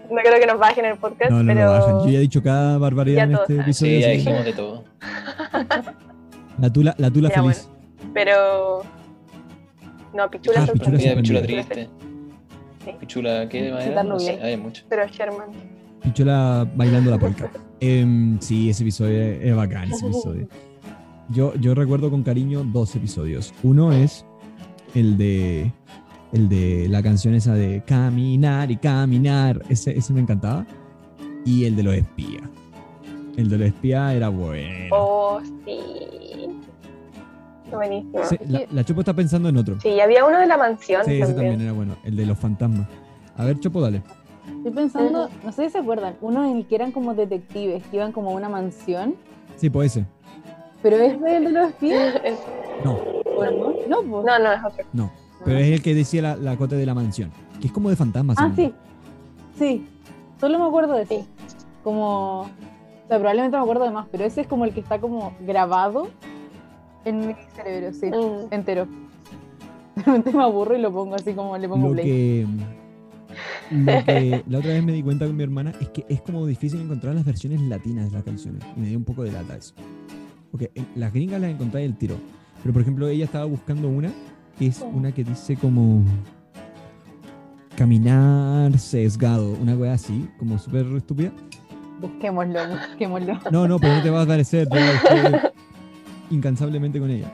no 0.10 0.18
creo 0.22 0.40
que 0.40 0.46
nos 0.48 0.60
bajen 0.60 0.86
el 0.86 0.98
podcast, 0.98 1.32
No, 1.32 1.42
no 1.44 1.54
pero. 1.54 1.66
lo 1.66 1.72
bajan. 1.72 2.00
Yo 2.06 2.10
ya 2.10 2.18
he 2.18 2.22
dicho 2.22 2.44
cada 2.44 2.78
barbaridad 2.78 3.18
Ya 3.18 3.24
en 3.24 3.34
este 3.36 3.54
episodio. 3.62 3.92
Sí, 3.94 4.02
ya 4.02 4.08
dijimos 4.10 4.44
de 4.46 4.54
todo. 4.54 4.84
La 6.60 6.70
tula, 6.72 6.94
la 6.98 7.10
tula 7.10 7.30
Ya, 7.30 7.42
feliz. 7.42 7.70
Pero. 8.14 8.84
No, 10.14 10.30
Pichula 10.30 10.60
Ah, 10.60 10.64
es 10.66 10.72
Pichula 10.72 10.74
Pichula, 10.74 11.14
sorprendida. 11.14 11.16
pichula 11.16 11.42
triste. 11.42 11.90
Sí. 12.84 12.92
Pichula, 13.00 13.48
¿qué 13.48 13.62
de 13.62 13.72
manera? 13.72 13.86
Pichula 13.86 14.04
No 14.04 14.20
sé, 14.20 14.40
hay 14.44 14.58
mucho. 14.58 14.84
Pero 14.90 15.08
Sherman. 15.08 15.48
Pichola 16.04 16.68
bailando 16.76 17.12
la 17.12 17.18
polka. 17.18 17.50
Em, 17.82 18.40
sí, 18.40 18.70
ese 18.70 18.84
episodio 18.84 19.20
es, 19.20 19.56
bacán, 19.56 19.92
ese 19.92 20.06
episodio. 20.06 20.48
Yo, 21.30 21.56
yo 21.56 21.74
recuerdo 21.74 22.10
con 22.12 22.24
cariño 22.24 22.62
dos 22.66 22.94
episodios. 22.96 23.54
Uno 23.64 23.94
es 23.94 24.26
el 24.96 25.18
de 25.18 25.72
el 26.34 26.50
de 26.50 26.88
la 26.90 27.02
canción 27.02 27.36
esa 27.36 27.54
de 27.54 27.84
caminar 27.86 28.70
y 28.70 28.76
caminar. 28.76 29.62
Ese, 29.70 29.98
ese 29.98 30.12
me 30.12 30.20
encantaba. 30.20 30.66
Y 31.46 31.64
el 31.66 31.78
de 31.78 31.84
los 31.84 31.96
espías. 31.96 32.44
El 33.38 33.50
de 33.50 33.58
los 33.58 33.68
espías 33.68 34.14
era 34.14 34.28
bueno. 34.28 34.90
Oh, 34.92 35.40
sí. 35.66 35.80
Buenísimo. 37.72 38.20
Sí, 38.26 38.36
la, 38.50 38.64
la 38.70 38.84
Chopo 38.84 39.00
está 39.00 39.14
pensando 39.14 39.48
en 39.48 39.56
otro. 39.56 39.80
Sí, 39.80 40.02
había 40.02 40.26
uno 40.26 40.38
de 40.38 40.48
la 40.48 40.58
mansión 40.58 41.06
Sí, 41.06 41.14
ese 41.14 41.28
también. 41.28 41.52
también 41.52 41.62
era 41.62 41.72
bueno. 41.72 41.96
El 42.04 42.18
de 42.18 42.26
los 42.26 42.38
fantasmas. 42.38 42.90
A 43.38 43.46
ver, 43.46 43.58
Chopo, 43.62 43.80
dale. 43.80 44.02
Estoy 44.64 44.72
pensando, 44.74 45.28
no 45.44 45.52
sé 45.52 45.66
si 45.66 45.70
se 45.72 45.78
acuerdan, 45.80 46.16
uno 46.22 46.46
en 46.46 46.58
el 46.58 46.66
que 46.68 46.76
eran 46.76 46.92
como 46.92 47.16
detectives, 47.16 47.84
que 47.88 47.98
iban 47.98 48.12
como 48.12 48.30
a 48.30 48.34
una 48.34 48.48
mansión, 48.48 49.16
Sí, 49.56 49.70
pues 49.72 49.98
ese. 49.98 50.06
pero 50.84 50.98
es 50.98 51.14
el 51.14 51.44
de 51.46 51.50
los 51.52 51.70
espías, 51.70 52.16
Es- 52.24 52.40
No, 52.86 52.94
¿o 52.94 53.44
no? 53.46 53.74
No, 53.88 54.02
pues. 54.04 54.26
No, 54.26 54.40
no, 54.40 54.52
es 54.52 54.64
otro. 54.64 54.86
no. 54.94 55.12
Pero 55.44 55.58
es 55.58 55.68
el 55.72 55.82
que 55.82 55.96
decía 55.96 56.22
la, 56.22 56.36
la 56.36 56.56
cote 56.58 56.76
de 56.76 56.86
la 56.86 56.94
mansión. 56.94 57.32
Que 57.60 57.66
es 57.68 57.74
como 57.74 57.90
de 57.90 57.96
fantasmas. 57.96 58.38
Ah, 58.40 58.52
sí, 58.56 58.72
sí, 59.58 59.88
solo 60.40 60.60
me 60.60 60.66
acuerdo 60.66 60.94
de 60.94 61.02
ese. 61.04 61.26
Como, 61.84 62.42
o 62.42 62.48
sea, 63.08 63.18
probablemente 63.18 63.58
me 63.58 63.64
acuerdo 63.64 63.86
de 63.86 63.90
más, 63.92 64.08
pero 64.12 64.24
ese 64.26 64.42
es 64.42 64.48
como 64.48 64.66
el 64.66 64.74
que 64.76 64.82
está 64.82 65.00
como 65.02 65.34
grabado 65.42 66.10
en 67.06 67.28
mi 67.30 67.36
cerebro, 67.56 67.92
sí, 67.94 68.06
Mm. 68.12 68.54
entero. 68.54 68.86
De 69.96 70.04
repente 70.04 70.32
me 70.32 70.44
aburro 70.44 70.78
y 70.78 70.82
lo 70.82 70.92
pongo 70.92 71.16
así 71.16 71.34
como 71.34 71.58
le 71.58 71.68
pongo 71.68 71.88
Lo 71.88 71.94
play. 71.94 72.06
que, 72.06 72.48
lo 73.72 74.04
que 74.06 74.44
la 74.48 74.60
otra 74.60 74.72
vez 74.72 74.84
me 74.84 74.92
di 74.92 75.02
cuenta 75.04 75.26
con 75.26 75.36
mi 75.36 75.44
hermana 75.44 75.74
es 75.82 75.90
que 75.90 76.06
es 76.10 76.22
como 76.22 76.46
difícil 76.46 76.82
encontrar 76.82 77.16
las 77.16 77.26
versiones 77.26 77.62
latinas 77.62 78.06
de 78.06 78.12
las 78.12 78.24
canciones. 78.24 78.64
Y 78.76 78.80
me 78.80 78.88
dio 78.88 78.98
un 78.98 79.04
poco 79.06 79.24
de 79.24 79.32
lata 79.32 79.56
eso. 79.58 79.74
Porque 80.52 80.72
en- 80.76 80.88
las 80.96 81.14
gringas 81.14 81.40
las 81.42 81.52
encontré 81.52 81.86
el 81.86 81.96
tiro. 81.98 82.16
Pero 82.62 82.74
por 82.74 82.82
ejemplo, 82.82 83.08
ella 83.08 83.26
estaba 83.26 83.46
buscando 83.46 83.88
una 83.90 84.12
que 84.60 84.68
es 84.68 84.84
una 84.94 85.12
que 85.12 85.24
dice 85.24 85.56
como 85.56 86.04
caminar 87.76 88.78
sesgado, 88.78 89.52
una 89.62 89.76
wea 89.76 89.94
así, 89.94 90.28
como 90.38 90.60
súper 90.60 90.86
estúpida. 90.96 91.32
Busquémoslo, 92.00 92.60
busquémoslo. 92.70 93.40
No, 93.52 93.68
no, 93.68 93.80
pero 93.80 93.96
no 93.96 94.02
te 94.04 94.10
va 94.10 94.22
a. 94.22 94.26
Yo 94.26 94.66
busqué 94.70 95.52
incansablemente 96.32 97.00
con 97.00 97.10
ella. 97.10 97.32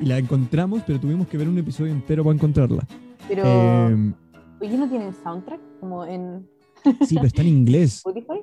Y 0.00 0.06
la 0.06 0.18
encontramos, 0.18 0.82
pero 0.86 0.98
tuvimos 1.00 1.26
que 1.28 1.36
ver 1.36 1.48
un 1.48 1.58
episodio 1.58 1.92
entero 1.92 2.24
para 2.24 2.34
encontrarla. 2.34 2.86
Pero, 3.28 3.44
Em, 3.44 4.12
oye, 4.60 4.76
¿no 4.78 4.88
tienen 4.88 5.14
soundtrack? 5.14 5.60
Como 5.80 6.04
en 6.04 6.48
sí, 7.06 7.14
pero 7.14 7.26
está 7.26 7.42
en 7.42 7.48
inglés. 7.48 7.96
Spotify. 8.06 8.40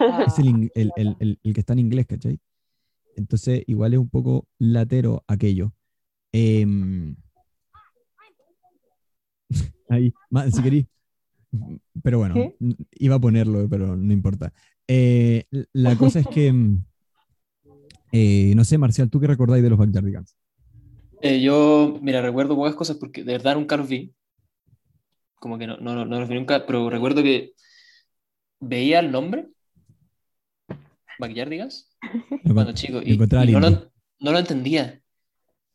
Ah, 0.00 0.24
es 0.26 0.38
el, 0.38 0.48
in- 0.48 0.70
el- 0.74 0.92
el- 0.96 1.16
el- 1.20 1.38
el 1.42 1.54
que 1.54 1.60
está 1.60 1.72
en 1.72 1.78
inglés, 1.80 2.06
¿cachai? 2.06 2.38
Entonces, 3.16 3.62
igual 3.66 3.92
es 3.94 4.00
un 4.00 4.08
poco 4.08 4.46
latero 4.58 5.22
aquello. 5.28 5.72
Em, 6.32 7.14
ahí, 9.88 10.12
si 10.50 10.62
querí. 10.62 10.86
Pero 12.02 12.18
bueno, 12.18 12.34
¿Qué? 12.34 12.56
iba 12.98 13.14
a 13.14 13.20
ponerlo, 13.20 13.68
pero 13.68 13.96
no 13.96 14.12
importa. 14.12 14.52
Eh, 14.88 15.44
la 15.72 15.96
cosa 15.96 16.20
es 16.20 16.26
que, 16.26 16.52
mm, 16.52 16.84
eh, 18.10 18.52
no 18.56 18.64
sé, 18.64 18.76
Marcial, 18.78 19.08
¿tú 19.08 19.20
qué 19.20 19.28
recordáis 19.28 19.62
de 19.62 19.70
los 19.70 19.78
Backyardigans? 19.78 20.36
Eh, 21.20 21.40
yo, 21.40 21.98
mira, 22.02 22.20
recuerdo 22.20 22.56
pocas 22.56 22.74
cosas 22.74 22.96
porque 22.96 23.22
de 23.22 23.32
verdad 23.32 23.54
nunca 23.54 23.76
los 23.76 23.88
vi. 23.88 24.12
Como 25.36 25.58
que 25.58 25.66
no, 25.66 25.76
no, 25.78 25.94
no, 25.94 26.04
no 26.04 26.20
los 26.20 26.28
vi 26.28 26.34
nunca, 26.36 26.64
pero 26.66 26.88
recuerdo 26.90 27.22
que 27.22 27.52
veía 28.60 29.00
el 29.00 29.10
nombre, 29.12 29.48
Backyardigans, 31.18 31.96
cuando 32.52 32.72
chico, 32.72 33.00
y, 33.02 33.12
y 33.12 33.18
no, 33.52 33.60
lo, 33.60 33.92
no 34.20 34.32
lo 34.32 34.38
entendía. 34.38 35.00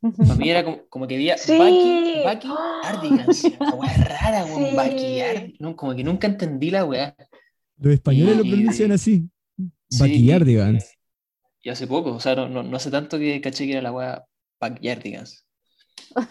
Para 0.02 0.36
mí 0.36 0.50
era 0.50 0.64
como, 0.64 0.88
como 0.88 1.08
que 1.08 1.18
veía 1.18 1.38
Sí. 1.38 1.58
Bucky, 1.58 2.24
Bucky 2.26 2.48
Ardigans. 2.84 3.44
Weá 3.78 3.94
rara, 3.98 4.46
weón. 4.46 4.70
Sí. 4.70 4.76
Bucky 4.76 5.22
Ardigans. 5.22 5.60
No, 5.62 5.76
como 5.76 5.96
que 5.96 6.04
nunca 6.04 6.28
entendí 6.28 6.72
la 6.72 6.86
weá. 6.86 7.16
Los 7.78 7.94
españoles 7.94 8.38
lo 8.38 8.44
Y- 8.46 8.52
pronuncian 8.52 8.92
así. 8.94 9.30
Sí, 9.90 10.00
Backyardigans. 10.00 10.96
Y 11.62 11.70
hace 11.70 11.86
poco, 11.88 12.14
o 12.14 12.20
sea, 12.20 12.36
no, 12.36 12.48
no, 12.48 12.64
no 12.64 12.78
hace 12.78 12.90
tanto 12.92 13.20
que 13.20 13.42
caché 13.42 13.66
que 13.66 13.74
era 13.74 13.82
la 13.82 13.92
weá 13.92 14.26
Backyardigans. 14.60 15.46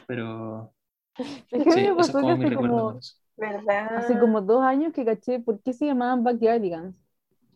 Pero 0.06 0.74
Es 1.50 1.64
que 1.64 1.72
sí, 1.72 1.82
me 1.82 1.94
pasó 1.94 2.20
que 2.20 2.30
hace 2.30 2.54
como. 2.54 2.98
¿Verdad? 3.36 3.96
hace 3.96 4.18
como 4.18 4.40
dos 4.40 4.62
años 4.62 4.92
que 4.92 5.04
caché 5.04 5.38
por 5.38 5.60
qué 5.60 5.72
se 5.72 5.86
llamaban 5.86 6.24
Backyardigans. 6.24 6.96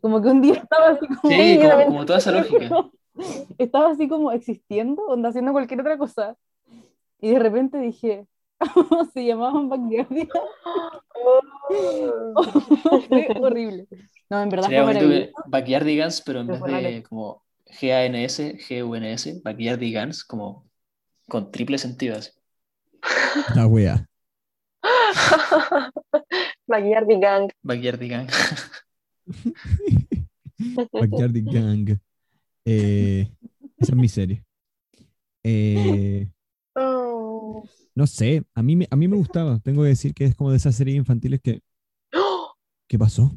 Como 0.01 0.23
que 0.23 0.29
un 0.29 0.41
día 0.41 0.55
estaba 0.55 0.91
así 0.91 1.07
como... 1.07 1.35
Sí, 1.35 1.59
como, 1.61 1.87
como 1.87 2.07
toda 2.07 2.19
esa 2.19 2.33
lógica. 2.33 2.91
Estaba 3.59 3.91
así 3.91 4.09
como 4.09 4.33
existiendo, 4.33 5.03
onda 5.07 5.29
haciendo 5.29 5.53
cualquier 5.53 5.81
otra 5.81 5.99
cosa. 5.99 6.37
Y 7.21 7.31
de 7.31 7.39
repente 7.39 7.79
dije, 7.79 8.27
se 9.13 9.25
llamaban 9.25 9.69
Backyardigans. 9.69 10.31
Oh. 12.35 12.43
Fue 13.09 13.29
horrible. 13.41 13.87
No, 14.31 14.43
en 14.43 14.49
verdad 14.49 14.65
Sería 14.67 14.85
fue. 14.85 15.33
Backyardigans, 15.47 16.23
pero 16.23 16.41
en 16.41 16.47
Pero 16.47 16.65
vez 16.65 16.83
de 16.83 17.03
como 17.03 17.45
G-A-N-S, 17.67 18.59
G-U-N-S, 18.59 19.41
Backyardigans, 19.45 20.25
como 20.25 20.69
con 21.29 21.51
triple 21.51 21.79
sentido 21.79 22.17
así. 22.17 22.31
La 23.55 23.67
wea. 23.67 24.07
Backyardy 26.67 27.19
Gang. 27.21 27.51
Backyardigans. 27.63 28.33
Backyardigan. 30.93 32.01
Eh, 32.65 33.29
esa 33.77 33.93
es 33.93 33.97
mi 33.97 34.09
serie. 34.09 34.45
Eh, 35.43 36.29
Oh. 36.75 37.65
no 37.95 38.07
sé, 38.07 38.45
a 38.55 38.63
mí, 38.63 38.77
me- 38.77 38.89
a 38.91 38.97
mí 38.97 39.07
me 39.07 39.17
gustaba. 39.17 39.59
Tengo 39.61 39.83
que 39.83 39.89
decir 39.91 40.15
que 40.15 40.25
es 40.25 40.35
como 40.35 40.51
de 40.51 40.57
esas 40.57 40.75
series 40.75 40.97
infantiles 40.97 41.41
que. 41.43 41.61
¿Qué 42.89 42.99
pasó? 42.99 43.31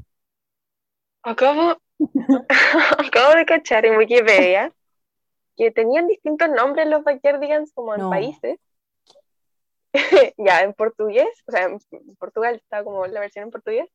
Acabo, 1.23 1.75
acabo 2.97 3.35
de 3.35 3.45
cachar 3.45 3.85
en 3.85 3.97
Wikipedia 3.97 4.71
que 5.57 5.71
tenían 5.71 6.07
distintos 6.07 6.47
nombres 6.55 6.87
los 6.87 7.03
Backyardigans 7.03 7.71
como 7.73 7.95
en 7.95 8.01
No. 8.01 8.09
países. 8.09 8.57
ya, 10.37 10.61
en 10.61 10.73
portugués, 10.73 11.43
o 11.47 11.51
sea, 11.51 11.63
en 11.63 11.79
Portugal 12.17 12.55
estaba 12.55 12.83
como 12.83 13.05
la 13.07 13.19
versión 13.19 13.45
en 13.45 13.51
portugués. 13.51 13.89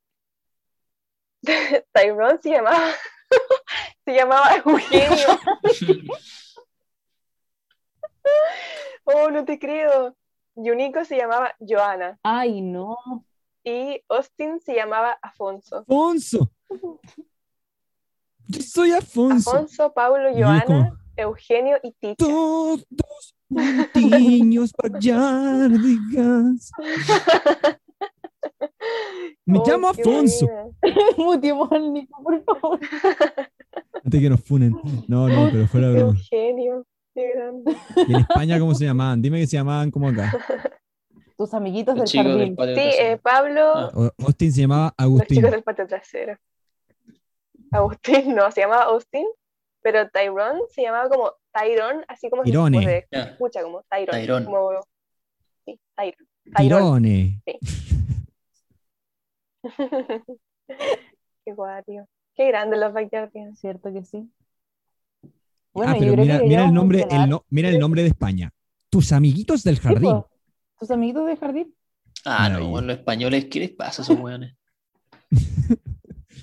Tyrone 1.92 2.38
se 2.42 2.50
llamaba, 2.50 2.90
se 4.04 4.14
llamaba 4.14 4.56
Eugenio. 4.56 5.26
Oh, 9.04 9.30
no 9.30 9.44
te 9.44 9.58
creo. 9.58 10.16
Yunico 10.54 11.04
se 11.04 11.16
llamaba 11.16 11.54
Joana 11.58 12.18
Ay, 12.22 12.60
no. 12.60 12.96
y 13.64 14.02
Austin 14.08 14.60
se 14.60 14.74
llamaba 14.74 15.18
Afonso. 15.22 15.78
¡Afonso! 15.78 16.50
Yo 18.46 18.62
soy 18.62 18.92
Afonso. 18.92 19.50
Afonso, 19.50 19.92
Paulo, 19.92 20.30
Joana, 20.34 20.98
Eugenio 21.16 21.78
y 21.82 21.92
Ticha. 21.92 22.16
Todos 22.16 22.84
juntiños 23.50 24.72
Backyardigans. 24.82 26.70
Me 29.44 29.58
Oh, 29.58 29.64
llamo 29.66 29.88
Afonso. 29.88 30.46
Mutiemos 31.16 31.70
al 31.72 31.92
Nico, 31.92 32.22
por 32.22 32.42
favor. 32.44 32.78
Antes 34.04 34.20
que 34.20 34.30
nos 34.30 34.40
funen. 34.42 34.74
No, 35.08 35.28
no, 35.28 35.48
pero 35.50 35.66
fuera 35.66 35.88
de 35.88 35.94
broma. 35.94 36.12
Eugenio, 36.18 36.86
qué 37.14 37.32
grande. 37.34 37.76
¿Y 38.08 38.14
en 38.14 38.20
España 38.20 38.58
cómo 38.58 38.74
se 38.74 38.84
llamaban? 38.84 39.20
Dime 39.20 39.40
que 39.40 39.46
se 39.46 39.56
llamaban 39.56 39.90
como 39.90 40.08
acá. 40.08 40.32
Tus 41.36 41.52
amiguitos 41.54 41.94
del 41.94 42.02
Los 42.02 42.12
jardín. 42.12 42.56
Sí, 42.56 42.96
eh, 42.98 43.18
Pablo, 43.22 43.72
Ah. 43.74 43.90
O- 43.94 44.10
Austin 44.26 44.52
se 44.52 44.60
llamaba 44.62 44.84
los 44.98 45.06
Agustín. 45.06 45.36
chicos 45.38 45.50
del 45.50 45.62
patio 45.62 45.86
trasero. 45.86 46.36
Agustín, 47.72 48.34
no, 48.34 48.50
se 48.52 48.60
llamaba 48.62 48.84
Austin, 48.84 49.26
pero 49.82 50.08
Tyrone 50.10 50.60
se 50.70 50.82
llamaba 50.82 51.08
como 51.08 51.32
Tyrone, 51.52 52.04
así 52.08 52.28
como 52.30 52.44
se 52.44 52.50
Tyrone. 52.50 52.82
se 52.84 53.08
Ya. 53.10 53.22
escucha 53.24 53.62
como 53.62 53.82
Tyrone. 53.90 54.20
Tyrone. 54.20 54.44
Como, 54.46 54.70
sí, 55.64 55.80
Tyr- 55.96 56.16
Tyrone. 56.56 57.42
Tirone. 57.42 57.42
Qué 61.44 61.52
guario. 61.54 62.06
Qué 62.34 62.46
grande 62.48 62.76
los 62.76 62.92
Backyardigans. 62.92 63.58
Cierto 63.58 63.92
que 63.92 64.04
sí. 64.04 64.30
ah, 65.24 65.28
yo 65.94 65.98
pero 65.98 66.12
creo 66.12 66.16
mira, 66.24 66.38
mira 66.40 66.64
el 66.64 66.74
nombre, 66.74 67.06
el 67.10 67.28
no- 67.28 67.44
mira 67.50 67.68
el 67.68 67.78
nombre 67.78 68.02
de 68.02 68.08
España. 68.08 68.50
Tus 68.90 69.12
amiguitos 69.12 69.62
del 69.62 69.76
Sí, 69.76 69.82
jardín. 69.82 70.22
Tus 70.78 70.90
amiguitos 70.90 71.26
del 71.26 71.38
jardín. 71.38 71.74
Ah, 72.24 72.44
no, 72.44 72.54
Maravilla. 72.54 72.70
bueno, 72.70 72.86
los 72.88 72.96
españoles, 72.98 73.46
¿qué 73.50 73.60
les 73.60 73.70
pasa 73.70 74.02
a 74.02 74.04
esos 74.04 74.18
weones? 74.18 74.54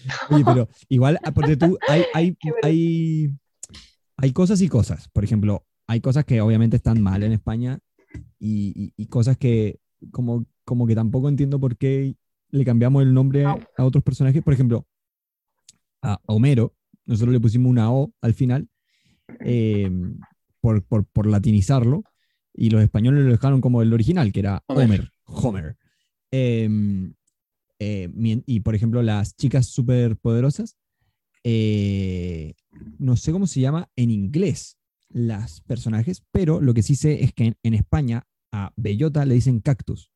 Oye, 0.29 0.43
pero 0.45 0.69
igual, 0.89 1.19
porque 1.33 1.57
tú, 1.57 1.77
hay, 1.87 2.03
hay, 2.13 2.37
hay, 2.63 3.33
hay 4.17 4.31
cosas 4.33 4.61
y 4.61 4.67
cosas. 4.67 5.09
Por 5.09 5.23
ejemplo, 5.23 5.65
hay 5.87 6.01
cosas 6.01 6.25
que 6.25 6.41
obviamente 6.41 6.77
están 6.77 7.01
mal 7.01 7.23
en 7.23 7.31
España 7.31 7.79
y, 8.39 8.93
y, 8.95 9.05
cosas 9.07 9.37
que 9.37 9.79
como, 10.11 10.45
como 10.65 10.87
que 10.87 10.95
tampoco 10.95 11.29
entiendo 11.29 11.59
por 11.59 11.77
qué 11.77 12.15
le 12.49 12.65
cambiamos 12.65 13.03
el 13.03 13.13
nombre 13.13 13.45
a 13.45 13.83
otros 13.83 14.03
personajes. 14.03 14.43
Por 14.43 14.53
ejemplo, 14.53 14.85
a 16.01 16.19
Homero, 16.27 16.73
nosotros 17.05 17.33
le 17.33 17.39
pusimos 17.39 17.69
una 17.69 17.91
O 17.91 18.13
al 18.21 18.33
final 18.33 18.67
eh, 19.39 19.89
por, 20.61 20.83
por, 20.83 21.05
por, 21.05 21.27
latinizarlo 21.27 22.03
y 22.53 22.69
los 22.69 22.81
españoles 22.81 23.25
lo 23.25 23.31
dejaron 23.31 23.61
como 23.61 23.81
el 23.81 23.93
original, 23.93 24.31
que 24.31 24.39
era 24.39 24.63
Homer. 24.67 25.11
Homer. 25.25 25.77
Em, 26.31 27.13
eh, 27.79 28.09
y 28.45 28.59
por 28.61 28.75
ejemplo, 28.75 29.01
las 29.01 29.35
chicas 29.35 29.67
superpoderosas, 29.67 30.77
eh, 31.43 32.55
no 32.99 33.15
sé 33.15 33.31
cómo 33.31 33.47
se 33.47 33.61
llama 33.61 33.89
en 33.95 34.11
inglés 34.11 34.77
las 35.09 35.61
personajes, 35.61 36.23
pero 36.31 36.61
lo 36.61 36.73
que 36.73 36.83
sí 36.83 36.95
sé 36.95 37.23
es 37.23 37.33
que 37.33 37.55
en, 37.61 37.73
España 37.73 38.27
a 38.51 38.73
bellota 38.75 39.25
le 39.25 39.35
dicen 39.35 39.61
cactus, 39.61 40.11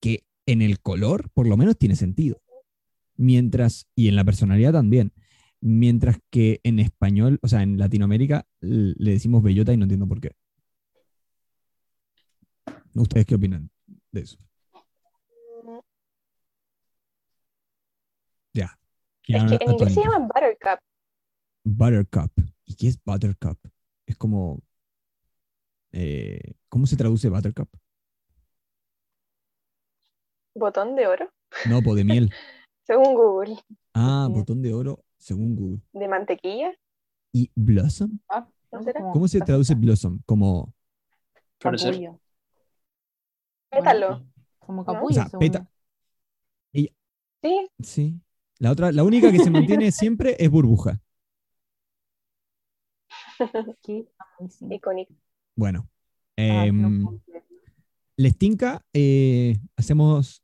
que 0.00 0.24
en 0.46 0.62
el 0.62 0.80
color 0.80 1.30
por 1.34 1.46
lo 1.46 1.56
menos 1.56 1.76
tiene 1.76 1.96
sentido. 1.96 2.40
Mientras, 3.16 3.88
y 3.96 4.08
en 4.08 4.16
la 4.16 4.24
personalidad 4.24 4.72
también. 4.72 5.12
Mientras 5.60 6.18
que 6.30 6.60
en 6.62 6.78
español, 6.78 7.40
o 7.42 7.48
sea, 7.48 7.62
en 7.64 7.78
Latinoamérica 7.78 8.46
le 8.60 9.10
decimos 9.10 9.42
bellota 9.42 9.72
y 9.72 9.76
no 9.76 9.84
entiendo 9.84 10.06
por 10.06 10.20
qué. 10.20 10.36
¿Ustedes 12.94 13.26
qué 13.26 13.34
opinan 13.34 13.70
de 14.12 14.20
eso? 14.20 14.38
Es 19.28 19.44
que 19.44 19.58
en 19.62 19.72
inglés 19.72 19.94
se 19.94 20.00
llama 20.00 20.20
Buttercup. 20.20 20.80
Buttercup. 21.64 22.32
¿Y 22.64 22.74
qué 22.74 22.88
es 22.88 22.98
Buttercup? 23.04 23.58
Es 24.06 24.16
como. 24.16 24.60
Eh, 25.92 26.54
¿Cómo 26.68 26.86
se 26.86 26.96
traduce 26.96 27.28
Buttercup? 27.28 27.68
¿Botón 30.54 30.96
de 30.96 31.06
oro? 31.06 31.30
No, 31.68 31.82
po 31.82 31.94
de 31.94 32.04
miel. 32.04 32.32
según 32.82 33.14
Google. 33.14 33.58
Ah, 33.92 34.28
botón 34.30 34.62
de 34.62 34.72
oro, 34.72 35.04
según 35.18 35.54
Google. 35.54 35.80
¿De 35.92 36.08
mantequilla? 36.08 36.72
¿Y 37.32 37.50
Blossom? 37.54 38.18
Ah, 38.28 38.48
¿no 38.72 38.82
será? 38.82 39.00
¿Cómo 39.12 39.28
se 39.28 39.40
traduce 39.40 39.74
Blossom? 39.74 40.20
Como. 40.24 40.74
Florecer. 41.60 42.18
Pétalo. 43.70 44.24
Como 44.58 44.84
capullo. 44.84 45.10
O 45.10 45.12
sea, 45.12 45.38
peta... 45.38 45.70
Sí. 46.72 46.90
Sí. 47.80 48.20
La 48.58 48.72
otra, 48.72 48.90
la 48.92 49.04
única 49.04 49.30
que 49.30 49.38
se 49.38 49.50
mantiene 49.50 49.92
siempre 49.92 50.36
es 50.38 50.50
burbuja. 50.50 51.00
Icónico. 54.70 55.14
Bueno. 55.54 55.88
Eh, 56.36 56.70
les 58.16 58.36
tinca, 58.36 58.84
eh, 58.92 59.58
hacemos 59.76 60.42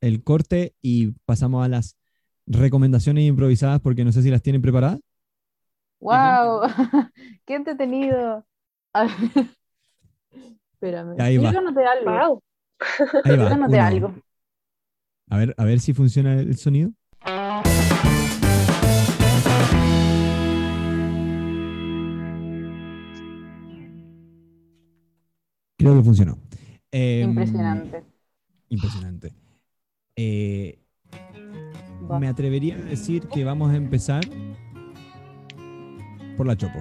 el 0.00 0.22
corte 0.22 0.74
y 0.80 1.12
pasamos 1.24 1.64
a 1.64 1.68
las 1.68 1.96
recomendaciones 2.46 3.24
improvisadas 3.24 3.80
porque 3.80 4.04
no 4.04 4.12
sé 4.12 4.22
si 4.22 4.30
las 4.30 4.42
tienen 4.42 4.62
preparadas. 4.62 5.00
¡Wow! 6.00 6.62
¡Qué 7.46 7.54
entretenido! 7.54 8.46
Espérame. 10.72 11.16
Ahí 11.18 11.38
va. 11.38 11.48
algo. 11.48 12.42
Ahí 13.24 13.36
va. 13.36 13.86
algo. 13.86 14.14
A 15.30 15.38
ver, 15.38 15.54
a 15.56 15.64
ver 15.64 15.80
si 15.80 15.94
funciona 15.94 16.34
el 16.34 16.56
sonido. 16.56 16.92
Creo 25.84 25.98
que 25.98 26.02
funcionó. 26.02 26.38
Em, 26.90 27.28
impresionante. 27.28 28.04
Impresionante. 28.70 29.32
Eh, 30.16 30.78
me 32.18 32.26
atrevería 32.26 32.76
a 32.76 32.78
decir 32.78 33.28
que 33.28 33.44
vamos 33.44 33.70
a 33.70 33.76
empezar 33.76 34.22
por 36.38 36.46
la 36.46 36.56
Chopo. 36.56 36.78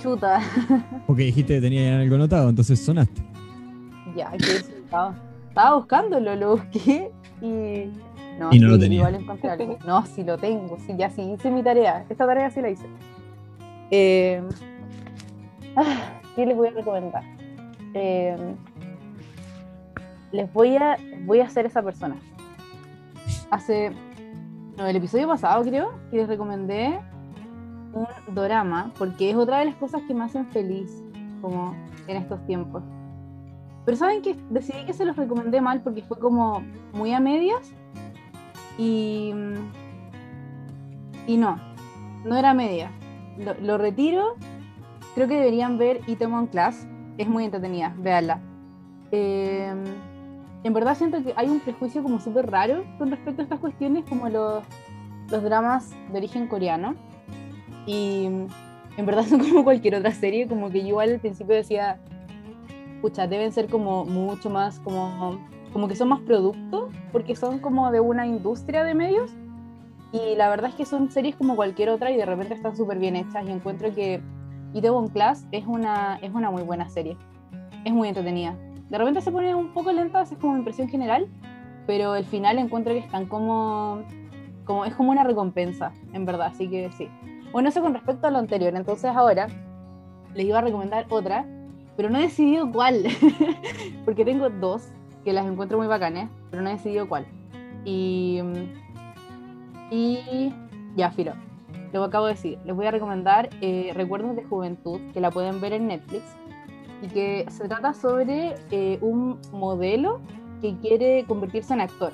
Chuta. 0.00 0.40
Porque 1.08 1.24
dijiste 1.24 1.54
que 1.56 1.60
tenía 1.60 1.98
algo 1.98 2.16
notado, 2.16 2.48
entonces 2.48 2.78
sonaste. 2.78 3.20
Ya, 4.14 4.30
que 4.30 4.52
estaba, 4.52 5.16
estaba 5.48 5.76
buscándolo, 5.76 6.36
lo 6.36 6.56
busqué 6.58 7.10
y. 7.42 7.90
No, 8.38 8.52
y 8.52 8.60
no 8.60 8.68
lo 8.68 8.78
tenía. 8.78 8.98
Igual 8.98 9.16
encontré 9.16 9.50
algo. 9.50 9.78
No, 9.84 10.06
sí 10.06 10.22
lo 10.22 10.38
tengo, 10.38 10.78
sí, 10.86 10.94
ya 10.96 11.10
sí 11.10 11.22
hice 11.22 11.50
mi 11.50 11.64
tarea. 11.64 12.06
Esta 12.08 12.24
tarea 12.24 12.50
sí 12.50 12.60
la 12.60 12.70
hice. 12.70 12.86
Eh, 13.90 14.40
ah, 15.74 16.20
¿Qué 16.36 16.46
les 16.46 16.56
voy 16.56 16.68
a 16.68 16.70
recomendar? 16.70 17.24
Eh, 17.94 18.36
les 20.32 20.52
voy 20.52 20.76
a, 20.76 20.96
voy 21.24 21.40
a 21.40 21.44
hacer 21.44 21.66
esa 21.66 21.82
persona. 21.82 22.16
Hace, 23.50 23.92
el 24.78 24.96
episodio 24.96 25.28
pasado 25.28 25.62
creo, 25.62 25.92
que 26.10 26.16
les 26.18 26.28
recomendé 26.28 26.98
un 27.92 28.34
dorama, 28.34 28.92
porque 28.98 29.30
es 29.30 29.36
otra 29.36 29.60
de 29.60 29.66
las 29.66 29.76
cosas 29.76 30.02
que 30.08 30.14
me 30.14 30.24
hacen 30.24 30.46
feliz, 30.46 31.02
como 31.40 31.74
en 32.08 32.16
estos 32.16 32.44
tiempos. 32.46 32.82
Pero 33.84 33.96
saben 33.96 34.22
que 34.22 34.34
decidí 34.50 34.84
que 34.86 34.92
se 34.92 35.04
los 35.04 35.16
recomendé 35.16 35.60
mal 35.60 35.82
porque 35.82 36.02
fue 36.02 36.18
como 36.18 36.62
muy 36.92 37.12
a 37.12 37.20
medias 37.20 37.72
y, 38.78 39.32
y 41.26 41.36
no, 41.36 41.60
no 42.24 42.36
era 42.36 42.50
a 42.50 42.54
medias. 42.54 42.90
Lo, 43.38 43.54
lo 43.60 43.78
retiro. 43.78 44.34
Creo 45.14 45.28
que 45.28 45.34
deberían 45.36 45.78
ver 45.78 46.00
Itemon 46.08 46.46
Class. 46.46 46.88
Es 47.16 47.28
muy 47.28 47.44
entretenida, 47.44 47.94
véanla. 47.96 48.40
Eh, 49.12 49.72
en 50.64 50.72
verdad 50.72 50.96
siento 50.96 51.22
que 51.22 51.34
hay 51.36 51.48
un 51.48 51.60
prejuicio 51.60 52.02
como 52.02 52.18
súper 52.18 52.50
raro 52.50 52.84
con 52.98 53.10
respecto 53.10 53.42
a 53.42 53.44
estas 53.44 53.60
cuestiones, 53.60 54.04
como 54.08 54.28
los, 54.28 54.64
los 55.30 55.42
dramas 55.42 55.90
de 56.10 56.18
origen 56.18 56.48
coreano. 56.48 56.94
Y 57.86 58.24
en 58.24 59.06
verdad 59.06 59.24
son 59.28 59.40
como 59.40 59.62
cualquier 59.62 59.96
otra 59.96 60.12
serie, 60.12 60.48
como 60.48 60.70
que 60.70 60.80
yo 60.80 60.88
igual 60.88 61.12
al 61.12 61.20
principio 61.20 61.54
decía, 61.54 62.00
pucha, 63.02 63.26
deben 63.26 63.52
ser 63.52 63.68
como 63.68 64.04
mucho 64.04 64.48
más, 64.50 64.80
como, 64.80 65.38
como 65.72 65.86
que 65.86 65.96
son 65.96 66.08
más 66.08 66.20
productos, 66.20 66.90
porque 67.12 67.36
son 67.36 67.58
como 67.58 67.90
de 67.92 68.00
una 68.00 68.26
industria 68.26 68.84
de 68.84 68.94
medios. 68.94 69.30
Y 70.12 70.36
la 70.36 70.48
verdad 70.48 70.70
es 70.70 70.76
que 70.76 70.86
son 70.86 71.10
series 71.10 71.36
como 71.36 71.56
cualquier 71.56 71.90
otra 71.90 72.10
y 72.10 72.16
de 72.16 72.24
repente 72.24 72.54
están 72.54 72.76
súper 72.76 72.98
bien 72.98 73.16
hechas 73.16 73.44
y 73.46 73.50
encuentro 73.50 73.92
que 73.92 74.22
Itaewon 74.74 75.08
Class 75.08 75.46
es 75.52 75.64
una, 75.66 76.18
es 76.20 76.34
una 76.34 76.50
muy 76.50 76.62
buena 76.62 76.88
serie. 76.88 77.16
Es 77.84 77.92
muy 77.92 78.08
entretenida. 78.08 78.56
De 78.90 78.98
repente 78.98 79.20
se 79.20 79.30
pone 79.30 79.54
un 79.54 79.72
poco 79.72 79.92
lenta, 79.92 80.22
es 80.22 80.32
como 80.32 80.54
mi 80.54 80.58
impresión 80.58 80.88
general, 80.88 81.28
pero 81.86 82.12
al 82.12 82.24
final 82.24 82.58
encuentro 82.58 82.92
que 82.92 82.98
están 82.98 83.26
como, 83.26 84.02
como, 84.64 84.84
es 84.84 84.94
como 84.94 85.12
una 85.12 85.24
recompensa, 85.24 85.92
en 86.12 86.26
verdad, 86.26 86.48
así 86.48 86.68
que 86.68 86.90
sí. 86.92 87.08
Bueno, 87.52 87.68
eso 87.68 87.80
con 87.80 87.94
respecto 87.94 88.26
a 88.26 88.30
lo 88.30 88.38
anterior, 88.38 88.74
entonces 88.74 89.10
ahora 89.14 89.46
les 90.34 90.46
iba 90.46 90.58
a 90.58 90.62
recomendar 90.62 91.06
otra, 91.08 91.46
pero 91.96 92.10
no 92.10 92.18
he 92.18 92.22
decidido 92.22 92.70
cuál, 92.70 93.04
porque 94.04 94.24
tengo 94.24 94.50
dos 94.50 94.88
que 95.24 95.32
las 95.32 95.46
encuentro 95.46 95.78
muy 95.78 95.86
bacanes, 95.86 96.28
pero 96.50 96.62
no 96.62 96.68
he 96.68 96.72
decidido 96.72 97.08
cuál. 97.08 97.26
Y, 97.84 98.40
y 99.90 100.52
ya, 100.96 101.10
filo, 101.10 101.34
lo 101.98 102.04
acabo 102.04 102.26
de 102.26 102.32
decir, 102.32 102.58
les 102.64 102.74
voy 102.74 102.86
a 102.86 102.90
recomendar 102.90 103.50
eh, 103.60 103.92
Recuerdos 103.94 104.34
de 104.36 104.44
Juventud, 104.44 105.00
que 105.12 105.20
la 105.20 105.30
pueden 105.30 105.60
ver 105.60 105.72
en 105.72 105.86
Netflix 105.86 106.24
y 107.02 107.08
que 107.08 107.46
se 107.48 107.68
trata 107.68 107.94
sobre 107.94 108.54
eh, 108.70 108.98
un 109.00 109.38
modelo 109.52 110.20
que 110.60 110.76
quiere 110.78 111.24
convertirse 111.26 111.72
en 111.74 111.80
actor, 111.80 112.12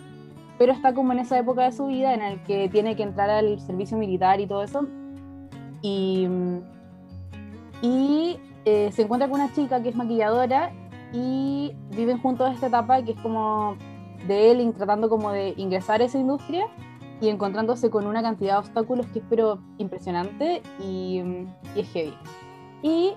pero 0.58 0.72
está 0.72 0.92
como 0.92 1.12
en 1.12 1.20
esa 1.20 1.38
época 1.38 1.64
de 1.64 1.72
su 1.72 1.86
vida 1.86 2.12
en 2.12 2.22
el 2.22 2.42
que 2.42 2.68
tiene 2.68 2.96
que 2.96 3.02
entrar 3.02 3.30
al 3.30 3.58
servicio 3.60 3.96
militar 3.96 4.40
y 4.40 4.46
todo 4.46 4.62
eso. 4.62 4.86
Y, 5.82 6.28
y 7.80 8.38
eh, 8.66 8.90
se 8.92 9.02
encuentra 9.02 9.28
con 9.28 9.40
una 9.40 9.52
chica 9.54 9.82
que 9.82 9.88
es 9.88 9.96
maquilladora 9.96 10.72
y 11.12 11.72
viven 11.96 12.18
juntos 12.18 12.52
esta 12.52 12.66
etapa 12.66 13.02
que 13.02 13.12
es 13.12 13.20
como 13.20 13.76
de 14.26 14.50
él 14.50 14.74
tratando 14.76 15.08
como 15.08 15.30
de 15.30 15.54
ingresar 15.56 16.02
a 16.02 16.04
esa 16.04 16.18
industria 16.18 16.66
y 17.20 17.28
encontrándose 17.28 17.90
con 17.90 18.06
una 18.06 18.22
cantidad 18.22 18.54
de 18.54 18.58
obstáculos 18.60 19.06
que 19.06 19.18
es 19.20 19.24
pero 19.28 19.58
impresionante 19.78 20.62
y, 20.80 21.22
y 21.74 21.80
es 21.80 21.88
heavy. 21.92 22.14
Y 22.82 23.12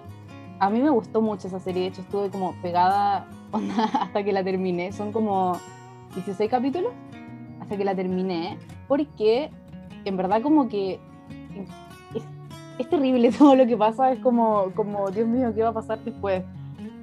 a 0.59 0.69
mí 0.69 0.81
me 0.81 0.89
gustó 0.89 1.21
mucho 1.21 1.47
esa 1.47 1.59
serie, 1.59 1.83
de 1.83 1.87
hecho 1.89 2.01
estuve 2.01 2.29
como 2.29 2.53
pegada 2.61 3.27
hasta 3.99 4.23
que 4.23 4.31
la 4.31 4.43
terminé, 4.43 4.91
son 4.91 5.11
como 5.11 5.57
16 6.15 6.49
capítulos 6.49 6.91
hasta 7.59 7.77
que 7.77 7.85
la 7.85 7.95
terminé, 7.95 8.57
porque 8.87 9.49
en 10.05 10.17
verdad 10.17 10.41
como 10.41 10.67
que 10.67 10.99
es, 12.77 12.89
terrible 12.89 13.31
todo 13.37 13.55
lo 13.55 13.65
que 13.65 13.77
pasa, 13.77 14.11
es 14.11 14.19
como, 14.19 14.71
como, 14.75 15.09
Dios 15.09 15.27
mío, 15.27 15.53
¿qué 15.55 15.63
va 15.63 15.69
a 15.69 15.73
pasar 15.73 16.03
después? 16.03 16.43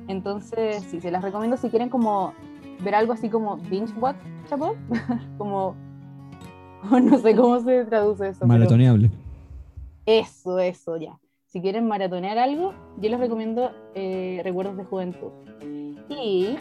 Entonces, 0.09 0.85
sí, 0.91 1.01
se 1.01 1.11
las 1.11 1.23
recomiendo 1.23 1.57
si 1.57 1.71
quieren 1.71 1.89
como 1.89 2.35
ver 2.81 2.95
algo 2.95 3.13
así 3.13 3.29
como 3.29 3.57
binge 3.57 3.93
watch, 3.99 4.17
chapo, 4.49 4.77
como 5.39 5.75
no 7.03 7.19
sé 7.19 7.35
cómo 7.35 7.61
se 7.61 7.85
traduce 7.85 8.29
eso. 8.29 8.47
Maratoneable. 8.47 9.11
Eso, 10.07 10.59
eso, 10.59 10.97
ya. 10.97 11.19
Si 11.47 11.61
quieren 11.61 11.89
maratonear 11.89 12.39
algo, 12.39 12.75
yo 12.99 13.11
les 13.11 13.19
recomiendo 13.19 13.73
eh, 13.95 14.41
Recuerdos 14.45 14.77
de 14.77 14.85
Juventud. 14.85 15.31
Y 16.09 16.57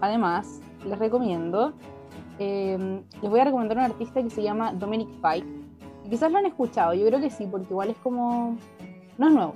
además, 0.00 0.60
les 0.86 0.98
recomiendo, 0.98 1.74
eh, 2.38 3.02
les 3.20 3.30
voy 3.30 3.40
a 3.40 3.44
recomendar 3.44 3.78
un 3.78 3.84
artista 3.84 4.22
que 4.22 4.30
se 4.30 4.42
llama 4.42 4.72
Dominic 4.72 5.08
Fike. 5.20 5.46
Quizás 6.08 6.30
lo 6.32 6.38
han 6.38 6.46
escuchado, 6.46 6.94
yo 6.94 7.06
creo 7.06 7.20
que 7.20 7.30
sí, 7.30 7.46
porque 7.50 7.68
igual 7.70 7.90
es 7.90 7.96
como, 7.98 8.56
no 9.18 9.28
es 9.28 9.34
nuevo. 9.34 9.54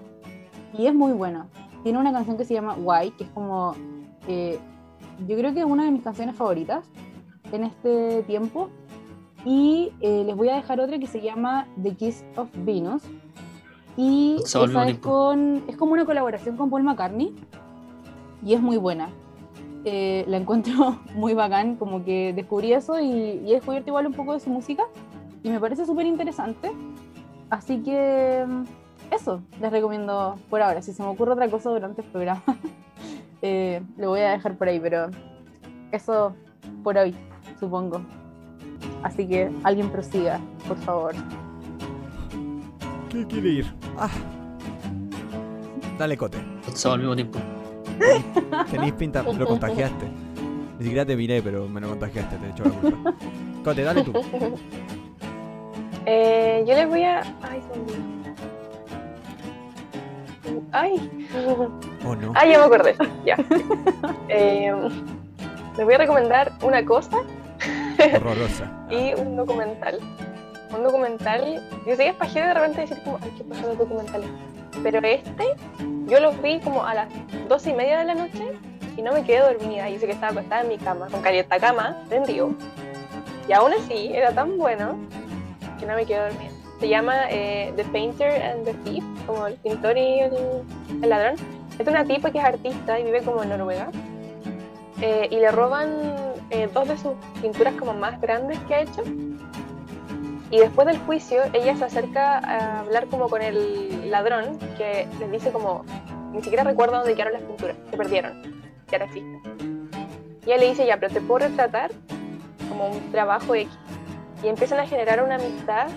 Y 0.76 0.86
es 0.86 0.94
muy 0.94 1.12
bueno. 1.12 1.46
Tiene 1.82 1.98
una 1.98 2.12
canción 2.12 2.36
que 2.36 2.44
se 2.44 2.54
llama 2.54 2.74
Why, 2.74 3.10
que 3.12 3.24
es 3.24 3.30
como, 3.30 3.74
eh, 4.26 4.58
yo 5.26 5.36
creo 5.36 5.54
que 5.54 5.60
es 5.60 5.66
una 5.66 5.84
de 5.84 5.90
mis 5.90 6.02
canciones 6.02 6.36
favoritas 6.36 6.90
en 7.52 7.64
este 7.64 8.22
tiempo. 8.24 8.68
Y 9.50 9.92
les 10.02 10.36
voy 10.36 10.50
a 10.50 10.56
dejar 10.56 10.78
otra 10.78 10.98
que 10.98 11.06
se 11.06 11.22
llama 11.22 11.66
The 11.82 11.94
Kiss 11.94 12.22
of 12.36 12.50
Venus. 12.54 13.02
Y 13.96 14.36
esa 14.44 14.86
es, 14.86 14.98
con, 14.98 15.64
es 15.66 15.76
como 15.76 15.94
una 15.94 16.04
colaboración 16.04 16.58
con 16.58 16.68
Paul 16.68 16.82
McCartney. 16.82 17.34
Y 18.44 18.52
es 18.52 18.60
muy 18.60 18.76
buena. 18.76 19.08
Eh, 19.86 20.26
la 20.28 20.36
encuentro 20.36 20.98
muy 21.14 21.32
bacán, 21.32 21.76
como 21.76 22.04
que 22.04 22.34
descubrí 22.34 22.74
eso 22.74 23.00
y, 23.00 23.06
y, 23.06 23.50
he 23.52 23.54
descubierto 23.54 23.88
igual 23.88 24.06
un 24.06 24.12
poco 24.12 24.34
de 24.34 24.40
su 24.40 24.50
música 24.50 24.84
y 25.42 25.48
me 25.48 25.60
parece 25.60 25.86
súper 25.86 26.04
interesante. 26.04 26.70
Así 27.48 27.82
que 27.82 28.44
mm, 28.46 28.64
eso, 29.14 29.40
les 29.60 29.70
recomiendo 29.70 30.36
por 30.50 30.60
ahora. 30.60 30.82
Si 30.82 30.92
se 30.92 31.02
me 31.02 31.08
ocurre 31.08 31.32
otra 31.32 31.48
cosa 31.50 31.70
durante 31.70 32.02
el 32.02 32.08
programa, 32.08 32.42
eh, 33.42 33.82
lo 33.96 34.10
voy 34.10 34.20
a 34.20 34.32
dejar 34.32 34.56
por 34.56 34.68
ahí, 34.68 34.78
pero 34.78 35.08
eso 35.90 36.34
por 36.84 36.98
hoy, 36.98 37.14
supongo. 37.58 38.02
Así 39.02 39.26
que 39.26 39.50
alguien 39.64 39.90
prosiga, 39.90 40.40
por 40.66 40.76
favor. 40.78 41.14
¿Qué 43.10 43.26
quiere 43.26 43.48
ir? 43.48 43.74
Ah. 43.96 44.10
Dale, 45.98 46.16
Cote. 46.16 46.38
al 46.84 46.98
mismo 46.98 47.14
tiempo. 47.14 47.38
Tenís 48.70 48.92
pinta, 48.92 49.22
lo 49.22 49.46
contagiaste. 49.46 50.06
Ni 50.78 50.84
siquiera 50.84 51.04
te 51.04 51.16
miré, 51.16 51.42
pero 51.42 51.68
me 51.68 51.80
lo 51.80 51.88
contagiaste, 51.88 52.36
te 52.36 52.46
he 52.46 52.50
hecho 52.50 52.64
la 52.64 52.70
culpa. 52.70 53.14
Cote, 53.64 53.82
dale 53.82 54.04
tú. 54.04 54.12
Eh, 56.10 56.64
yo 56.66 56.74
les 56.74 56.88
voy 56.88 57.02
a. 57.02 57.20
Ay, 57.42 57.60
Ay. 60.72 61.28
Oh, 62.06 62.14
no. 62.14 62.32
Ay, 62.34 62.52
ya 62.52 62.58
me 62.60 62.64
acordé. 62.64 62.96
Ya. 63.26 63.36
eh, 64.30 64.72
les 65.76 65.84
voy 65.84 65.94
a 65.94 65.98
recomendar 65.98 66.52
una 66.62 66.82
cosa. 66.82 67.18
Horrorosa. 68.16 68.70
y 68.90 69.14
un 69.14 69.36
documental. 69.36 69.98
Un 70.74 70.82
documental. 70.82 71.62
Yo 71.86 71.96
sé 71.96 72.04
que 72.04 72.08
es 72.08 72.14
pajero 72.14 72.46
de 72.46 72.54
repente 72.54 72.80
decir 72.82 72.98
como, 73.02 73.18
ay, 73.22 73.32
qué 73.36 73.44
pasa 73.44 73.62
los 73.62 73.78
documentales. 73.78 74.28
Pero 74.82 74.98
este, 74.98 75.44
yo 76.06 76.20
lo 76.20 76.32
vi 76.32 76.60
como 76.60 76.84
a 76.84 76.94
las 76.94 77.08
dos 77.48 77.66
y 77.66 77.72
media 77.72 77.98
de 77.98 78.04
la 78.04 78.14
noche 78.14 78.52
y 78.96 79.02
no 79.02 79.12
me 79.12 79.24
quedé 79.24 79.40
dormida. 79.40 79.88
Y 79.88 79.98
sé 79.98 80.06
que 80.06 80.12
estaba 80.12 80.32
acostada 80.32 80.62
en 80.62 80.68
mi 80.68 80.78
cama, 80.78 81.08
con 81.08 81.22
calienta 81.22 81.58
cama, 81.58 82.02
prendido. 82.08 82.50
Y 83.48 83.52
aún 83.52 83.72
así, 83.72 84.12
era 84.12 84.32
tan 84.32 84.58
bueno 84.58 84.96
que 85.80 85.86
no 85.86 85.94
me 85.94 86.04
quedé 86.04 86.28
dormida. 86.28 86.50
Se 86.80 86.88
llama 86.88 87.28
eh, 87.30 87.72
The 87.76 87.84
Painter 87.86 88.42
and 88.42 88.64
the 88.64 88.74
Thief, 88.84 89.04
como 89.26 89.46
el 89.46 89.54
pintor 89.54 89.96
y 89.96 90.20
el, 90.20 90.32
ladrón. 91.00 91.34
Es 91.78 91.86
una 91.88 92.04
tipa 92.04 92.30
que 92.30 92.38
es 92.38 92.44
artista 92.44 92.98
y 93.00 93.04
vive 93.04 93.22
como 93.22 93.42
en 93.42 93.48
Noruega. 93.48 93.88
Eh, 95.00 95.28
y 95.30 95.36
le 95.36 95.50
roban 95.50 95.88
eh, 96.50 96.68
dos 96.72 96.88
de 96.88 96.96
sus 96.96 97.12
pinturas 97.40 97.74
como 97.74 97.94
más 97.94 98.20
grandes 98.20 98.58
que 98.60 98.74
ha 98.74 98.80
hecho 98.80 99.02
y 100.50 100.58
después 100.58 100.86
del 100.86 100.98
juicio, 101.00 101.42
ella 101.52 101.76
se 101.76 101.84
acerca 101.84 102.38
a 102.38 102.80
hablar 102.80 103.06
como 103.08 103.28
con 103.28 103.42
el 103.42 104.10
ladrón, 104.10 104.58
que 104.78 105.06
les 105.20 105.30
dice 105.30 105.52
como, 105.52 105.84
ni 106.32 106.42
siquiera 106.42 106.64
recuerdo 106.64 106.96
dónde 106.96 107.14
quedaron 107.14 107.34
las 107.34 107.42
pinturas, 107.42 107.76
se 107.90 107.96
perdieron, 107.96 108.62
ya 108.90 108.98
no 108.98 109.04
existen. 109.04 109.90
Y 110.46 110.50
ella 110.50 110.56
le 110.56 110.68
dice, 110.70 110.86
ya, 110.86 110.96
pero 110.98 111.12
te 111.12 111.20
puedo 111.20 111.46
retratar 111.48 111.90
como 112.70 112.88
un 112.88 113.12
trabajo 113.12 113.54
X. 113.54 113.70
Y 114.42 114.48
empiezan 114.48 114.80
a 114.80 114.86
generar 114.86 115.22
una 115.22 115.34
amistad 115.34 115.88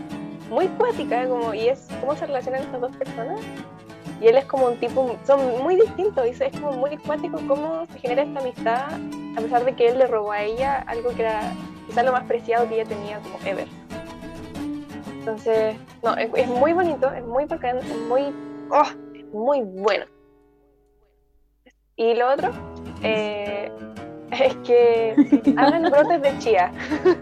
muy 0.50 0.68
cuática, 0.68 1.30
como, 1.30 1.54
y 1.54 1.70
es 1.70 1.88
cómo 2.02 2.16
se 2.18 2.26
relacionan 2.26 2.64
estas 2.64 2.82
dos 2.82 2.96
personas. 2.98 3.40
Y 4.20 4.28
él 4.28 4.36
es 4.36 4.46
como 4.46 4.66
un 4.66 4.78
tipo, 4.78 5.16
son 5.26 5.64
muy 5.64 5.78
distintos, 5.78 6.26
dice, 6.26 6.48
es 6.48 6.60
como 6.60 6.74
muy 6.74 6.98
cuático 6.98 7.40
cómo 7.48 7.86
se 7.86 8.00
genera 8.00 8.24
esta 8.24 8.42
amistad, 8.42 8.88
a 9.38 9.42
pesar 9.42 9.66
de 9.66 9.74
que 9.76 9.88
él 9.90 10.00
le 10.00 10.08
robó 10.08 10.32
a 10.32 10.44
ella 10.44 10.84
algo 10.88 11.14
que 11.16 11.22
era 11.22 11.54
quizás 11.88 12.06
lo 12.06 12.12
más 12.12 12.26
preciado 12.26 12.68
que 12.68 12.76
ella 12.76 12.86
tenía 12.86 13.20
como 13.20 13.40
ever. 13.46 13.68
Entonces, 15.20 15.76
no, 16.02 16.16
es, 16.16 16.48
muy 16.48 16.74
bonito, 16.74 17.12
es 17.12 17.24
muy 17.24 17.46
bacán, 17.46 17.78
es 17.78 17.98
muy, 18.08 18.34
oh, 18.72 19.38
muy 19.38 19.62
bueno. 19.62 20.06
Y 21.96 22.16
lo 22.16 22.34
otro 22.34 22.52
eh, 23.04 23.72
es 24.32 24.56
que 24.58 25.16
hagan 25.58 25.84
brotes 25.84 26.22
de 26.22 26.38
chía. 26.40 26.72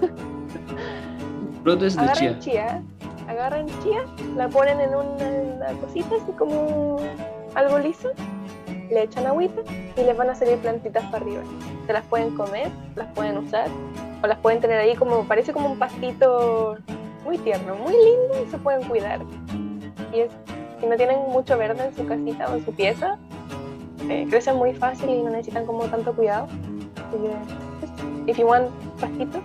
Brotes 1.64 1.95
de 1.95 2.01
agarran 2.01 2.39
chía. 2.39 2.82
Agarran 3.28 3.68
chía, 3.84 4.05
la 4.38 4.47
ponen 4.47 4.80
en 4.80 4.95
una, 4.95 5.74
cosita 5.82 6.16
así 6.16 6.32
como 6.32 6.97
algo 7.53 7.80
liso, 7.80 8.12
le 8.90 9.04
echan 9.04 9.26
agüita 9.28 9.62
y 9.96 10.02
les 10.02 10.18
van 10.18 10.30
a 10.30 10.36
salir 10.36 10.58
plantitas 10.58 11.04
para 11.06 11.24
arriba. 11.24 11.44
Se 11.86 11.94
las 11.94 12.06
pueden 12.06 12.36
comer, 12.36 12.70
las 12.96 13.08
pueden 13.14 13.38
usar 13.38 13.68
o 14.22 14.28
las 14.28 14.38
pueden 14.40 14.60
tener 14.60 14.80
ahí 14.80 14.96
como, 14.96 15.24
parece 15.26 15.54
como 15.54 15.72
un 15.72 15.80
pastito 15.80 16.78
muy 17.24 17.38
tierno, 17.38 17.76
muy 17.76 17.94
lindo 17.94 18.46
y 18.46 18.50
se 18.50 18.58
pueden 18.58 18.88
cuidar. 18.88 19.22
Y 20.14 20.22
es, 20.22 20.32
si 20.80 20.88
no 20.88 20.96
tienen 20.96 21.20
mucho 21.30 21.58
verde 21.58 21.86
en 21.86 21.96
su 21.96 22.06
casita 22.06 22.50
o 22.50 22.56
en 22.56 22.66
su 22.66 22.74
pieza, 22.74 23.18
eh, 24.10 24.26
crecen 24.30 24.56
muy 24.56 24.74
fácil 24.74 25.10
y 25.10 25.22
no 25.22 25.30
necesitan 25.30 25.66
como 25.66 25.84
tanto 25.86 26.14
cuidado. 26.14 26.48
If 28.28 28.38
you 28.38 28.46
want 28.46 28.70
pastito, 29.00 29.40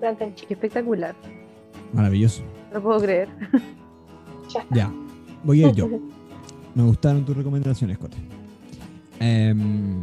planten 0.00 0.34
Qué 0.34 0.54
espectacular. 0.54 1.14
Maravilloso. 1.92 2.42
No 2.72 2.80
puedo 2.80 3.00
creer. 3.00 3.28
ya, 4.70 4.90
voy 5.44 5.64
a 5.64 5.68
ir 5.68 5.74
yo. 5.74 5.88
Me 6.74 6.82
gustaron 6.82 7.24
tus 7.24 7.36
recomendaciones, 7.36 7.98
Cote. 7.98 8.16
Em, 9.20 10.02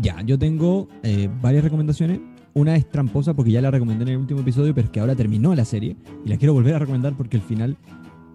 ya, 0.00 0.20
yo 0.22 0.38
tengo 0.38 0.88
eh, 1.02 1.28
varias 1.40 1.64
recomendaciones. 1.64 2.20
Una 2.52 2.74
es 2.76 2.88
tramposa 2.88 3.34
porque 3.34 3.52
ya 3.52 3.60
la 3.60 3.70
recomendé 3.70 4.02
en 4.04 4.08
el 4.10 4.16
último 4.18 4.40
episodio, 4.40 4.74
pero 4.74 4.86
es 4.86 4.90
que 4.90 5.00
ahora 5.00 5.14
terminó 5.14 5.54
la 5.54 5.64
serie 5.64 5.96
y 6.24 6.28
la 6.28 6.36
quiero 6.36 6.52
volver 6.52 6.74
a 6.74 6.78
recomendar 6.78 7.16
porque 7.16 7.36
el 7.36 7.42
final 7.42 7.76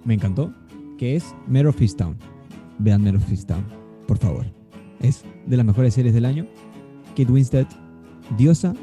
me 0.05 0.13
encantó, 0.13 0.53
que 0.97 1.16
es 1.16 1.36
Mare 1.47 1.68
of 1.68 1.78
Town. 1.95 2.16
Vean 2.80 3.03
Mare 3.03 3.18
of 3.18 3.45
Town, 3.45 3.66
por 4.07 4.18
favor. 4.18 4.45
Es 5.01 5.24
de 5.45 5.57
las 5.57 5.66
mejores 5.66 5.93
series 5.93 6.13
del 6.13 6.26
año. 6.26 6.45
Kate 7.09 7.32
Winstead, 7.32 7.68
diosa. 8.38 8.74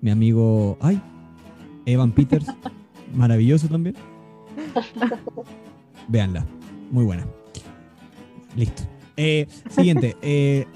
Mi 0.00 0.10
amigo, 0.10 0.78
ay, 0.80 1.00
Evan 1.86 2.12
Peters, 2.12 2.46
maravilloso 3.14 3.68
también. 3.68 3.94
Veanla, 6.08 6.44
muy 6.90 7.04
buena. 7.04 7.26
Listo. 8.56 8.82
Eh, 9.16 9.46
siguiente, 9.70 10.16
eh, 10.22 10.66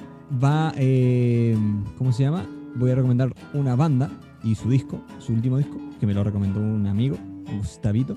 va, 0.43 0.73
eh, 0.77 1.57
¿cómo 1.97 2.13
se 2.13 2.23
llama? 2.23 2.47
voy 2.77 2.91
a 2.91 2.97
recomendar 2.97 3.33
una 3.53 3.77
banda 3.77 4.11
y 4.43 4.57
su 4.57 4.69
disco, 4.69 5.01
su 5.21 5.33
último 5.33 5.59
disco, 5.59 5.79
que 6.01 6.07
me 6.07 6.15
lo 6.15 6.25
recomendó 6.25 6.59
un 6.59 6.87
amigo, 6.89 7.17
Gustavito. 7.57 8.17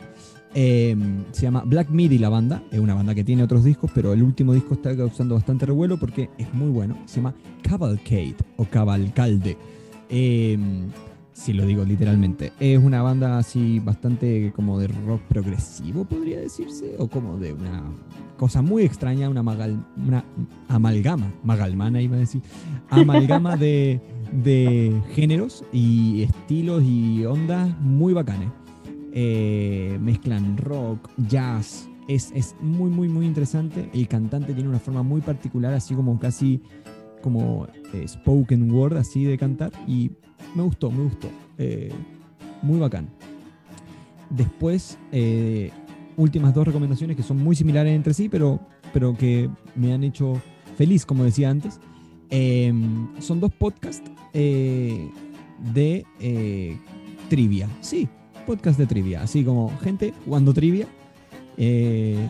Se 0.54 0.96
llama 1.34 1.62
Black 1.64 1.90
Midi 1.92 2.18
la 2.18 2.30
banda, 2.30 2.64
es 2.72 2.80
una 2.80 2.96
banda 2.96 3.14
que 3.14 3.24
tiene 3.24 3.44
otros 3.44 3.64
discos, 3.64 3.92
pero 3.94 4.14
el 4.14 4.24
último 4.24 4.54
disco 4.54 4.74
está 4.74 4.98
causando 4.98 5.36
bastante 5.36 5.68
revuelo 5.68 5.98
porque 5.98 6.32
es 6.40 6.52
muy 6.56 6.70
bueno. 6.70 6.98
Se 7.06 7.18
llama 7.18 7.36
Cavalcade 7.62 8.36
o 8.56 8.66
Cavalcalde. 8.66 9.58
Si 11.38 11.54
lo 11.54 11.66
digo 11.66 11.84
literalmente. 11.84 12.52
Es 12.60 12.80
una 12.80 13.04
banda 13.04 13.38
así 13.38 13.80
bastante 13.80 14.52
como 14.56 14.80
de 14.80 14.88
rock 14.88 15.22
progresivo, 15.30 16.04
podría 16.04 16.40
decirse, 16.40 16.96
o 16.98 17.08
como 17.08 17.38
de 17.38 17.54
una 17.54 17.84
cosa 18.38 18.62
muy 18.62 18.84
extraña, 18.84 19.30
una, 19.30 19.42
una 19.42 20.26
amalgama, 20.68 21.32
magalmana 21.44 22.02
iba 22.02 22.16
a 22.16 22.20
decir, 22.20 22.42
amalgama 22.90 23.56
de 23.56 24.02
de 24.32 25.00
géneros 25.14 25.64
y 25.72 26.24
estilos 26.24 26.84
y 26.84 27.24
ondas 27.26 27.80
muy 27.82 28.14
bacanes. 28.14 28.50
Eh, 29.14 29.98
mezclan 30.02 30.58
rock, 30.58 31.10
jazz, 31.28 31.88
es, 32.08 32.32
es, 32.36 32.56
muy, 32.62 32.90
muy, 32.90 33.10
muy 33.10 33.26
interesante. 33.26 33.90
El 33.94 34.08
cantante 34.08 34.54
tiene 34.54 34.70
una 34.70 34.80
forma 34.80 35.04
muy 35.04 35.22
particular, 35.22 35.74
así 35.74 35.96
como 35.96 36.20
casi 36.20 36.62
como 37.22 37.68
eh, 37.94 38.08
spoken 38.08 38.72
word, 38.72 38.98
así 38.98 39.24
de 39.24 39.38
cantar. 39.38 39.72
Y 39.88 40.12
me 40.56 40.64
gustó, 40.64 40.92
me 40.92 41.04
gustó. 41.04 41.30
Eh, 41.58 41.92
muy 42.62 42.80
bacán. 42.80 43.08
Después, 44.30 44.98
últimas 46.18 46.54
dos 46.54 46.68
recomendaciones 46.68 47.16
que 47.16 47.24
son 47.24 47.38
muy 47.38 47.56
similares 47.56 47.96
entre 47.96 48.14
sí, 48.14 48.28
pero, 48.30 48.60
pero 48.94 49.16
que 49.16 49.50
me 49.76 49.94
han 49.94 50.04
hecho 50.04 50.42
feliz, 50.76 51.06
como 51.06 51.24
decía 51.24 51.50
antes. 51.50 51.80
son 53.20 53.40
dos 53.40 53.54
podcasts 53.54 54.12
eh, 54.34 55.10
de 55.74 56.06
eh, 56.20 56.78
trivia. 57.30 57.68
Sí, 57.82 58.08
podcast 58.46 58.78
de 58.78 58.86
trivia. 58.86 59.22
Así 59.22 59.44
como 59.44 59.76
gente 59.80 60.14
jugando 60.26 60.54
trivia 60.54 60.88
eh, 61.58 62.28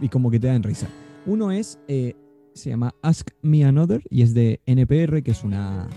y, 0.00 0.08
como 0.08 0.30
que 0.30 0.40
te 0.40 0.46
dan 0.46 0.62
risa. 0.62 0.88
Uno 1.26 1.52
es, 1.52 1.78
eh, 1.88 2.14
se 2.54 2.70
llama 2.70 2.94
Ask 3.02 3.30
Me 3.42 3.64
Another 3.64 4.02
y 4.10 4.22
es 4.22 4.34
de 4.34 4.60
NPR, 4.66 5.22
que 5.22 5.30
es 5.30 5.44
una 5.44 5.88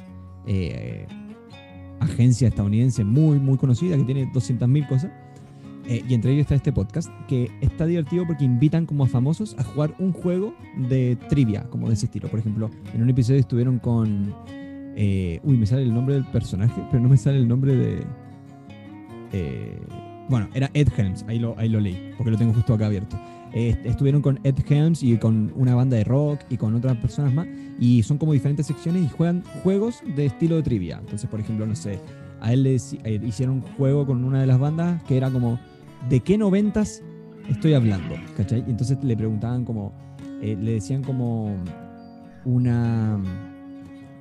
agencia 2.05 2.47
estadounidense 2.47 3.03
muy, 3.03 3.39
muy 3.39 3.57
conocida 3.57 3.97
que 3.97 4.03
tiene 4.03 4.31
200.000 4.31 4.87
cosas. 4.87 5.11
y 5.87 6.13
entre 6.13 6.31
ellos 6.31 6.41
está 6.41 6.55
este 6.55 6.71
podcast, 6.71 7.09
que 7.27 7.51
está 7.61 7.85
divertido 7.85 8.25
porque 8.25 8.43
invitan 8.43 8.85
como 8.85 9.03
a 9.03 9.07
famosos 9.07 9.55
a 9.59 9.63
jugar 9.63 9.93
un 9.99 10.13
juego 10.13 10.55
de 10.89 11.17
trivia, 11.29 11.63
como 11.69 11.87
de 11.87 11.93
ese 11.93 12.07
estilo. 12.07 12.27
Por 12.29 12.39
ejemplo, 12.39 12.71
en 12.93 13.03
un 13.03 13.09
episodio 13.09 13.39
estuvieron 13.39 13.77
con 13.79 14.33
eh, 14.95 15.41
uy, 15.43 15.57
me 15.57 15.65
sale 15.65 15.83
el 15.83 15.93
nombre 15.93 16.15
del 16.15 16.25
personaje, 16.25 16.81
pero 16.89 17.03
no 17.03 17.09
me 17.09 17.17
sale 17.17 17.37
el 17.37 17.47
nombre 17.47 17.75
de. 17.75 18.03
Eh, 19.33 19.77
bueno, 20.29 20.47
era 20.53 20.71
Ed 20.73 20.87
Helms, 20.97 21.25
ahí 21.27 21.37
lo, 21.37 21.53
ahí 21.59 21.67
lo 21.67 21.79
leí, 21.79 22.13
porque 22.17 22.31
lo 22.31 22.37
tengo 22.37 22.53
justo 22.53 22.73
acá 22.73 22.85
abierto. 22.85 23.19
Estuvieron 23.55 24.21
con 24.21 24.39
Ed 24.43 24.55
Helms 24.67 25.01
y 25.01 25.17
con 25.17 25.51
una 25.55 25.75
banda 25.75 25.95
de 25.97 26.03
rock 26.03 26.41
y 26.49 26.57
con 26.57 26.75
otras 26.75 26.97
personas 26.97 27.33
más, 27.33 27.47
y 27.79 28.03
son 28.03 28.17
como 28.17 28.33
diferentes 28.33 28.67
secciones 28.67 29.03
y 29.03 29.09
juegan 29.09 29.43
juegos 29.63 30.01
de 30.15 30.25
estilo 30.25 30.57
de 30.57 30.63
trivia. 30.63 30.97
Entonces, 30.99 31.29
por 31.29 31.39
ejemplo, 31.39 31.65
no 31.65 31.75
sé, 31.75 31.99
a 32.41 32.51
él 32.51 32.63
le 32.63 32.75
eh, 32.75 33.21
hicieron 33.23 33.55
un 33.55 33.61
juego 33.61 34.05
con 34.05 34.23
una 34.25 34.41
de 34.41 34.47
las 34.47 34.59
bandas 34.59 35.01
que 35.03 35.17
era 35.17 35.31
como, 35.31 35.59
¿de 36.09 36.19
qué 36.19 36.37
noventas 36.37 37.01
estoy 37.49 37.73
hablando? 37.73 38.15
¿Cachai? 38.35 38.63
Y 38.67 38.71
entonces 38.71 38.97
le 39.01 39.15
preguntaban 39.15 39.63
como, 39.63 39.93
le 40.41 40.73
decían 40.73 41.01
como 41.01 41.55
una 42.43 43.19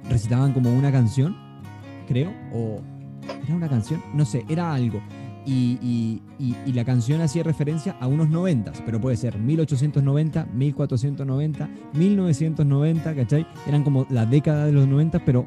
recitaban 0.09 0.53
como 0.53 0.73
una 0.73 0.93
canción, 0.93 1.37
creo, 2.07 2.33
o 2.53 2.81
era 3.45 3.55
una 3.55 3.69
canción, 3.69 4.03
no 4.15 4.25
sé, 4.25 4.45
era 4.49 4.75
algo. 4.75 5.01
Y, 5.47 6.21
la 6.73 6.85
canción 6.85 7.21
hacía 7.21 7.43
referencia 7.43 7.97
a 8.01 8.07
unos 8.07 8.29
noventas, 8.29 8.83
pero 8.85 9.01
puede 9.01 9.17
ser 9.17 9.39
1890, 9.39 10.47
1490, 10.53 11.69
1990, 11.93 13.15
¿cachai? 13.15 13.47
Eran 13.67 13.85
como 13.85 14.07
la 14.11 14.27
década 14.27 14.67
de 14.67 14.73
los 14.73 14.89
90, 14.89 15.25
pero 15.25 15.47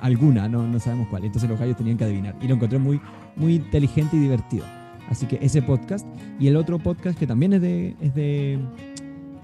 alguna, 0.00 0.48
no, 0.48 0.66
no 0.66 0.80
sabemos 0.80 1.08
cuál. 1.08 1.24
Entonces 1.24 1.48
los 1.48 1.58
gallos 1.58 1.76
tenían 1.76 1.96
que 1.96 2.04
adivinar. 2.04 2.34
Y 2.40 2.48
lo 2.48 2.54
encontré 2.54 2.78
muy, 2.78 3.00
muy 3.36 3.56
inteligente 3.56 4.16
y 4.16 4.20
divertido. 4.20 4.64
Así 5.08 5.26
que 5.26 5.38
ese 5.40 5.62
podcast. 5.62 6.06
Y 6.40 6.48
el 6.48 6.56
otro 6.56 6.78
podcast 6.78 7.18
que 7.18 7.26
también 7.26 7.52
es 7.52 7.60
de, 7.60 7.94
es 8.00 8.14
de 8.14 8.58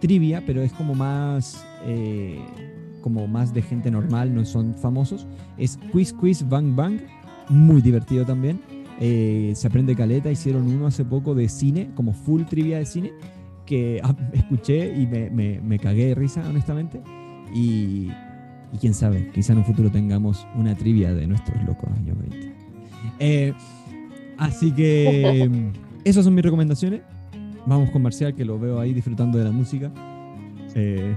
trivia, 0.01 0.42
pero 0.46 0.62
es 0.62 0.72
como 0.72 0.94
más... 0.94 1.64
Eh, 1.84 2.38
como 3.01 3.26
más 3.26 3.53
de 3.55 3.62
gente 3.62 3.90
normal, 3.90 4.34
no 4.34 4.44
son 4.44 4.74
famosos, 4.74 5.26
es 5.57 5.78
Quiz 5.90 6.12
Quiz 6.12 6.46
Bang 6.46 6.74
Bang, 6.76 7.01
muy 7.48 7.80
divertido 7.80 8.24
también. 8.24 8.61
Eh, 9.01 9.53
se 9.55 9.66
aprende 9.66 9.96
caleta, 9.96 10.30
hicieron 10.30 10.66
uno 10.68 10.86
hace 10.86 11.05
poco 11.05 11.34
de 11.34 11.48
cine, 11.48 11.90
como 11.94 12.12
full 12.12 12.42
trivia 12.42 12.78
de 12.78 12.86
cine, 12.86 13.12
que 13.64 14.01
ah, 14.05 14.14
escuché 14.32 14.94
y 14.94 15.07
me, 15.07 15.61
me, 15.61 15.78
cagué 15.78 16.09
de 16.09 16.14
risa, 16.14 16.46
honestamente. 16.48 17.01
Y, 17.55 18.11
y, 18.72 18.78
quién 18.78 18.92
sabe, 18.94 19.30
quizá 19.32 19.55
en 19.55 19.61
un 19.61 19.64
futuro 19.64 19.90
tengamos 19.90 20.46
una 20.55 20.76
trivia 20.76 21.14
de 21.14 21.26
nuestros 21.26 21.62
locos 21.64 21.90
años 21.96 22.16
20. 22.18 22.53
Eh, 23.18 23.55
así 24.36 24.72
que 24.72 25.51
esas 26.05 26.24
son 26.24 26.34
mis 26.34 26.44
recomendaciones. 26.44 27.01
Vamos 27.66 27.90
con 27.90 28.03
Marcial, 28.03 28.34
que 28.34 28.44
lo 28.44 28.59
veo 28.59 28.80
ahí 28.80 28.92
disfrutando 28.92 29.38
de 29.38 29.44
la 29.44 29.51
música. 29.51 29.90
Eh, 30.74 31.14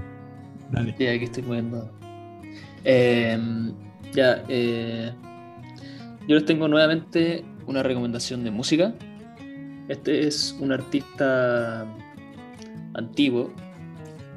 ya, 0.72 1.12
aquí 1.12 1.24
estoy 1.24 1.42
moviendo. 1.42 1.90
Em, 2.84 3.72
ya, 4.12 4.42
eh, 4.48 5.12
yo 6.28 6.34
les 6.36 6.44
tengo 6.44 6.68
nuevamente 6.68 7.44
una 7.66 7.82
recomendación 7.82 8.44
de 8.44 8.50
música. 8.50 8.94
Este 9.88 10.26
es 10.26 10.56
un 10.60 10.72
artista 10.72 11.86
antiguo, 12.94 13.52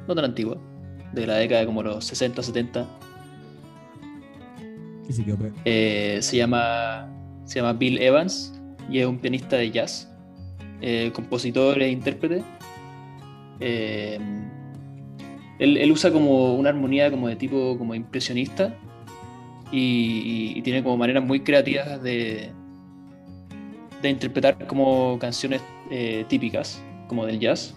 no 0.06 0.14
tan 0.14 0.24
antiguo, 0.26 0.60
de 1.12 1.26
la 1.26 1.36
década 1.36 1.60
de 1.60 1.66
como 1.66 1.82
los 1.82 2.04
60, 2.04 2.42
70. 2.42 2.86
Eh, 5.64 6.18
se, 6.20 6.36
llama, 6.36 7.08
se 7.44 7.60
llama 7.60 7.72
Bill 7.72 7.98
Evans 7.98 8.60
y 8.90 8.98
es 8.98 9.06
un 9.06 9.18
pianista 9.18 9.56
de 9.56 9.70
jazz, 9.70 10.10
eh, 10.80 11.10
compositor 11.14 11.80
e 11.80 11.90
intérprete. 11.90 12.44
Eh, 13.60 14.18
él, 15.58 15.90
usa 15.90 16.12
como 16.12 16.54
una 16.54 16.68
armonía 16.68 17.10
como 17.10 17.28
de 17.28 17.36
tipo 17.36 17.76
como 17.78 17.94
impresionista 17.94 18.76
y, 19.72 20.60
tiene 20.62 20.82
como 20.82 20.96
maneras 20.96 21.24
muy 21.24 21.40
creativas 21.40 22.02
de, 22.02 22.52
de 24.02 24.10
interpretar 24.10 24.66
como 24.66 25.18
canciones 25.18 25.60
eh, 25.90 26.24
típicas 26.28 26.82
como 27.08 27.26
del 27.26 27.38
jazz. 27.38 27.74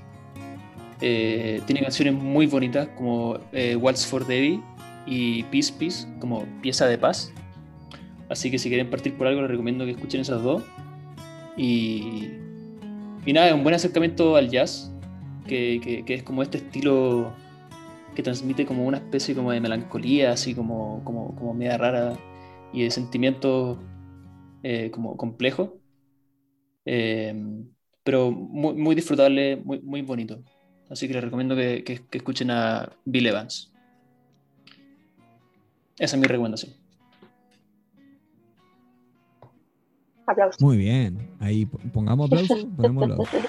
Eh, 1.01 1.61
tiene 1.65 1.82
canciones 1.82 2.13
muy 2.13 2.45
bonitas 2.45 2.88
como 2.89 3.39
eh, 3.51 3.76
Waltz 3.76 4.05
for 4.05 4.26
Debbie 4.26 4.61
y 5.07 5.43
Peace 5.43 5.74
Peace 5.78 6.07
como 6.19 6.45
pieza 6.61 6.86
de 6.86 6.97
paz. 6.97 7.34
Así 8.30 8.51
que 8.51 8.59
si 8.59 8.69
quieren 8.69 8.89
partir 8.89 9.17
por 9.17 9.28
algo 9.28 9.41
les 9.41 9.51
recomiendo 9.51 9.86
que 9.86 9.91
escuchen 9.91 10.22
esas 10.22 10.43
dos. 10.43 10.63
Y, 11.57 12.30
y 13.26 13.34
nada, 13.34 13.47
es 13.49 13.53
un 13.53 13.63
buen 13.63 13.76
acercamiento 13.76 14.36
al 14.36 14.49
jazz, 14.49 14.91
que, 15.47 16.03
que 16.05 16.13
es 16.13 16.24
como 16.24 16.43
este 16.43 16.59
estilo 16.59 17.34
que 18.15 18.24
transmite 18.24 18.65
como 18.65 18.86
una 18.86 18.97
especie 18.97 19.36
como 19.36 19.51
de 19.51 19.59
melancolía, 19.59 20.32
así 20.32 20.53
como, 20.53 21.01
como, 21.03 21.36
como 21.36 21.53
media 21.53 21.78
rara 21.78 22.17
y 22.74 22.84
de 22.84 22.91
sentimientos 22.91 23.78
eh, 24.63 24.91
como 24.91 25.17
complejo 25.17 25.80
eh, 26.86 27.34
pero 28.03 28.32
muy, 28.32 28.73
muy, 28.73 28.95
disfrutable, 28.95 29.57
muy, 29.57 29.79
muy 29.82 30.01
bonito. 30.01 30.41
Así 30.89 31.07
que 31.07 31.13
les 31.13 31.23
recomiendo 31.23 31.55
que, 31.55 31.84
que, 31.84 32.17
escuchen 32.17 32.51
a 32.51 32.91
Bill 33.05 33.27
Evans. 33.27 33.71
Esa 35.97 36.15
es 36.15 36.21
mi 36.21 36.27
recomendación. 36.27 36.73
Aplausos. 40.25 40.61
Muy 40.61 40.77
bien. 40.77 41.29
Ahí 41.39 41.65
pongamos 41.65 42.27
aplausos. 42.27 42.65
Ponemos 42.77 43.03
aplausos. 43.03 43.41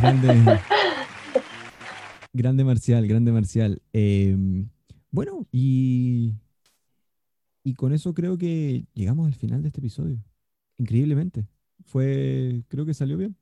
Grande, 0.00 0.60
Grande 2.32 2.64
Marcial, 2.64 3.06
grande 3.06 3.32
Marcial. 3.32 3.82
Em, 3.92 4.68
bueno, 5.10 5.46
y, 5.50 6.34
y 7.62 7.74
con 7.74 7.92
eso 7.92 8.14
creo 8.14 8.38
que 8.38 8.84
llegamos 8.94 9.26
al 9.26 9.34
final 9.34 9.62
de 9.62 9.68
este 9.68 9.80
episodio. 9.80 10.18
Increíblemente. 10.78 11.46
Fue, 11.84 12.62
creo 12.68 12.86
que 12.86 12.94
salió 12.94 13.16
bien. 13.16 13.36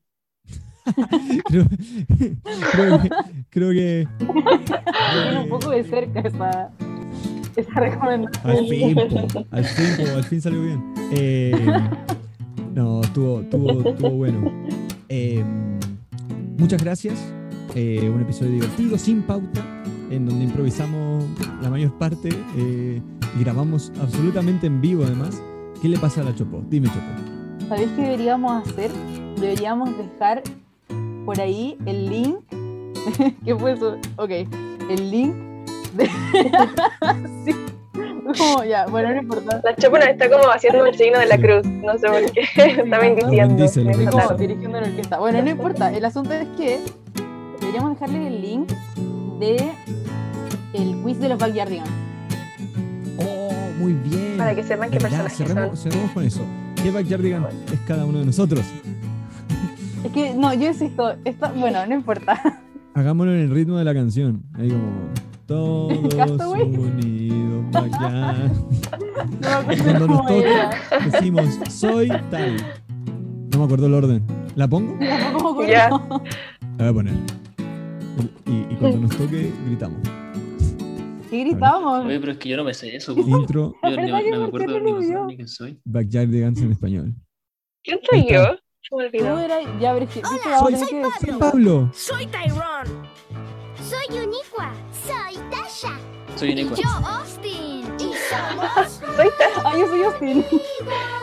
creo, 1.46 1.66
creo, 3.50 3.70
que, 3.72 4.08
un 5.42 5.48
poco 5.50 5.70
de 5.70 5.84
cerca 5.84 6.20
esa, 6.20 6.72
esa 7.56 7.80
recomendación. 7.80 8.50
Al 8.50 8.66
fin, 8.66 8.98
al 9.50 9.64
fin, 9.64 10.08
al 10.08 10.24
fin 10.24 10.40
salió 10.40 10.62
bien. 10.62 10.94
Em, 11.10 11.90
no, 12.74 13.02
estuvo, 13.02 13.40
estuvo, 13.42 13.88
estuvo 13.90 14.10
bueno. 14.10 14.50
Em, 15.08 15.78
muchas 16.56 16.82
gracias 16.82 17.18
eh, 17.74 18.08
un 18.08 18.22
episodio 18.22 18.52
divertido, 18.52 18.98
sin 18.98 19.22
pauta, 19.22 19.84
en 20.10 20.26
donde 20.26 20.44
improvisamos 20.44 21.24
la 21.62 21.70
mayor 21.70 21.96
parte 21.98 22.30
eh, 22.56 23.00
grabamos 23.38 23.92
absolutamente 24.00 24.66
en 24.66 24.80
vivo 24.80 25.04
además. 25.04 25.42
¿Qué 25.80 25.88
le 25.88 25.98
pasa 25.98 26.22
a 26.22 26.24
la 26.24 26.34
Chopo? 26.34 26.62
Dime 26.68 26.88
Chopo. 26.88 27.68
¿Sabéis 27.68 27.90
qué 27.96 28.02
deberíamos 28.02 28.66
hacer? 28.66 28.90
Deberíamos 29.40 29.90
dejar 29.96 30.42
por 31.24 31.40
ahí 31.40 31.76
el 31.86 32.08
link. 32.08 32.36
¿Qué 33.44 33.54
fue 33.54 33.72
eso? 33.72 33.96
Ok, 34.16 34.30
el 34.30 35.10
link 35.10 35.34
de... 35.94 36.06
sí. 37.44 37.54
Como, 38.38 38.64
ya, 38.64 38.86
bueno, 38.86 39.10
no 39.10 39.20
importa. 39.20 39.60
La 39.64 39.74
Chopo 39.76 39.98
nos 39.98 40.08
está 40.08 40.28
como 40.28 40.50
haciendo 40.50 40.84
el 40.84 40.94
signo 40.94 41.18
de 41.18 41.26
la 41.26 41.38
cruz, 41.38 41.64
no 41.66 41.96
sé 41.98 42.08
por 42.08 42.32
qué. 42.32 42.40
está 42.56 42.98
bendiciendo. 42.98 44.36
dirigiendo 44.36 44.80
la 44.80 44.86
orquesta. 44.86 45.18
Bueno, 45.18 45.42
no 45.42 45.50
importa. 45.50 45.92
El 45.92 46.04
asunto 46.04 46.32
es 46.34 46.46
que 46.56 46.80
deberíamos 47.60 47.94
dejarle 47.94 48.26
el 48.26 48.42
link 48.42 48.72
de 49.38 49.72
el 50.74 51.02
quiz 51.02 51.18
de 51.18 51.28
los 51.28 51.38
Backyardigans. 51.38 52.07
Muy 53.78 53.92
bien. 53.94 54.36
Para 54.36 54.54
que 54.54 54.62
sepan 54.62 54.90
qué 54.90 54.98
personajes 54.98 55.36
cerremos, 55.36 55.78
son. 55.78 55.90
Cerremos 55.90 56.12
con 56.12 56.24
eso. 56.24 56.42
¿Qué 56.82 56.90
Backyardigan 56.90 57.46
es 57.72 57.80
cada 57.86 58.04
uno 58.04 58.18
de 58.20 58.26
nosotros? 58.26 58.64
Es 60.04 60.12
que, 60.12 60.34
no, 60.34 60.54
yo 60.54 60.68
insisto, 60.68 61.14
esto, 61.24 61.50
bueno, 61.56 61.84
no 61.86 61.94
importa. 61.94 62.62
Hagámoslo 62.94 63.34
en 63.34 63.40
el 63.40 63.50
ritmo 63.50 63.76
de 63.76 63.84
la 63.84 63.94
canción. 63.94 64.42
Ahí 64.54 64.68
como, 64.68 64.90
todos 65.46 65.92
unidos 66.52 67.64
allá. 67.74 68.50
No, 69.40 69.82
Cuando 69.84 70.06
nos 70.06 70.26
toca, 70.26 70.70
decimos, 71.10 71.58
soy 71.70 72.08
tal. 72.30 72.56
No 73.52 73.58
me 73.58 73.64
acuerdo 73.64 73.86
el 73.86 73.94
orden. 73.94 74.22
¿La 74.54 74.68
pongo? 74.68 74.98
Ya. 75.68 75.90
La 75.90 75.98
voy 76.78 76.88
a 76.88 76.92
poner 76.92 77.14
y, 78.46 78.74
cuando 78.76 78.98
nos 78.98 79.16
toque 79.16 79.52
gritamos. 79.66 80.00
¿Qué 81.30 81.40
gritamos? 81.44 82.04
Oye, 82.06 82.20
pero 82.20 82.32
es 82.32 82.38
que 82.38 82.48
yo 82.48 82.56
no 82.56 82.64
me 82.64 82.74
sé 82.74 82.94
eso. 82.96 83.12
Intro 83.12 83.74
Yo 83.82 83.90
ni, 83.90 84.10
no 84.30 84.40
me 84.40 84.48
¿por 84.48 84.60
qué 84.60 84.66
acuerdo 84.66 84.78
no 84.80 84.84
ni, 84.84 84.90
soy, 85.04 85.06
vio? 85.10 85.24
ni 85.26 85.36
quién 85.36 85.48
soy. 85.48 85.80
Backyardigans 85.84 86.60
en 86.62 86.72
español. 86.72 87.14
¿Quién 87.84 88.00
soy 88.08 88.26
yo? 88.30 88.56
Tú 88.90 89.00
eras, 89.00 89.64
ya, 89.80 89.92
pero 89.92 90.04
es 90.06 90.10
que, 90.10 90.20
¿viste? 90.22 90.38
Soy- 90.58 90.72
que 91.20 91.26
¡Soy. 91.30 91.38
Pablo! 91.38 91.90
Soy 91.92 92.26
Tyrone. 92.26 93.08
Soy 93.82 94.18
Uniqua. 94.18 94.72
Soy 95.06 95.36
Tasha. 95.50 95.98
Soy 96.36 96.52
un 96.52 96.58
Y 96.58 96.64
yo, 96.64 96.88
Austin. 97.06 97.84
Y 97.98 98.12
somos 98.30 98.90
Soy 99.16 99.28
Tasha, 99.38 99.62
Ah, 99.64 99.76
yo 99.78 99.86
soy 99.88 100.02
Austin. 100.04 100.44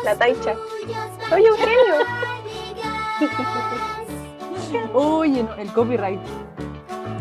la 0.04 0.16
Taicha. 0.16 0.56
Soy 1.30 1.44
Eugenio. 1.44 1.96
Oye, 4.94 5.44
no, 5.44 5.54
el 5.56 5.72
copyright. 5.74 6.20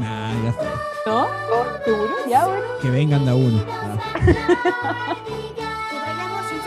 Nah, 0.01 0.45
ya 0.45 0.53
fue. 0.53 0.67
¿No? 1.07 1.27
¿Seguro? 1.85 2.13
Ya, 2.29 2.47
bueno. 2.47 2.63
Que 2.83 2.91
vengan 2.91 3.25
de 3.25 3.31
a 3.31 3.35
uno. 3.35 3.65
Ah, 3.69 5.17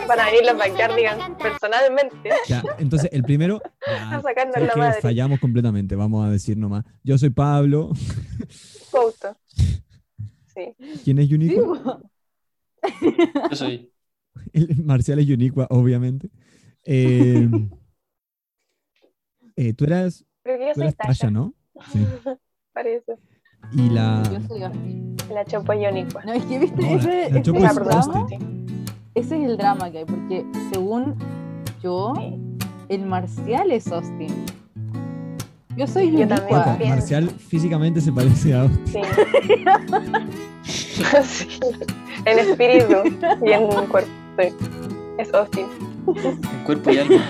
Van 0.08 0.20
a 0.20 0.24
venir 0.26 0.40
los 0.46 0.56
Backyardigans 0.56 1.36
personalmente 1.36 2.30
ya, 2.48 2.62
entonces 2.78 3.10
el 3.12 3.22
primero. 3.24 3.60
ya, 3.86 4.14
a 4.14 4.76
madre. 4.76 5.02
Fallamos 5.02 5.38
completamente, 5.38 5.96
vamos 5.96 6.26
a 6.26 6.30
decir 6.30 6.56
nomás. 6.56 6.86
Yo 7.04 7.18
soy 7.18 7.28
Pablo. 7.28 7.90
Couto. 8.90 9.36
Sí. 10.54 10.74
¿Quién 11.04 11.18
es 11.18 11.28
Sí, 11.28 11.34
Uniqua? 11.34 12.00
po. 12.00 12.10
Yo 13.50 13.56
soy. 13.56 13.92
El 14.54 14.82
Marcial 14.82 15.18
es 15.18 15.28
Uniqua, 15.28 15.66
obviamente. 15.68 16.30
Eh, 16.84 17.46
eh, 19.56 19.74
tú 19.74 19.84
eras, 19.84 20.24
Creo 20.42 20.58
que 20.58 20.68
yo 20.68 20.74
soy. 20.74 20.92
Tasha, 20.94 21.30
¿no? 21.30 21.52
Sí. 21.92 21.98
Parece. 22.78 23.14
Y 23.72 23.90
la. 23.90 24.22
Yo 24.32 24.40
soy 24.46 24.62
Austin. 24.62 25.16
La 25.34 25.44
Chopo 25.44 25.72
Yonicua. 25.72 26.22
No, 26.24 26.32
es 26.32 26.44
que, 26.44 26.58
¿viste? 26.60 26.80
No, 26.80 26.88
la- 26.90 26.94
ese, 26.96 27.08
la 27.08 27.26
ese 27.26 27.42
Chopo 27.42 27.58
es 27.58 27.70
el 27.70 27.84
drama. 27.84 28.20
Austin. 28.20 28.76
Ese 29.16 29.36
es 29.42 29.50
el 29.50 29.56
drama 29.56 29.90
que 29.90 29.98
hay, 29.98 30.04
porque 30.04 30.46
según 30.72 31.16
yo, 31.82 32.12
el 32.88 33.04
Marcial 33.04 33.72
es 33.72 33.90
Austin. 33.90 34.32
Yo 35.76 35.86
soy 35.88 36.12
Yo 36.16 36.28
también. 36.28 36.88
Marcial 36.90 37.28
físicamente 37.30 38.00
se 38.00 38.12
parece 38.12 38.54
a 38.54 38.62
Austin. 38.62 38.86
Sí. 38.86 39.00
Sí. 41.24 41.48
En 42.26 42.38
espíritu 42.38 42.96
y 43.44 43.50
en 43.52 43.66
cuerpo. 43.86 44.10
Sí. 44.38 44.48
Es 45.18 45.32
Austin. 45.32 45.66
En 46.16 46.64
cuerpo 46.64 46.90
y 46.90 46.98
alma. 46.98 47.26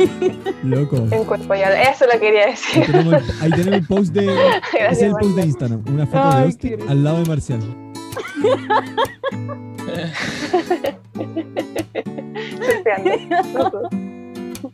Loco. 0.62 0.96
En 1.10 1.24
cuerpo 1.24 1.54
y 1.54 1.62
alma. 1.62 1.82
Eso 1.82 2.04
lo 2.12 2.18
quería 2.20 2.44
Ahí 2.44 2.50
decir. 2.52 2.86
tenemos 2.86 3.14
ahí 3.42 3.50
tenemos 3.50 3.72
el 3.74 3.86
post 3.86 4.12
de. 4.14 4.26
Ese 4.78 4.90
es 4.90 5.02
el 5.02 5.12
post 5.12 5.36
de. 5.36 5.42
Instagram. 5.46 5.82
Una 5.88 6.06
foto 6.06 6.36
de 6.36 6.42
Austin 6.44 6.76
qué 6.78 6.84
al 6.88 7.04
lado 7.04 7.18
de 7.22 7.24
Marcial. 7.28 7.60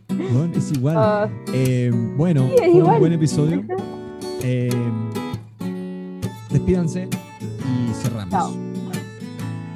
Bueno, 0.08 0.50
es 0.56 0.72
igual. 0.72 0.96
Ah, 0.98 1.28
Eh, 1.52 1.90
bueno, 2.16 2.48
Sí, 2.48 2.54
es 2.64 2.70
fue 2.72 2.82
un 2.82 2.98
buen 2.98 3.12
episodio. 3.12 3.64
Eh, 4.42 4.70
despídanse 6.50 7.08
y 7.40 7.94
cerramos. 7.94 8.30
Chao. 8.30 8.54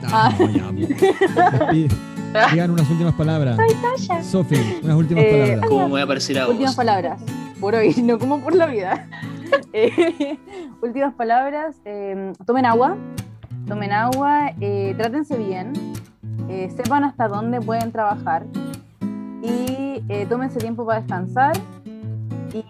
Ah, 0.04 0.30
Ah. 0.30 0.36
no, 0.38 0.50
ya, 0.50 0.70
Despi- 0.70 1.88
Digan 2.52 2.70
unas 2.70 2.88
últimas 2.90 3.14
palabras. 3.14 3.58
Sofi, 4.22 4.56
unas 4.82 4.96
últimas 4.96 5.24
Eh, 5.24 5.30
palabras. 5.32 5.68
¿Cómo 5.68 5.80
me 5.84 5.88
voy 5.90 6.00
a 6.02 6.06
parecer 6.06 6.38
a 6.38 6.48
últimas 6.48 6.74
palabras. 6.76 7.20
Por 7.60 7.74
hoy, 7.74 7.94
no 8.02 8.18
como 8.18 8.40
por 8.40 8.54
la 8.54 8.66
vida. 8.66 9.06
Eh, 9.72 10.36
últimas 10.82 11.14
palabras. 11.14 11.74
eh, 11.86 12.34
tomen 12.44 12.66
agua. 12.66 12.96
Tomen 13.66 13.92
agua. 13.92 14.50
eh, 14.60 14.94
trátense 14.98 15.38
bien. 15.38 15.72
eh, 16.50 16.70
sepan 16.76 17.04
hasta 17.04 17.28
dónde 17.28 17.58
pueden 17.60 17.90
trabajar. 17.90 18.44
Y 19.42 20.02
eh, 20.10 20.26
tómense 20.28 20.58
tiempo 20.58 20.84
para 20.84 21.00
descansar. 21.00 21.56
Y 22.52 22.62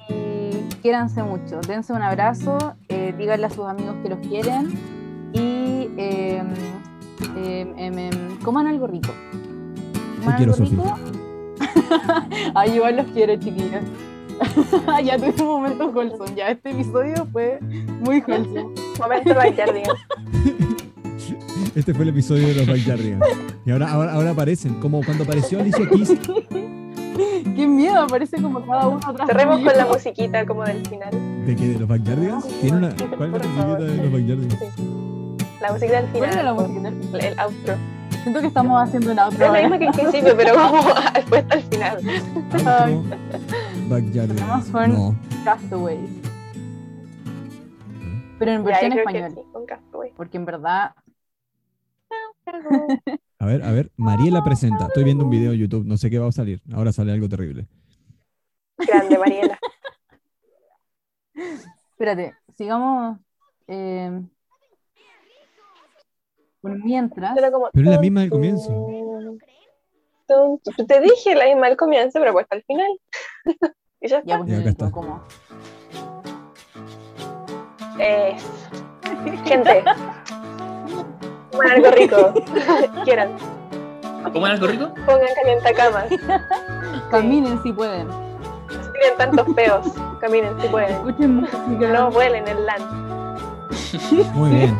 quiéranse 0.83 1.23
mucho. 1.25 1.61
Dense 1.67 1.93
un 1.93 2.03
abrazo. 2.03 2.75
eh, 2.89 3.13
díganle 3.19 3.47
a 3.47 3.51
sus 3.51 3.67
amigos 3.67 3.97
que 4.05 4.09
los 4.11 4.19
quieren. 4.21 4.69
Y 5.33 5.89
eh, 5.97 6.43
em, 7.37 7.75
em, 7.77 7.99
em, 7.99 8.37
coman 8.45 8.69
algo 8.69 8.87
rico. 8.87 9.13
Coman 10.29 10.37
quiero, 10.37 10.53
algo 10.55 10.65
rico. 10.65 10.99
Ay, 12.55 12.75
igual 12.75 12.97
los 12.97 13.07
quiero, 13.09 13.37
chiquillos. 13.37 13.83
ya 15.05 15.17
tuvimos 15.17 15.41
momentos 15.43 15.95
wholesome. 15.95 16.35
Ya 16.35 16.49
este 16.51 16.71
episodio 16.71 17.27
fue 17.33 17.59
muy 18.01 18.23
wholesome. 18.27 18.75
Momento 18.99 19.35
Backyardigans. 19.35 19.99
Este 21.75 21.95
fue 21.95 22.05
el 22.05 22.09
episodio 22.09 22.49
de 22.49 22.55
los 22.55 22.67
Backyardigans. 22.67 23.25
Y 23.65 23.71
ahora, 23.71 23.93
ahora, 23.93 24.13
ahora 24.15 24.31
aparecen, 24.31 24.81
como 24.81 25.01
cuando 25.05 25.25
apareció 25.25 25.61
Alicia 25.61 25.89
Keys. 25.89 26.15
Qué 27.55 27.67
miedo, 27.67 28.01
aparece 28.01 28.41
como 28.41 28.65
cada 28.67 28.89
uno 28.89 29.01
atrás. 29.05 29.29
Cerremos 29.29 29.61
con 29.61 29.77
la 29.77 29.87
musiquita 29.87 30.47
como 30.47 30.65
del 30.65 30.85
final. 30.87 31.11
¿De 31.47 31.55
qué? 31.55 31.69
¿De 31.69 31.79
los 31.79 31.89
Backyardigans? 31.89 32.49
¿Tiene 32.61 32.79
una, 32.79 32.89
¿Cuál 33.17 33.35
es 33.35 33.43
la 33.43 33.49
musiquita 33.49 33.79
de 33.79 33.97
los 33.97 34.13
Backyardigans? 34.13 34.57
La 35.61 35.73
música 35.73 36.01
del 36.01 36.11
¿Cuál 36.11 36.23
era 36.25 36.31
final. 36.31 36.45
la 36.45 36.55
música? 36.55 37.19
El 37.19 37.39
outro. 37.39 37.75
Siento 38.29 38.43
que 38.43 38.49
estamos 38.49 38.83
haciendo 38.83 39.13
un 39.13 39.19
outro. 39.21 39.47
Es 39.47 39.53
la 39.53 39.61
misma 39.63 39.79
que 39.79 39.87
el 39.87 39.93
principio, 39.93 40.37
pero 40.37 40.55
vamos 40.55 40.85
después 41.15 41.45
al 41.49 41.63
final. 41.63 41.97
Outro 42.53 43.03
Backyardigans. 43.89 44.69
No. 44.91 45.17
Castaways. 45.45 46.11
Pero 48.39 48.51
en 48.53 48.65
versión 48.65 48.91
yo 48.91 48.97
creo 48.97 49.07
que 49.07 49.17
español. 49.17 49.33
sí, 49.35 49.41
con 49.51 49.65
Castaway. 49.65 50.13
Porque 50.15 50.37
en 50.37 50.45
verdad. 50.45 50.95
A 53.39 53.47
ver, 53.47 53.63
a 53.63 53.73
ver, 53.73 53.93
Mariela 53.97 54.45
presenta. 54.45 54.89
Estoy 54.89 55.05
viendo 55.05 55.25
un 55.25 55.31
video 55.31 55.53
en 55.53 55.61
YouTube, 55.61 55.87
no 55.87 55.97
sé 55.97 56.11
qué 56.11 56.19
va 56.19 56.29
a 56.29 56.33
salir. 56.33 56.61
Ahora 56.75 56.93
sale 56.93 57.13
algo 57.13 57.31
terrible. 57.31 57.67
Grande, 58.77 59.17
Mariela. 59.17 59.59
Espérate, 61.93 62.35
sigamos. 62.59 63.17
Eh, 63.69 64.21
por 66.61 66.77
mientras. 66.85 67.33
Pero, 67.35 67.53
como, 67.53 67.69
Pero 67.73 67.89
es 67.91 67.95
la 67.97 68.01
misma 68.01 68.21
del 68.23 68.31
comienzo. 68.31 68.69
Tum, 70.27 70.59
tum. 70.59 70.87
Te 70.87 71.01
dije 71.01 71.35
la 71.35 71.47
misma 71.47 71.69
del 71.69 71.77
comienzo, 71.77 72.19
pero 72.21 72.33
puesta 72.33 72.57
al 72.57 72.63
final. 72.65 72.91
y 74.01 74.09
ya 74.09 74.23
Ya, 74.25 74.37
está. 74.37 74.39
pues 74.39 74.49
Ya, 74.51 74.57
acá 74.57 74.65
necesito 74.65 74.85
está. 74.85 74.91
como. 74.91 75.23
Es. 77.99 78.45
Gente. 79.45 79.85
Coman 81.53 81.71
algo 81.71 81.91
rico. 81.91 82.35
Quieran. 83.05 83.31
¿Comen 84.33 84.51
algo 84.53 84.67
rico? 84.67 84.93
Pongan 85.07 85.35
calientacamas. 85.35 86.07
Caminen 87.11 87.63
si 87.63 87.73
pueden. 87.73 88.07
No 88.09 88.85
se 88.85 88.91
tienen 88.93 89.17
tantos 89.17 89.47
peos. 89.55 89.87
Caminen 90.21 90.61
si 90.61 90.69
pueden. 90.69 90.91
Escuchen 90.93 91.37
música. 91.37 91.89
No 91.93 92.11
vuelen 92.11 92.47
el 92.47 92.67
LAN. 92.67 92.83
Muy 94.35 94.51
bien. 94.51 94.79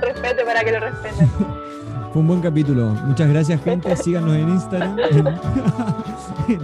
Respete 0.00 0.44
para 0.44 0.64
que 0.64 0.72
lo 0.72 0.80
respeten. 0.80 1.28
Fue 2.12 2.20
un 2.20 2.28
buen 2.28 2.40
capítulo. 2.40 2.86
Muchas 3.06 3.28
gracias, 3.28 3.62
gente. 3.62 3.96
Síganos 3.96 4.34
en 4.36 4.48
Instagram. 4.50 4.98
En, 4.98 5.26
en 6.48 6.60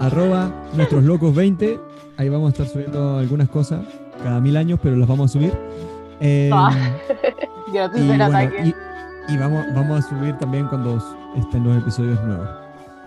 arroba 0.00 0.50
nuestros 0.74 1.02
locos 1.02 1.34
20. 1.34 1.80
Ahí 2.16 2.28
vamos 2.28 2.48
a 2.48 2.50
estar 2.50 2.66
subiendo 2.68 3.18
algunas 3.18 3.48
cosas 3.48 3.84
cada 4.22 4.40
mil 4.40 4.56
años, 4.56 4.78
pero 4.82 4.96
las 4.96 5.08
vamos 5.08 5.30
a 5.30 5.32
subir. 5.32 5.52
Eh, 6.20 6.50
Ah, 6.52 6.72
y 7.98 8.06
bueno, 8.06 8.30
vamos, 8.30 9.66
vamos 9.74 10.04
a 10.04 10.08
subir 10.08 10.36
también 10.38 10.68
cuando 10.68 10.98
estén 11.36 11.64
los 11.64 11.76
episodios 11.76 12.22
nuevos. 12.22 12.48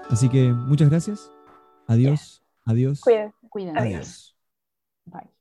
Así 0.09 0.27
que 0.29 0.51
muchas 0.51 0.89
gracias. 0.89 1.31
Adiós. 1.87 2.43
Adiós. 2.65 2.99
Cuídense. 3.01 3.33
Cuídense. 3.49 3.79
Adiós. 3.79 4.35
Bye. 5.05 5.36